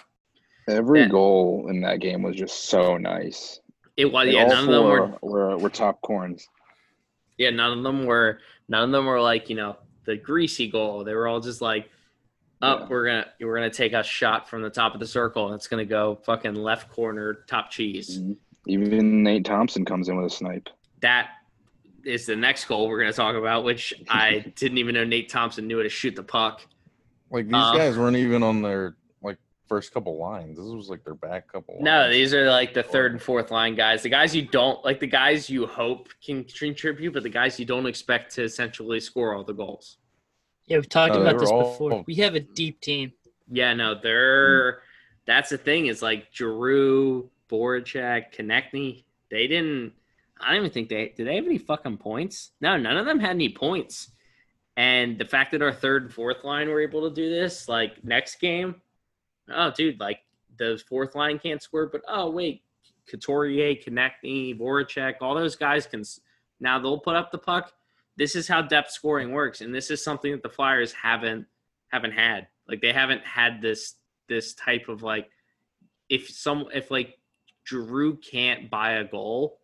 [0.70, 3.60] Every goal in that game was just so nice.
[3.95, 6.48] It was yeah, none of them were were, were top corns.
[7.38, 11.04] yeah, none of them were none of them were like you know the greasy goal.
[11.04, 11.90] They were all just like,
[12.62, 12.88] up, Yeah.
[12.90, 15.68] we're gonna we're gonna take a shot from the top of the circle and it's
[15.68, 18.20] gonna go fucking left corner top cheese.
[18.20, 18.36] Mhm.
[18.68, 20.68] Even Nate Thompson comes in with a snipe.
[21.02, 21.30] that
[22.07, 25.29] is the next goal we're going to talk about, which I didn't even know Nate
[25.29, 26.65] Thompson knew how to shoot the puck.
[27.29, 30.57] Like these Uh, guys weren't even on their like first couple lines.
[30.57, 31.77] This was like their back couple.
[31.81, 34.01] No, these are like the third and fourth line guys.
[34.03, 37.65] The guys you don't like, the guys you hope can contribute, but the guys you
[37.65, 39.97] don't expect to essentially score all the goals.
[40.67, 42.03] Yeah, we've talked No, about this all- before.
[42.07, 43.11] We have a deep team.
[43.51, 44.81] Yeah, no, they're
[45.25, 49.03] that's the thing is like Giroux, Voracek, Konecny.
[49.29, 49.91] They didn't.
[50.41, 51.27] I don't even think they did.
[51.27, 52.51] They have any fucking points?
[52.61, 54.11] No, none of them had any points.
[54.76, 58.03] And the fact that our third and fourth line were able to do this, like
[58.03, 58.76] next game,
[59.49, 60.19] oh, dude, like
[60.57, 62.64] the fourth line can't score, but oh wait,
[63.07, 66.03] Couturier, Konecny, Voracek, all those guys can.
[66.59, 67.73] Now they'll put up the puck.
[68.18, 71.45] This is how depth scoring works, and this is something that the Flyers haven't
[71.89, 72.47] haven't had.
[72.68, 73.95] Like they haven't had this
[74.27, 75.30] this type of like
[76.09, 77.18] if some if like
[77.64, 79.56] Drew can't buy a goal,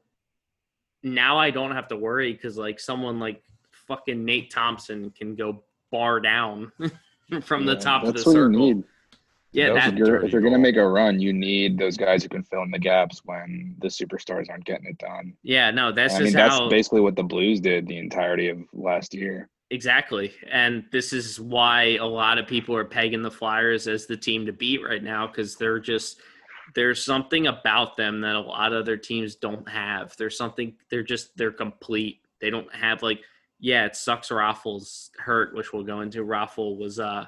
[1.03, 5.63] now I don't have to worry because like someone like fucking Nate Thompson can go
[5.91, 6.71] bar down
[7.41, 8.84] from the Yeah, top of the circle.
[9.51, 12.30] Yeah, That If you're, if you're gonna make a run, you need those guys who
[12.30, 15.34] can fill in the gaps when the superstars aren't getting it done.
[15.43, 18.49] yeah, no, that's I just mean, that's how basically what the Blues did the entirety
[18.49, 19.49] of last year.
[19.69, 20.34] Exactly.
[20.51, 24.45] And this is why a lot of people are pegging the Flyers as the team
[24.45, 26.19] to beat right now because they're just
[26.76, 30.15] there's something about them that a lot of other teams don't have.
[30.18, 32.22] There's something they're just they're complete.
[32.41, 33.22] They don't have like
[33.60, 36.26] yeah, it sucks Raffl's hurt, which we'll go into.
[36.26, 37.26] Raffl was uh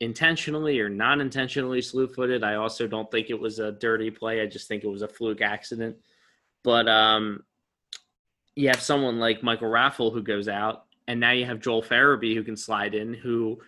[0.00, 2.42] intentionally or non-intentionally slew-footed.
[2.42, 4.40] I also don't think it was a dirty play.
[4.40, 5.96] I just think it was a fluke accident.
[6.62, 7.44] But um
[8.56, 12.34] you have someone like Michael Raffl who goes out, and now you have Joel Farabee
[12.34, 13.60] who can slide in, who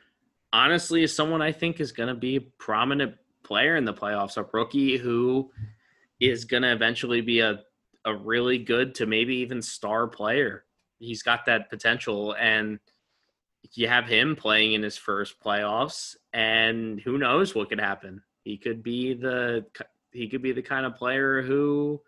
[0.52, 4.36] honestly is someone I think is going to be a prominent player in the playoffs,
[4.36, 5.50] a rookie who
[6.20, 7.60] is going to eventually be a,
[8.04, 10.64] a really good to maybe even star player.
[10.98, 12.78] He's got that potential, and
[13.74, 18.22] you have him playing in his first playoffs, and who knows what could happen.
[18.44, 19.66] He could be the
[20.12, 22.00] he could be the kind of player who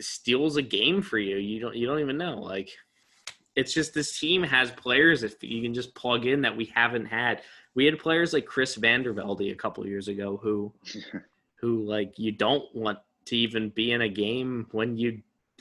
[0.00, 1.36] steals a game for you.
[1.36, 2.38] You don't you don't even know.
[2.38, 2.70] Like
[3.56, 7.06] it's just this team has players if you can just plug in that we haven't
[7.06, 7.42] had.
[7.74, 10.72] We had players like Chris VandeVelde a couple years ago who
[11.60, 15.20] who like you don't want to even be in a game when you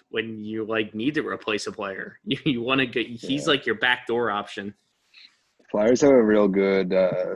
[0.10, 2.20] when you like need to replace a player.
[2.26, 3.48] You, you want to get he's Yeah.
[3.52, 4.74] like your backdoor option.
[5.70, 7.36] Flyers have a real good uh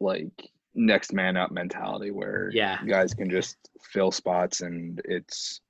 [0.00, 2.78] like next man up mentality where Yeah.
[2.86, 5.60] guys can just fill spots and it's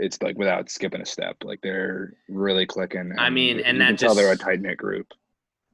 [0.00, 1.36] it's like without skipping a step.
[1.42, 3.12] Like they're really clicking.
[3.18, 5.12] I mean, and that tell they're a tight knit group.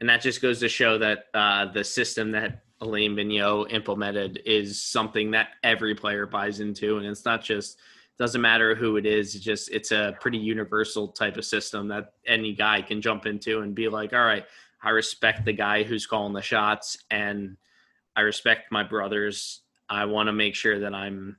[0.01, 4.82] And that just goes to show that uh, the system that Alain Vigneault implemented is
[4.82, 7.78] something that every player buys into, and it's not just
[8.19, 9.35] doesn't matter who it is.
[9.35, 13.61] It's just it's a pretty universal type of system that any guy can jump into
[13.61, 14.44] and be like, all right,
[14.82, 17.57] I respect the guy who's calling the shots, and
[18.16, 19.61] I respect my brothers.
[19.89, 21.36] I want to make sure that I'm,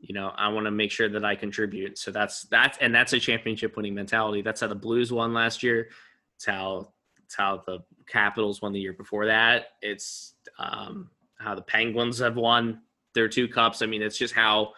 [0.00, 1.98] you know, I want to make sure that I contribute.
[1.98, 4.42] So that's that's and that's a championship winning mentality.
[4.42, 5.88] That's how the Blues won last year.
[6.36, 6.92] It's how
[7.24, 9.72] it's how the Capitals won the year before that.
[9.82, 12.80] It's um, how the Penguins have won
[13.14, 13.82] their two cups.
[13.82, 14.72] I mean, it's just how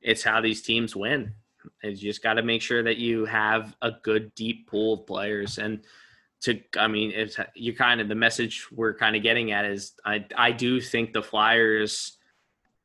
[0.00, 1.34] it's how these teams win.
[1.82, 5.06] And you just got to make sure that you have a good deep pool of
[5.06, 5.58] players.
[5.58, 5.80] And
[6.42, 9.92] to, I mean, it's you kind of the message we're kind of getting at is
[10.04, 12.18] I I do think the Flyers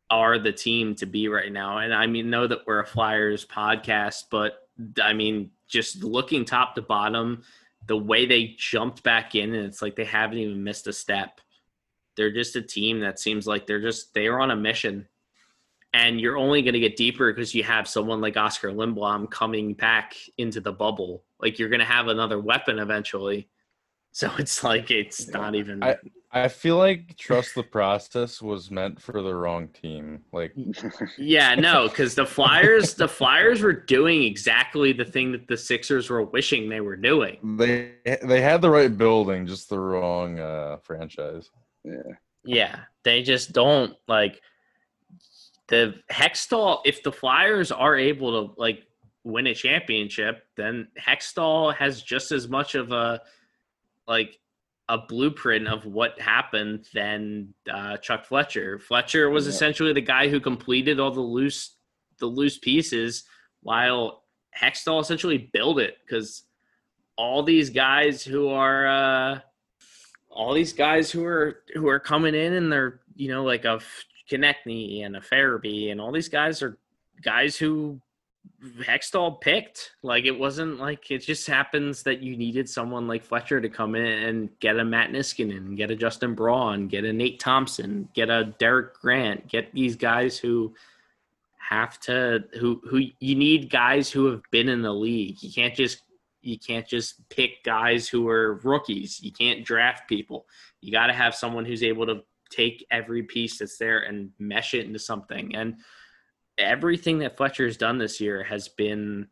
[0.09, 1.79] are the team to be right now.
[1.79, 4.67] And I mean, know that we're a Flyers podcast, but
[5.01, 7.43] I mean, just looking top to bottom,
[7.85, 11.39] the way they jumped back in, and it's like they haven't even missed a step.
[12.15, 15.07] They're just a team that seems like they're just they're on a mission,
[15.93, 19.73] and you're only going to get deeper because you have someone like Oskar Lindblom coming
[19.73, 21.23] back into the bubble.
[21.39, 23.47] Like you're going to have another weapon eventually.
[24.11, 25.83] So it's like it's not even.
[25.83, 25.97] I-
[26.31, 30.19] I feel like trust the process was meant for the wrong team.
[30.31, 30.53] Like
[31.17, 36.07] Yeah, no, because the Flyers, the Flyers were doing exactly the thing that the Sixers
[36.07, 37.57] were wishing they were doing.
[37.57, 41.49] they they had the right building, just the wrong uh, franchise.
[41.83, 41.95] Yeah.
[42.43, 44.39] Yeah, they just don't like
[45.67, 46.81] the Hextall.
[46.85, 48.85] If the Flyers are able to like
[49.23, 53.19] win a championship, then Hextall has just as much of a
[54.09, 54.37] like
[54.89, 58.79] a blueprint of what happened than uh, Chuck Fletcher.
[58.79, 59.51] Fletcher was Yeah.
[59.51, 61.75] essentially the guy who completed all the loose
[62.19, 63.23] the loose pieces,
[63.61, 64.23] while
[64.59, 66.43] Hextall essentially built it because
[67.17, 69.39] all these guys who are uh,
[70.29, 73.79] all these guys who are who are coming in and they're you know like a
[74.29, 76.77] Konecny and a Farabee and all these guys are
[77.23, 78.01] guys who
[78.81, 79.91] Hextall picked.
[80.03, 83.95] Like it wasn't like it just happens that you needed someone like Fletcher to come
[83.95, 88.29] in and get a Matt Niskanen, get a Justin Braun, get a Nate Thompson, get
[88.29, 90.73] a Derek Grant, get these guys who
[91.69, 95.41] have to who who you need guys who have been in the league.
[95.41, 96.01] You can't just
[96.41, 99.21] you can't just pick guys who are rookies.
[99.21, 100.47] You can't draft people.
[100.81, 104.73] You got to have someone who's able to take every piece that's there and mesh
[104.73, 105.55] it into something.
[105.55, 105.77] And
[106.59, 109.27] everything that Fletcher's done this year has been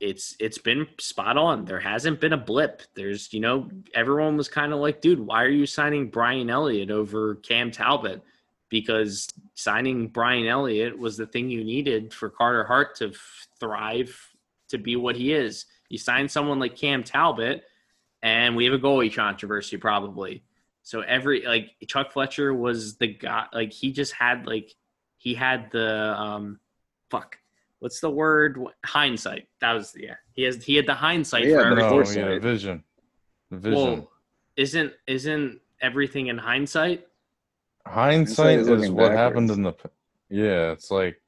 [0.00, 1.64] it's it's been spot on.
[1.64, 2.82] There hasn't been a blip.
[2.94, 6.90] There's you know everyone was kind of like, dude, why are you signing Brian Elliott
[6.90, 8.22] over Cam Talbot?
[8.70, 13.12] Because signing Brian Elliott was the thing you needed for Carter Hart to
[13.58, 14.16] thrive
[14.68, 15.66] to be what he is.
[15.88, 17.64] You sign someone like Cam Talbot,
[18.22, 20.44] and we have a goalie controversy probably.
[20.82, 23.46] So every like Chuck Fletcher was the guy.
[23.52, 24.74] Like he just had like
[25.18, 26.58] he had the um
[27.10, 27.36] fuck.
[27.80, 28.58] What's the word?
[28.84, 29.46] Hindsight.
[29.60, 30.14] That was yeah.
[30.32, 31.88] He has he had the hindsight Yeah, for the everything.
[31.88, 32.16] No, foresight.
[32.32, 32.84] yeah, vision,
[33.50, 33.74] vision.
[33.78, 34.10] Well,
[34.56, 37.06] isn't isn't everything in hindsight?
[37.86, 39.72] Hindsight is is looking what happened in the.
[40.28, 41.20] Yeah, it's like,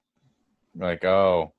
[0.76, 1.52] like oh,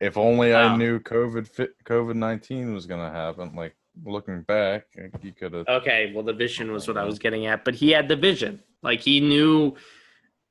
[0.00, 0.58] if only Oh.
[0.58, 3.54] I knew COVID fit COVID nineteen was gonna happen.
[3.54, 4.84] Like looking back,
[5.22, 5.66] you could have.
[5.68, 8.62] Okay, well the vision was what I was getting at, but he had the vision.
[8.82, 9.74] Like he knew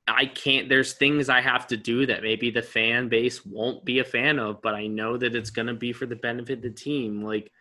[0.08, 0.70] I can't.
[0.70, 4.38] There's things I have to do that maybe the fan base won't be a fan
[4.38, 7.24] of, but I know that it's gonna be for the benefit of the team.
[7.24, 7.52] Like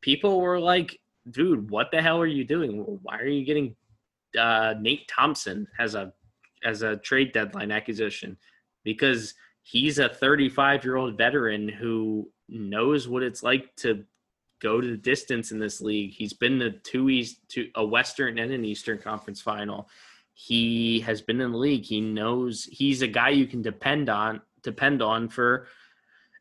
[0.00, 0.98] people were like,
[1.30, 2.78] "Dude, what the hell are you doing?
[3.02, 3.76] Why are you getting
[4.38, 6.12] uh, Nate Thompson as a
[6.64, 8.38] as a trade deadline acquisition?"
[8.84, 14.04] Because he's a 35 year old veteran who knows what it's like to
[14.60, 16.12] go to the distance in this league.
[16.12, 19.88] He's been to two East, to a Western and an Eastern Conference final
[20.34, 21.84] he has been in the league.
[21.84, 25.66] He knows he's a guy you can depend on depend on for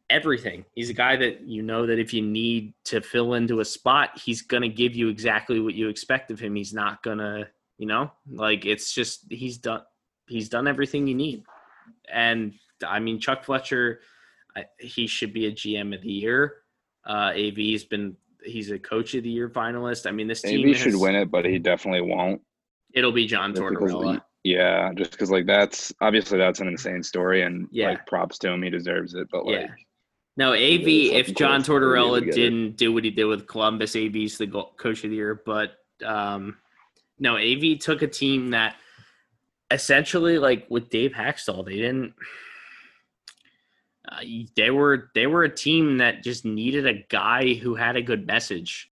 [0.10, 0.66] everything.
[0.74, 4.20] He's a guy that you know that if you need to fill into a spot,
[4.24, 6.56] he's going to give you exactly what you expect of him.
[6.56, 7.48] He's not going to,
[7.78, 9.82] you know, like it's just he's done
[10.28, 11.44] he's done everything you need.
[12.12, 12.54] And
[12.86, 14.02] I mean Chuck Fletcher
[14.80, 16.58] he should be a GM of the year.
[17.06, 20.08] Uh AV's been he's a coach of the year finalist.
[20.08, 22.42] I mean this team AV should win it, but he definitely won't.
[22.94, 24.22] It'll be John Tortorella.
[24.44, 28.50] Yeah, just because like that's obviously that's an insane story, and yeah, like props to
[28.50, 29.28] him, he deserves it.
[29.32, 29.68] But like, yeah.
[30.36, 30.88] no, AV.
[30.88, 35.16] If John Tortorella didn't do what he did with Columbus, AV's the coach of the
[35.16, 35.42] year.
[35.46, 35.74] But
[36.04, 36.58] um,
[37.20, 38.76] no, AV took a team that
[39.70, 42.14] essentially, like with Dave Hakstol, they didn't.
[44.12, 44.22] Uh,
[44.56, 48.26] they were they were a team that just needed a guy who had a good
[48.26, 48.91] message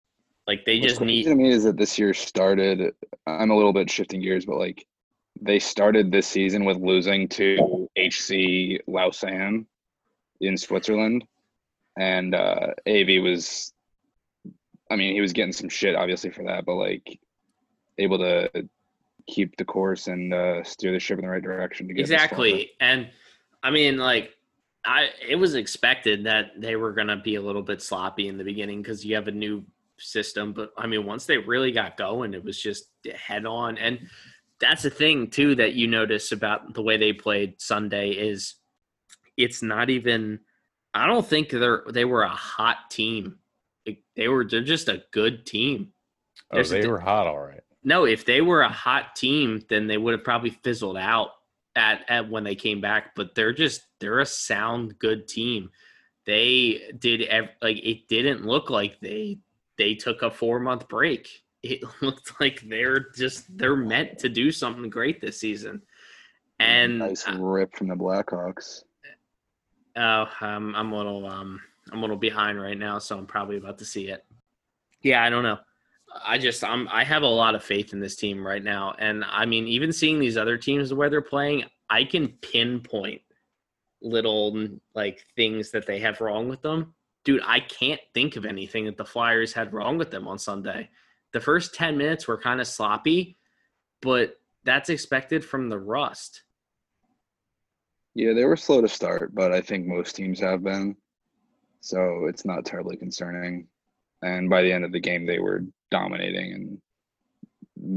[0.47, 1.23] like they What's just need.
[1.23, 2.93] To me is that this year started.
[3.25, 4.85] I'm a little bit shifting gears, but like
[5.41, 9.65] they started this season with losing to HC Lausanne
[10.41, 11.25] in Switzerland,
[11.97, 13.73] and uh, AV was.
[14.91, 17.19] I mean, he was getting some shit obviously for that, but like
[17.97, 18.49] able to
[19.27, 22.71] keep the course and uh, steer the ship in the right direction to get exactly.
[22.79, 23.09] And
[23.63, 24.31] I mean, like
[24.85, 28.37] I it was expected that they were going to be a little bit sloppy in
[28.37, 29.65] the beginning because you have a new
[29.99, 30.53] system.
[30.53, 32.85] But I mean, once they really got going, it was just
[33.15, 33.77] head on.
[33.77, 34.07] And
[34.59, 38.55] that's the thing too that you notice about the way they played Sunday is
[39.37, 40.39] it's not even.
[40.93, 43.37] I don't think they're they were a hot team.
[44.15, 45.91] They were they're just a good team.
[46.51, 47.61] Oh, There's they were hot, all right.
[47.83, 51.31] No, if they were a hot team, then they would have probably fizzled out
[51.75, 53.13] at, at when they came back.
[53.15, 55.69] But they're just they're a sound, good team.
[56.25, 59.39] They did ev- like it didn't look like they
[59.77, 61.29] they took a four month break.
[61.63, 65.81] It looked like they're just they're meant to do something great this season.
[66.59, 68.83] And nice rip from the Blackhawks.
[69.97, 71.61] Oh, um, I'm a little um
[71.91, 74.25] I'm a little behind right now, so I'm probably about to see it.
[75.01, 75.59] Yeah, I don't know.
[76.25, 79.23] I just I'm I have a lot of faith in this team right now, and
[79.25, 83.21] I mean, even seeing these other teams where they're playing, I can pinpoint
[84.01, 86.94] little like things that they have wrong with them
[87.25, 90.89] dude, I can't think of anything that the Flyers had wrong with them on Sunday.
[91.33, 93.37] The first 10 minutes were kind of sloppy,
[94.01, 96.43] but that's expected from the rust.
[98.13, 100.95] Yeah, they were slow to start, but I think most teams have been.
[101.81, 103.67] So it's not terribly concerning.
[104.21, 106.53] And by the end of the game, they were dominating.
[106.53, 106.81] And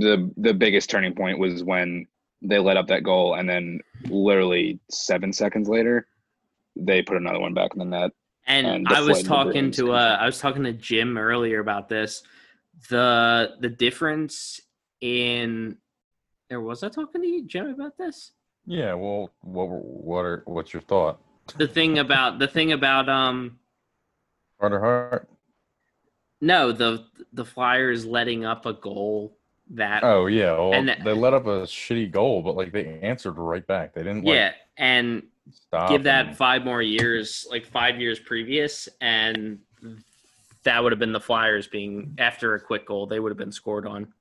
[0.01, 2.07] the the biggest turning point was when
[2.43, 6.07] they let up that goal, and then literally seven seconds later,
[6.77, 8.11] they put another one back in the net.
[8.49, 12.23] And, and I was talking to uh, I was talking to Jim earlier about this.
[12.89, 14.61] The the difference
[15.01, 15.77] in
[16.49, 18.33] there was I talking to you, Jim, about this?
[18.67, 18.95] Yeah.
[18.95, 21.21] Well, what what are what's your thought?
[21.57, 23.59] The thing about the thing about um
[24.59, 25.29] Carter Hart.
[26.41, 29.37] No, the the Flyers letting up a goal
[29.71, 30.05] that.
[30.05, 33.67] Oh yeah, well, and, they let up a shitty goal, but like they answered right
[33.67, 33.95] back.
[33.95, 34.25] They didn't.
[34.25, 39.59] Like, yeah, and Stop give that five more years, like five years previous, and
[40.65, 43.07] that would have been the Flyers being after a quick goal.
[43.07, 44.13] They would have been scored on.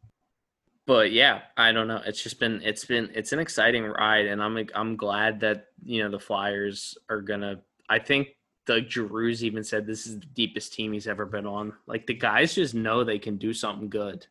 [0.85, 2.01] But yeah, I don't know.
[2.05, 6.03] It's just been it's been it's an exciting ride, and I'm I'm glad that you
[6.03, 7.59] know the Flyers are gonna.
[7.89, 8.29] I think
[8.65, 11.73] Doug Giroux even said this is the deepest team he's ever been on.
[11.87, 14.27] Like the guys just know they can do something good.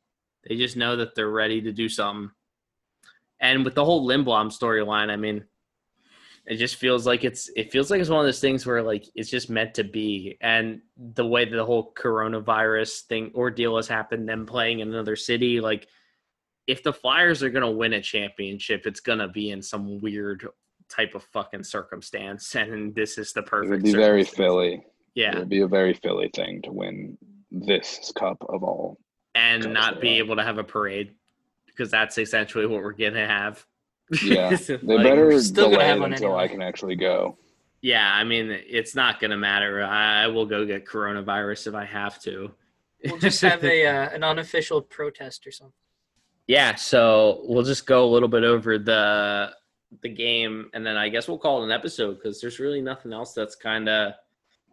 [0.48, 2.30] They just know that they're ready to do something.
[3.40, 5.44] And with the whole Lindblom storyline, I mean,
[6.46, 9.04] it just feels like it's it feels like it's one of those things where like
[9.14, 10.36] it's just meant to be.
[10.40, 15.60] And the way the whole coronavirus thing ordeal has happened them playing in another city
[15.60, 15.88] like
[16.66, 20.00] if the flyers are going to win a championship it's going to be in some
[20.00, 20.46] weird
[20.88, 24.84] type of fucking circumstance and this is the perfect it would be very philly.
[25.14, 25.32] Yeah.
[25.32, 27.16] It would be a very philly thing to win
[27.50, 28.98] this cup of all
[29.34, 31.14] and not be able to have a parade
[31.66, 33.64] because that's essentially what we're going to have
[34.22, 36.44] yeah, they like, better still delay it until anyway.
[36.44, 37.38] I can actually go.
[37.82, 39.82] Yeah, I mean, it's not going to matter.
[39.82, 42.50] I will go get coronavirus if I have to.
[43.04, 45.72] We'll just have a uh, an unofficial protest or something.
[46.46, 49.52] Yeah, so we'll just go a little bit over the
[50.02, 53.12] the game, and then I guess we'll call it an episode because there's really nothing
[53.12, 54.12] else that's kind of.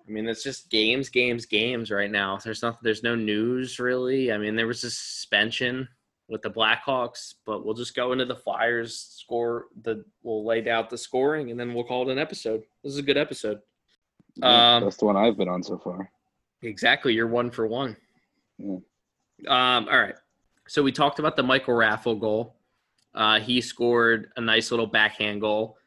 [0.05, 2.37] I mean, it's just games, games, games right now.
[2.43, 2.79] There's nothing.
[2.83, 4.31] There's no news really.
[4.31, 5.87] I mean, there was a suspension
[6.33, 9.67] with the Blackhawks, but we'll just go into the Flyers score.
[9.83, 12.63] The we'll lay out the scoring, and then we'll call it an episode.
[12.83, 13.59] This is a good episode.
[14.35, 16.11] Yeah, Um, that's the one I've been on so far.
[16.61, 17.95] Exactly, you're one for one.
[18.57, 18.77] Yeah.
[19.47, 20.15] Um, all right.
[20.67, 22.55] So we talked about the Michael Raffl goal.
[23.13, 25.77] Uh, he scored a nice little backhand goal.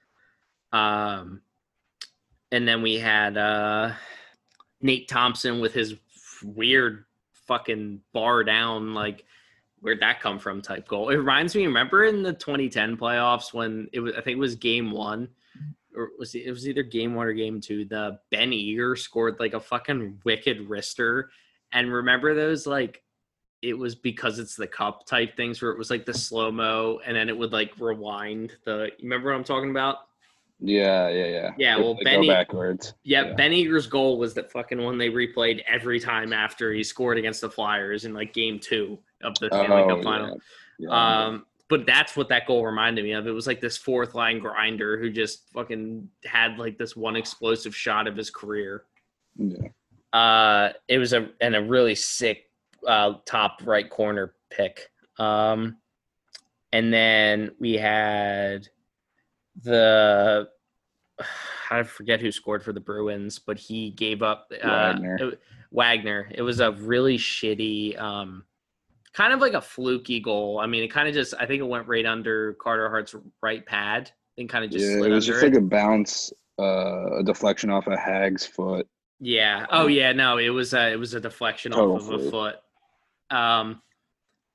[0.73, 1.40] Um,
[2.52, 3.93] and then we had uh,
[4.81, 5.94] Nate Thompson with his
[6.44, 7.05] weird
[7.47, 9.24] fucking bar down, like
[9.81, 11.11] where'd that come from type goal.
[11.11, 14.55] It reminds me, remember in the 2010 playoffs when it was, I think it was
[14.55, 15.28] game one,
[15.94, 17.85] or was it, it was either game one or game two.
[17.85, 21.24] The Ben Eager scored like a fucking wicked wrister.
[21.73, 23.03] And remember those like
[23.62, 27.01] it was because it's the cup type things where it was like the slow mo
[27.05, 29.97] and then it would like rewind the you remember what I'm talking about?
[30.61, 31.51] Yeah, yeah, yeah.
[31.59, 32.94] Yeah, well, Benny- backwards.
[33.03, 33.35] Yeah, Yeah.
[33.35, 37.43] Ben Eager's goal was that fucking one they replayed every time after he scored against
[37.43, 40.28] the Flyers in like game two of the Stanley Oh, Cup final.
[40.78, 40.88] yeah.
[40.88, 41.24] Yeah.
[41.26, 43.26] Um, but that's what that goal reminded me of.
[43.26, 47.74] It was like this fourth line grinder who just fucking had like this one explosive
[47.74, 48.84] shot of his career.
[49.36, 49.68] yeah.
[50.12, 52.51] Uh, it was a and a really sick
[52.86, 54.88] uh, top right corner pick.
[55.18, 55.76] Um,
[56.72, 58.68] and then we had
[59.62, 60.48] the
[61.70, 65.16] I forget who scored for the Bruins, but he gave up uh, Wagner.
[65.20, 65.40] it-
[65.72, 66.28] Wagner.
[66.32, 68.44] It was a really shitty, um,
[69.16, 70.60] kind of like a fluky goal.
[70.62, 73.64] I mean, it kind of just I think it went right under Carter Hart's right
[73.64, 75.47] pad and kind of just yeah, it was just it.
[75.47, 78.86] like a bounce, uh, a deflection off of Hagg's foot.
[79.18, 79.64] Yeah.
[79.70, 80.12] Oh yeah.
[80.12, 82.56] No, it was a it was a deflection Total off of a foot.
[83.30, 83.80] Um,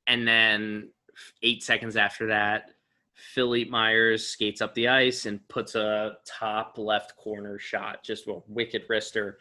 [0.06, 0.90] and then
[1.42, 2.70] eight seconds after that,
[3.16, 8.42] Philippe Myers skates up the ice and puts a top left corner shot, just a
[8.48, 9.34] wicked wrister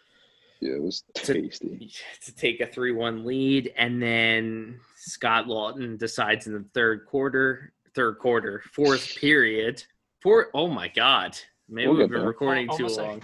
[0.60, 1.92] Yeah, it was To- tasty.
[2.24, 8.18] to take a three-one lead, and then Scott Laughton decides in the third quarter, third
[8.18, 9.82] quarter, fourth period,
[10.20, 10.48] four.
[10.52, 11.36] Oh my God,
[11.68, 12.28] maybe We'll we've been there.
[12.28, 13.22] recording Al- too almost long.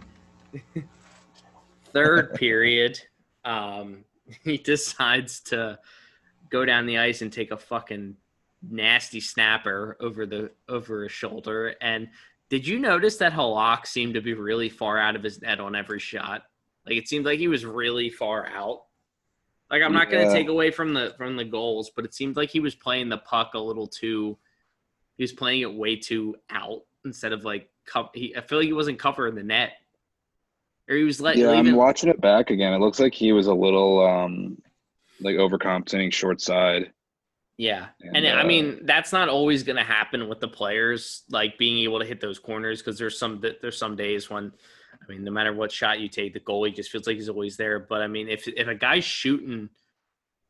[1.92, 2.98] third period,
[3.44, 4.04] um,
[4.44, 5.78] he decides to
[6.48, 8.16] go down the ice and take a fucking
[8.66, 11.74] nasty snapper over the over his shoulder.
[11.82, 12.08] And
[12.48, 15.74] did you notice that Halak seemed to be really far out of his net on
[15.74, 16.44] every shot?
[16.86, 18.84] Like it seemed like he was really far out.
[19.70, 20.38] Like I'm not going to Yeah.
[20.38, 23.18] take away from the from the goals, but it seemed like he was playing the
[23.18, 24.38] puck a little too.
[25.16, 27.68] He was playing it way too out instead of like.
[27.86, 29.74] Co- he, I feel like he wasn't covering the net,
[30.88, 31.42] or he was letting.
[31.42, 32.72] Yeah, I'm watching it back again.
[32.72, 34.60] It looks like he was a little um
[35.20, 36.92] like overcompensating short side.
[37.58, 37.86] Yeah.
[38.02, 41.56] And, And, I uh, mean, that's not always going to happen with the players, like
[41.56, 44.52] being able to hit those corners because there's some there's some days when,
[45.06, 47.56] I mean, no matter what shot you take, the goalie just feels like he's always
[47.56, 47.78] there.
[47.78, 49.68] But I mean, if if a guy's shooting,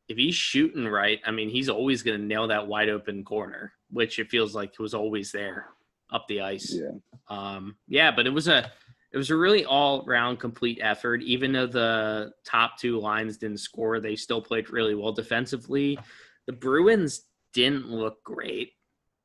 [0.07, 3.73] if he's shooting right, I mean, he's always going to nail that wide open corner,
[3.91, 5.67] which it feels like was always there
[6.11, 6.73] up the ice.
[6.73, 6.91] Yeah.
[7.29, 8.71] Um, yeah, but it was a
[9.11, 11.21] it was a really all round complete effort.
[11.23, 15.97] Even though the top two lines didn't score, they still played really well defensively.
[16.45, 17.23] The Bruins
[17.53, 18.73] didn't look great.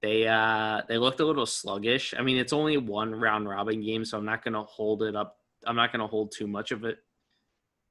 [0.02, 2.12] They uh they looked a little sluggish.
[2.18, 5.38] I mean, it's only one round robin game, so I'm not gonna hold it up.
[5.64, 6.98] I'm not gonna hold too much of it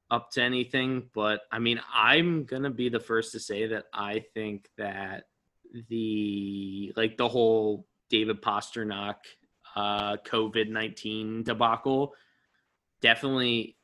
[0.09, 1.09] up to anything.
[1.13, 5.23] But I mean, I'm gonna be the first to say that I think that
[5.87, 9.15] the like the whole David Pastrnak
[9.75, 12.13] uh, COVID 19 debacle
[13.01, 13.77] definitely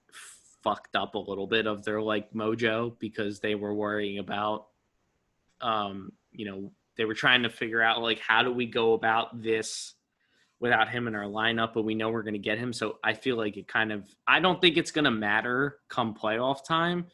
[0.64, 4.68] fucked up a little bit of their like mojo because they were worrying about,
[5.62, 9.42] um, you know, they were trying to figure out like, how do we go about
[9.42, 9.94] this
[10.60, 12.74] without him in our lineup, but we know we're going to get him.
[12.74, 16.16] So I feel like it kind of, I don't think it's going to matter come
[16.16, 17.06] playoff time,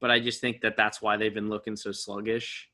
[0.00, 2.68] but I just think that that's why they've been looking so sluggish.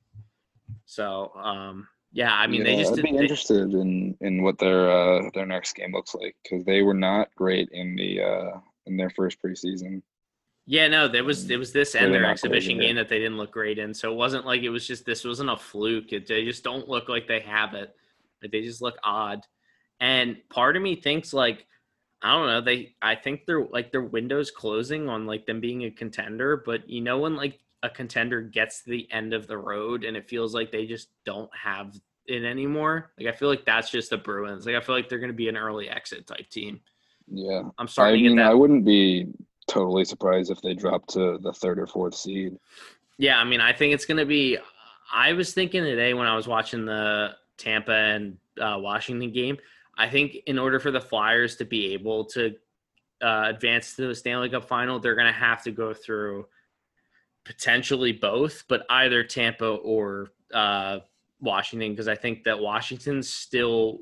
[0.86, 4.58] So, um, yeah, I mean, they Yeah, just I'd be they- interested in in what
[4.58, 8.60] their uh their next game looks like because they were not great in the uh
[8.86, 10.02] in their first preseason.
[10.70, 13.52] Yeah, no, there was there was this and their exhibition game that they didn't look
[13.52, 13.94] great in.
[13.94, 16.12] So it wasn't like it was just this wasn't a fluke.
[16.12, 17.96] It, they just don't look like they have it.
[18.42, 19.46] Like they just look odd.
[19.98, 21.66] And part of me thinks like
[22.20, 25.84] I don't know, they I think they're like their window's closing on like them being
[25.84, 29.56] a contender, but you know when like a contender gets to the end of the
[29.56, 33.12] road and it feels like they just don't have it anymore.
[33.18, 34.66] Like I feel like that's just the Bruins.
[34.66, 36.80] Like I feel like they're gonna be an early exit type team.
[37.26, 39.28] Yeah, I'm I starting to mean, I wouldn't be
[39.68, 42.58] totally surprised if they dropped to the third or fourth seed.
[43.18, 44.58] Yeah, I mean, I think it's going to be.
[45.12, 49.58] I was thinking today when I was watching the Tampa and uh, Washington game,
[49.96, 52.54] I think in order for the Flyers to be able to
[53.22, 56.46] uh, advance to the Stanley Cup final, they're going to have to go through
[57.44, 60.98] potentially both, but either Tampa or uh,
[61.40, 64.00] Washington, because I think that Washington's still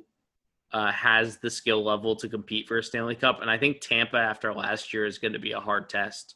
[0.77, 4.19] uh, has the skill level to compete for a Stanley Cup, and I think Tampa
[4.19, 6.35] after last year is going to be a hard test.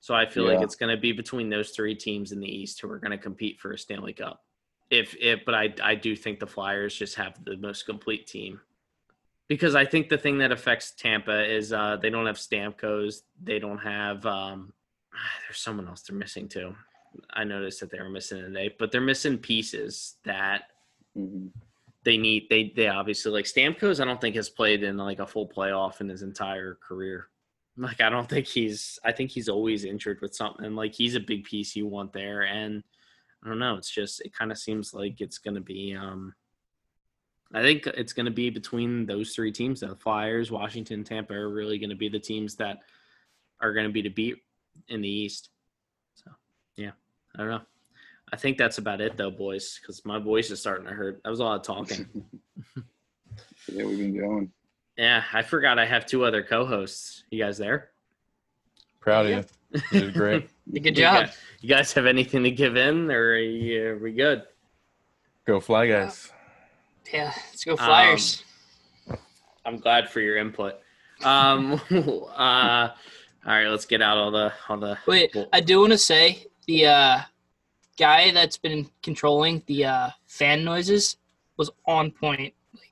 [0.00, 2.80] So I feel like it's going to be between those three teams in the East
[2.80, 4.40] who are going to compete for a Stanley Cup.
[4.88, 8.58] If if, but I I do think the Flyers just have the most complete team
[9.48, 13.58] because I think the thing that affects Tampa is uh, they don't have Stamkos, they
[13.58, 14.24] don't have.
[14.24, 14.72] Um,
[15.46, 16.74] there's someone else they're missing too.
[17.34, 20.70] I noticed that they were missing today, but they're missing pieces that
[21.14, 21.50] Mhm.
[22.08, 22.48] They need.
[22.48, 24.00] They they obviously like Stamkos.
[24.00, 27.28] I don't think has played in like a full playoff in his entire career.
[27.76, 28.98] Like I don't think he's.
[29.04, 30.74] I think he's always injured with something.
[30.74, 32.82] Like he's a big piece you want there, and
[33.44, 33.76] I don't know.
[33.76, 35.94] It's just it kind of seems like it's going to be.
[35.94, 36.34] um
[37.52, 39.80] I think it's going to be between those three teams.
[39.80, 42.78] The Flyers, Washington, Tampa are really going to be the teams that
[43.60, 44.36] are going to be to beat
[44.88, 45.50] in the East.
[46.14, 46.30] So
[46.76, 46.92] yeah,
[47.36, 47.62] I don't know.
[48.32, 51.20] I think that's about it though, boys, because my voice is starting to hurt.
[51.24, 52.06] That was a lot of talking.
[53.72, 54.52] yeah, we've been going.
[54.96, 57.24] yeah, I forgot I have two other co-hosts.
[57.30, 57.90] You guys there?
[59.00, 59.32] Proud of
[59.72, 59.80] you.
[59.92, 60.50] You did great.
[60.72, 61.24] Good You job.
[61.26, 64.42] guys- You guys have anything to give in, or are, you, are we good?
[65.46, 66.30] Go fly guys.
[67.12, 68.44] Yeah, let's go Flyers.
[69.64, 70.74] I'm glad for your input.
[71.24, 71.96] Um, uh,
[72.36, 72.92] all
[73.46, 74.98] right, let's get out all the all the.
[75.06, 77.18] Wait, well, I do want to say the uh,
[77.98, 81.16] guy that's been controlling the uh, fan noises
[81.56, 82.54] was on point.
[82.74, 82.82] Like,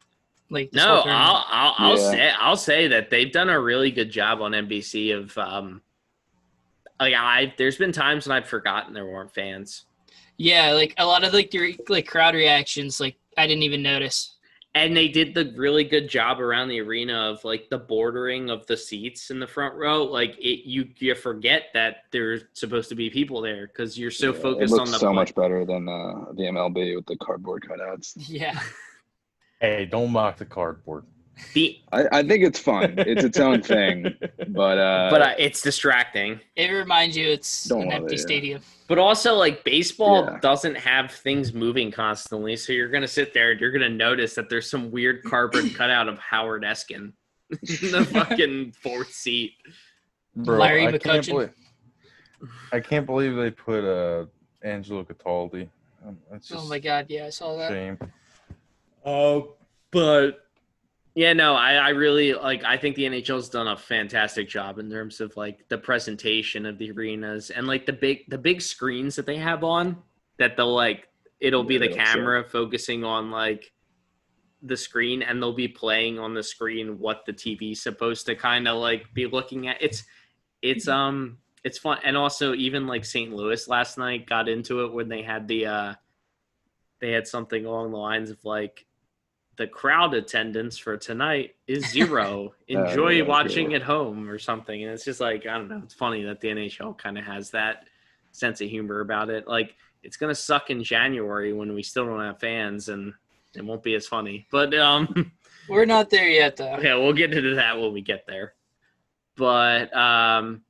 [0.51, 1.03] like no.
[1.07, 2.11] I'll I'll, I'll Yeah.
[2.11, 5.83] say I'll say that they've done a really good job on NBC of um.
[6.99, 9.85] Like I, there's been times when I've forgotten there weren't fans.
[10.39, 13.83] yeah, like a lot of like the re- like crowd reactions, like I didn't even
[13.83, 14.36] notice.
[14.77, 18.67] And they did the really good job around the arena of like the bordering of
[18.67, 22.95] the seats in the front row like it you you forget that there's supposed to
[22.95, 25.15] be people there because you're so Yeah, focused it on looks the so play.
[25.15, 28.15] much better than uh, the MLB with the cardboard cutouts.
[28.29, 28.61] Yeah,
[29.61, 31.05] Hey, don't mock the cardboard.
[31.53, 32.95] The I, I think it's fun.
[32.99, 34.15] It's its own thing,
[34.49, 38.23] but uh, but uh, it's distracting it reminds you it's an empty it, yeah.
[38.25, 38.61] stadium.
[38.89, 40.39] but also like baseball Yeah.
[40.41, 44.49] doesn't have things moving constantly so you're gonna sit there and you're gonna notice that
[44.49, 47.13] there's some weird cardboard cutout of howard eskin
[47.51, 49.53] in the fucking fourth seat
[50.37, 51.29] Bro, Larry I can't, McCutcheon.
[51.33, 51.51] believe,
[52.73, 54.27] I can't believe they put uh,
[54.63, 55.69] Angelo Cataldi.
[56.07, 57.71] Um, just Oh my god, yeah, I saw that.
[57.71, 57.99] shame.
[59.05, 59.55] Oh,
[59.91, 60.46] but
[61.17, 62.63] yeah, no, I, I really like.
[62.63, 66.77] I think the NHL's done a fantastic job in terms of like the presentation of
[66.77, 69.97] the arenas and like the big the big screens that they have on.
[70.39, 71.09] That they'll like
[71.41, 73.73] it'll be the camera focusing on like
[74.61, 78.69] the screen and they'll be playing on the screen what the TV's supposed to kind
[78.69, 79.79] of like be looking at.
[79.81, 80.05] It's
[80.61, 83.33] it's um it's fun and also even like St.
[83.33, 85.95] Louis last night got into it when they had the uh
[87.01, 88.85] they had something along the lines of like
[89.57, 92.53] the crowd attendance for tonight is zero.
[92.69, 93.77] Enjoy yeah, watching yeah.
[93.79, 94.83] at home or something.
[94.83, 95.81] And it's just like, I don't know.
[95.85, 97.85] It's funny that the NHL kind of has that
[98.33, 99.49] sense of humor about it.
[99.49, 103.13] Like, it's going to suck in January when we still don't have fans and
[103.55, 104.47] it won't be as funny.
[104.51, 105.33] But, um,
[105.69, 106.79] We're not there yet, though.
[106.83, 108.53] Yeah, we'll get into that when we get there.
[109.37, 110.63] But, um,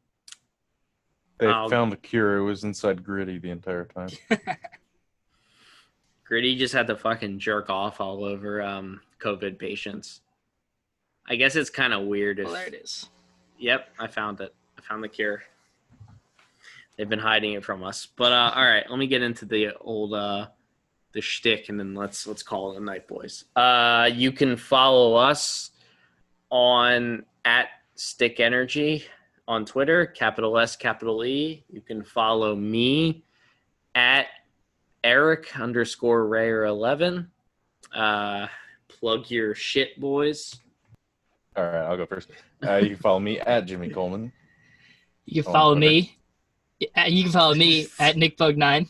[1.38, 1.68] They Oh.
[1.68, 2.38] found the cure.
[2.38, 4.08] It was inside Gritty the entire time.
[6.28, 10.20] Gritty just had to fucking jerk off all over um, COVID patients.
[11.28, 13.08] I guess it's kind of weird if Well, there it is.
[13.58, 14.54] Yep, I found it.
[14.78, 15.42] I found the cure.
[16.96, 18.06] They've been hiding it from us.
[18.06, 20.48] But uh, all right, let me get into the old uh,
[21.12, 23.44] the shtick, and then let's let's call it a night, boys.
[23.54, 25.70] Uh, you can follow us
[26.50, 29.04] on at Stick Energy
[29.48, 31.64] on Twitter, capital S, capital E.
[31.70, 33.24] You can follow me
[33.94, 34.26] at
[35.06, 37.30] Eric underscore Rayer eleven.
[37.94, 38.48] Uh,
[38.88, 40.56] plug your shit, boys.
[41.56, 42.28] All right, I'll go first.
[42.66, 44.32] Uh, you can follow me at Jimmy Coleman.
[45.24, 46.18] You can Oh, follow me.
[46.80, 46.88] You
[47.22, 48.88] can follow me at NickBug9.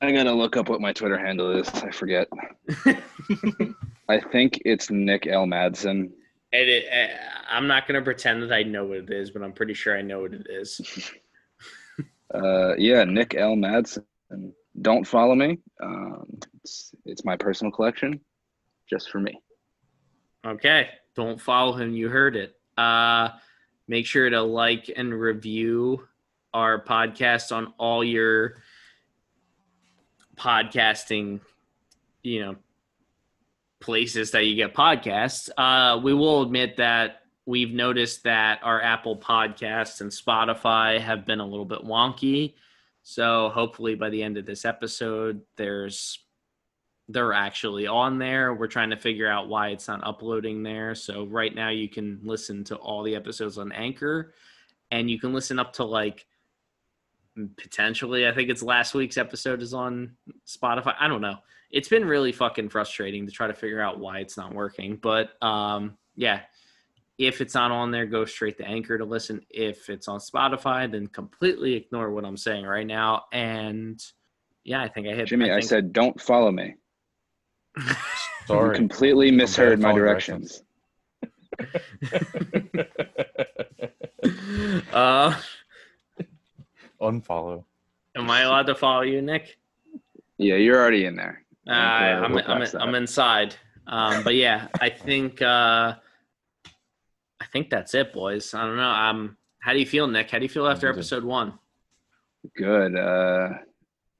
[0.00, 1.68] I gotta look up what my Twitter handle is.
[1.68, 2.26] I forget.
[4.08, 6.10] I think it's Nick L Madsen.
[6.54, 7.14] And it, uh,
[7.50, 9.96] I'm not going to pretend that I know what it is, but I'm pretty sure
[9.96, 10.80] I know what it is.
[12.34, 14.04] Uh, yeah, Nick L Madsen.
[14.80, 15.58] Don't follow me.
[15.82, 18.20] Um, it's it's my personal collection,
[18.88, 19.38] just for me.
[20.46, 20.88] Okay.
[21.14, 21.92] Don't follow him.
[21.94, 22.56] You heard it.
[22.76, 23.28] Uh,
[23.86, 26.08] make sure to like and review
[26.54, 28.56] our podcast on all your
[30.36, 31.40] podcasting,
[32.22, 32.56] you know,
[33.80, 35.50] places that you get podcasts.
[35.56, 41.40] Uh, we will admit that we've noticed that our Apple Podcasts and Spotify have been
[41.40, 42.54] a little bit wonky.
[43.02, 46.18] So hopefully by the end of this episode, there's
[47.08, 48.54] they're actually on there.
[48.54, 50.94] We're trying to figure out why it's not uploading there.
[50.94, 54.32] So right now you can listen to all the episodes on Anchor
[54.90, 56.26] and you can listen up to like
[57.56, 60.16] potentially I think it's last week's episode is on
[60.46, 60.94] Spotify.
[60.98, 61.38] I don't know.
[61.70, 65.42] It's been really fucking frustrating to try to figure out why it's not working, but
[65.42, 66.40] um yeah,
[67.18, 69.40] if it's not on there, go straight to Anchor to listen.
[69.50, 74.02] If it's on Spotify, then completely ignore what I'm saying right now and
[74.64, 76.74] yeah, I think I hit Jimmy, I, think, said don't follow me.
[78.50, 80.64] You completely misheard my follow directions.
[84.92, 85.34] uh
[87.00, 87.64] Unfollow.
[88.16, 89.58] am I allowed to follow you, Nick?
[90.38, 91.44] Yeah, you're already in there.
[91.68, 92.62] Uh, I'm we'll I'm.
[92.80, 93.54] I'm inside.
[93.86, 95.94] Um, but yeah, I think uh,
[97.42, 98.54] I think that's it, boys.
[98.54, 98.88] I don't know.
[98.88, 100.30] Um, how do you feel, Nick?
[100.30, 101.54] How do you feel after episode one?
[102.56, 102.96] Good.
[102.96, 103.48] Uh,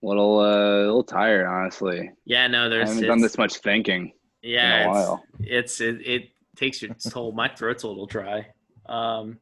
[0.03, 2.11] little, uh, a little tired, honestly.
[2.25, 2.91] Yeah, no, there's.
[2.91, 4.13] I haven't done this much thinking
[4.43, 5.25] in yeah, a it's, while.
[5.39, 7.31] it's it, it takes your toll.
[7.31, 8.49] My throat's a little dry.
[8.87, 9.39] Um,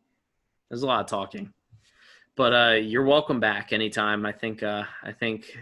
[0.69, 1.51] there's a lot of talking,
[2.37, 4.27] but uh, you're welcome back anytime.
[4.27, 5.57] I think uh, I think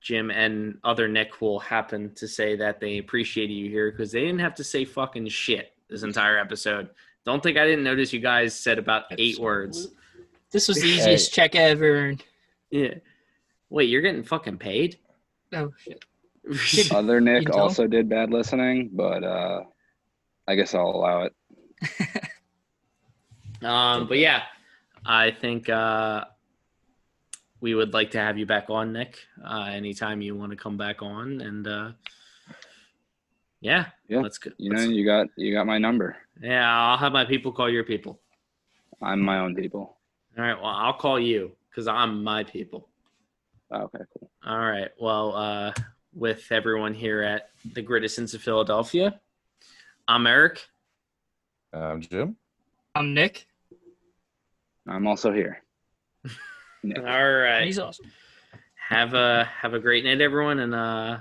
[0.00, 4.20] Jim and other Nick will happen to say that they appreciated you here because they
[4.20, 6.88] didn't have to say fucking shit this entire episode.
[7.24, 9.88] Don't think I didn't notice you guys said about eight words.
[10.50, 12.14] This was the easiest check ever.
[12.70, 12.94] Yeah.
[13.70, 14.98] Wait, you're getting fucking paid?
[15.52, 16.04] Oh shit.
[16.92, 19.64] Other Nick also did bad listening, but uh,
[20.46, 21.34] I guess I'll allow it.
[23.62, 24.42] Um, but yeah,
[25.04, 26.24] I think uh,
[27.60, 29.18] we would like to have you back on, Nick.
[29.44, 31.90] Uh, anytime you want to come back on, and uh,
[33.60, 34.54] yeah, Yeah, That's good.
[34.58, 36.16] You know, let's- you got you got my number.
[36.40, 38.20] yeah, I'll have my people call your people.
[39.02, 39.96] I'm my own people.
[40.36, 42.88] All right, well, I'll call you because I'm my people.
[43.70, 44.30] Oh, okay, cool.
[44.46, 45.72] All right, well, uh,
[46.14, 49.20] with everyone here at the Grittisons of Philadelphia,
[50.06, 50.66] I'm Eric.
[51.72, 52.36] I'm Jim.
[52.94, 53.46] I'm Nick.
[54.86, 55.62] I'm also here.
[56.96, 57.64] All right.
[57.64, 58.06] He's awesome.
[58.76, 61.18] have a have a great night everyone and uh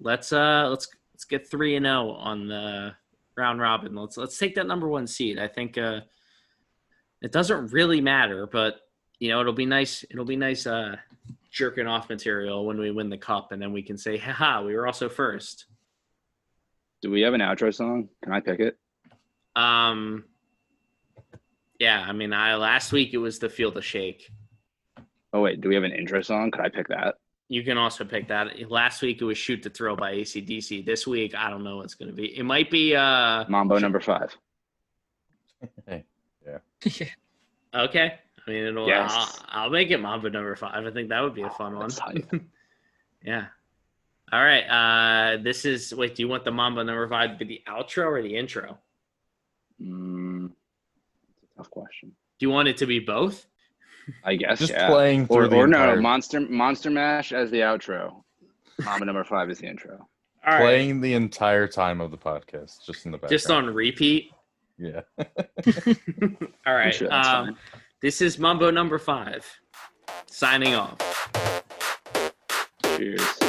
[0.00, 0.88] let's uh let's
[1.22, 2.92] let's get 3 and 0 on the
[3.36, 6.00] round robin let's let's take that number 1 seed i think uh
[7.22, 8.80] it doesn't really matter but
[9.20, 10.96] you know it'll be nice it'll be nice uh
[11.52, 14.74] jerking off material when we win the cup and then we can say haha we
[14.74, 15.66] were also first
[17.02, 18.08] Do we have an outro song?
[18.24, 18.76] Can I pick it?
[19.54, 20.24] um
[21.78, 24.28] yeah i mean i last week it was the feel the shake
[25.34, 26.50] Oh wait, do we have an intro song?
[26.50, 27.14] Could I pick that?
[27.52, 28.70] You can also pick that.
[28.70, 30.86] Last week it was Shoot to Thrill by ACDC.
[30.86, 32.34] This week, I don't know what's going to be.
[32.34, 34.34] It might be, uh, Mambo number five.
[35.86, 37.08] yeah.
[37.74, 38.14] okay.
[38.46, 39.12] I mean, it'll, Yes.
[39.14, 40.86] I'll, I'll make it Mamba number five.
[40.86, 41.88] I think that would be a fun one.
[41.88, 42.32] That's hype.
[43.22, 43.48] yeah.
[44.32, 44.62] All right.
[44.64, 48.06] Uh, this is, wait, do you want the Mamba number five to be the outro
[48.06, 48.78] or the intro?
[49.78, 50.52] Mm,
[51.42, 52.12] that's a tough question.
[52.38, 53.46] Do you want it to be both?
[54.24, 54.88] I guess Just yeah.
[54.88, 58.22] playing through Or, the or no, entire, no, Monster Monster Mash as the outro.
[58.84, 60.08] Mama number five is the intro.
[60.46, 60.60] All right.
[60.60, 63.30] playing the entire time of the podcast, just in the background.
[63.30, 64.32] Just on repeat.
[64.76, 65.02] Yeah.
[66.66, 66.92] All right.
[66.94, 67.56] Sure um,
[68.00, 69.46] this is Mumbo number five.
[70.26, 71.30] Signing off.
[72.84, 73.41] Cheers.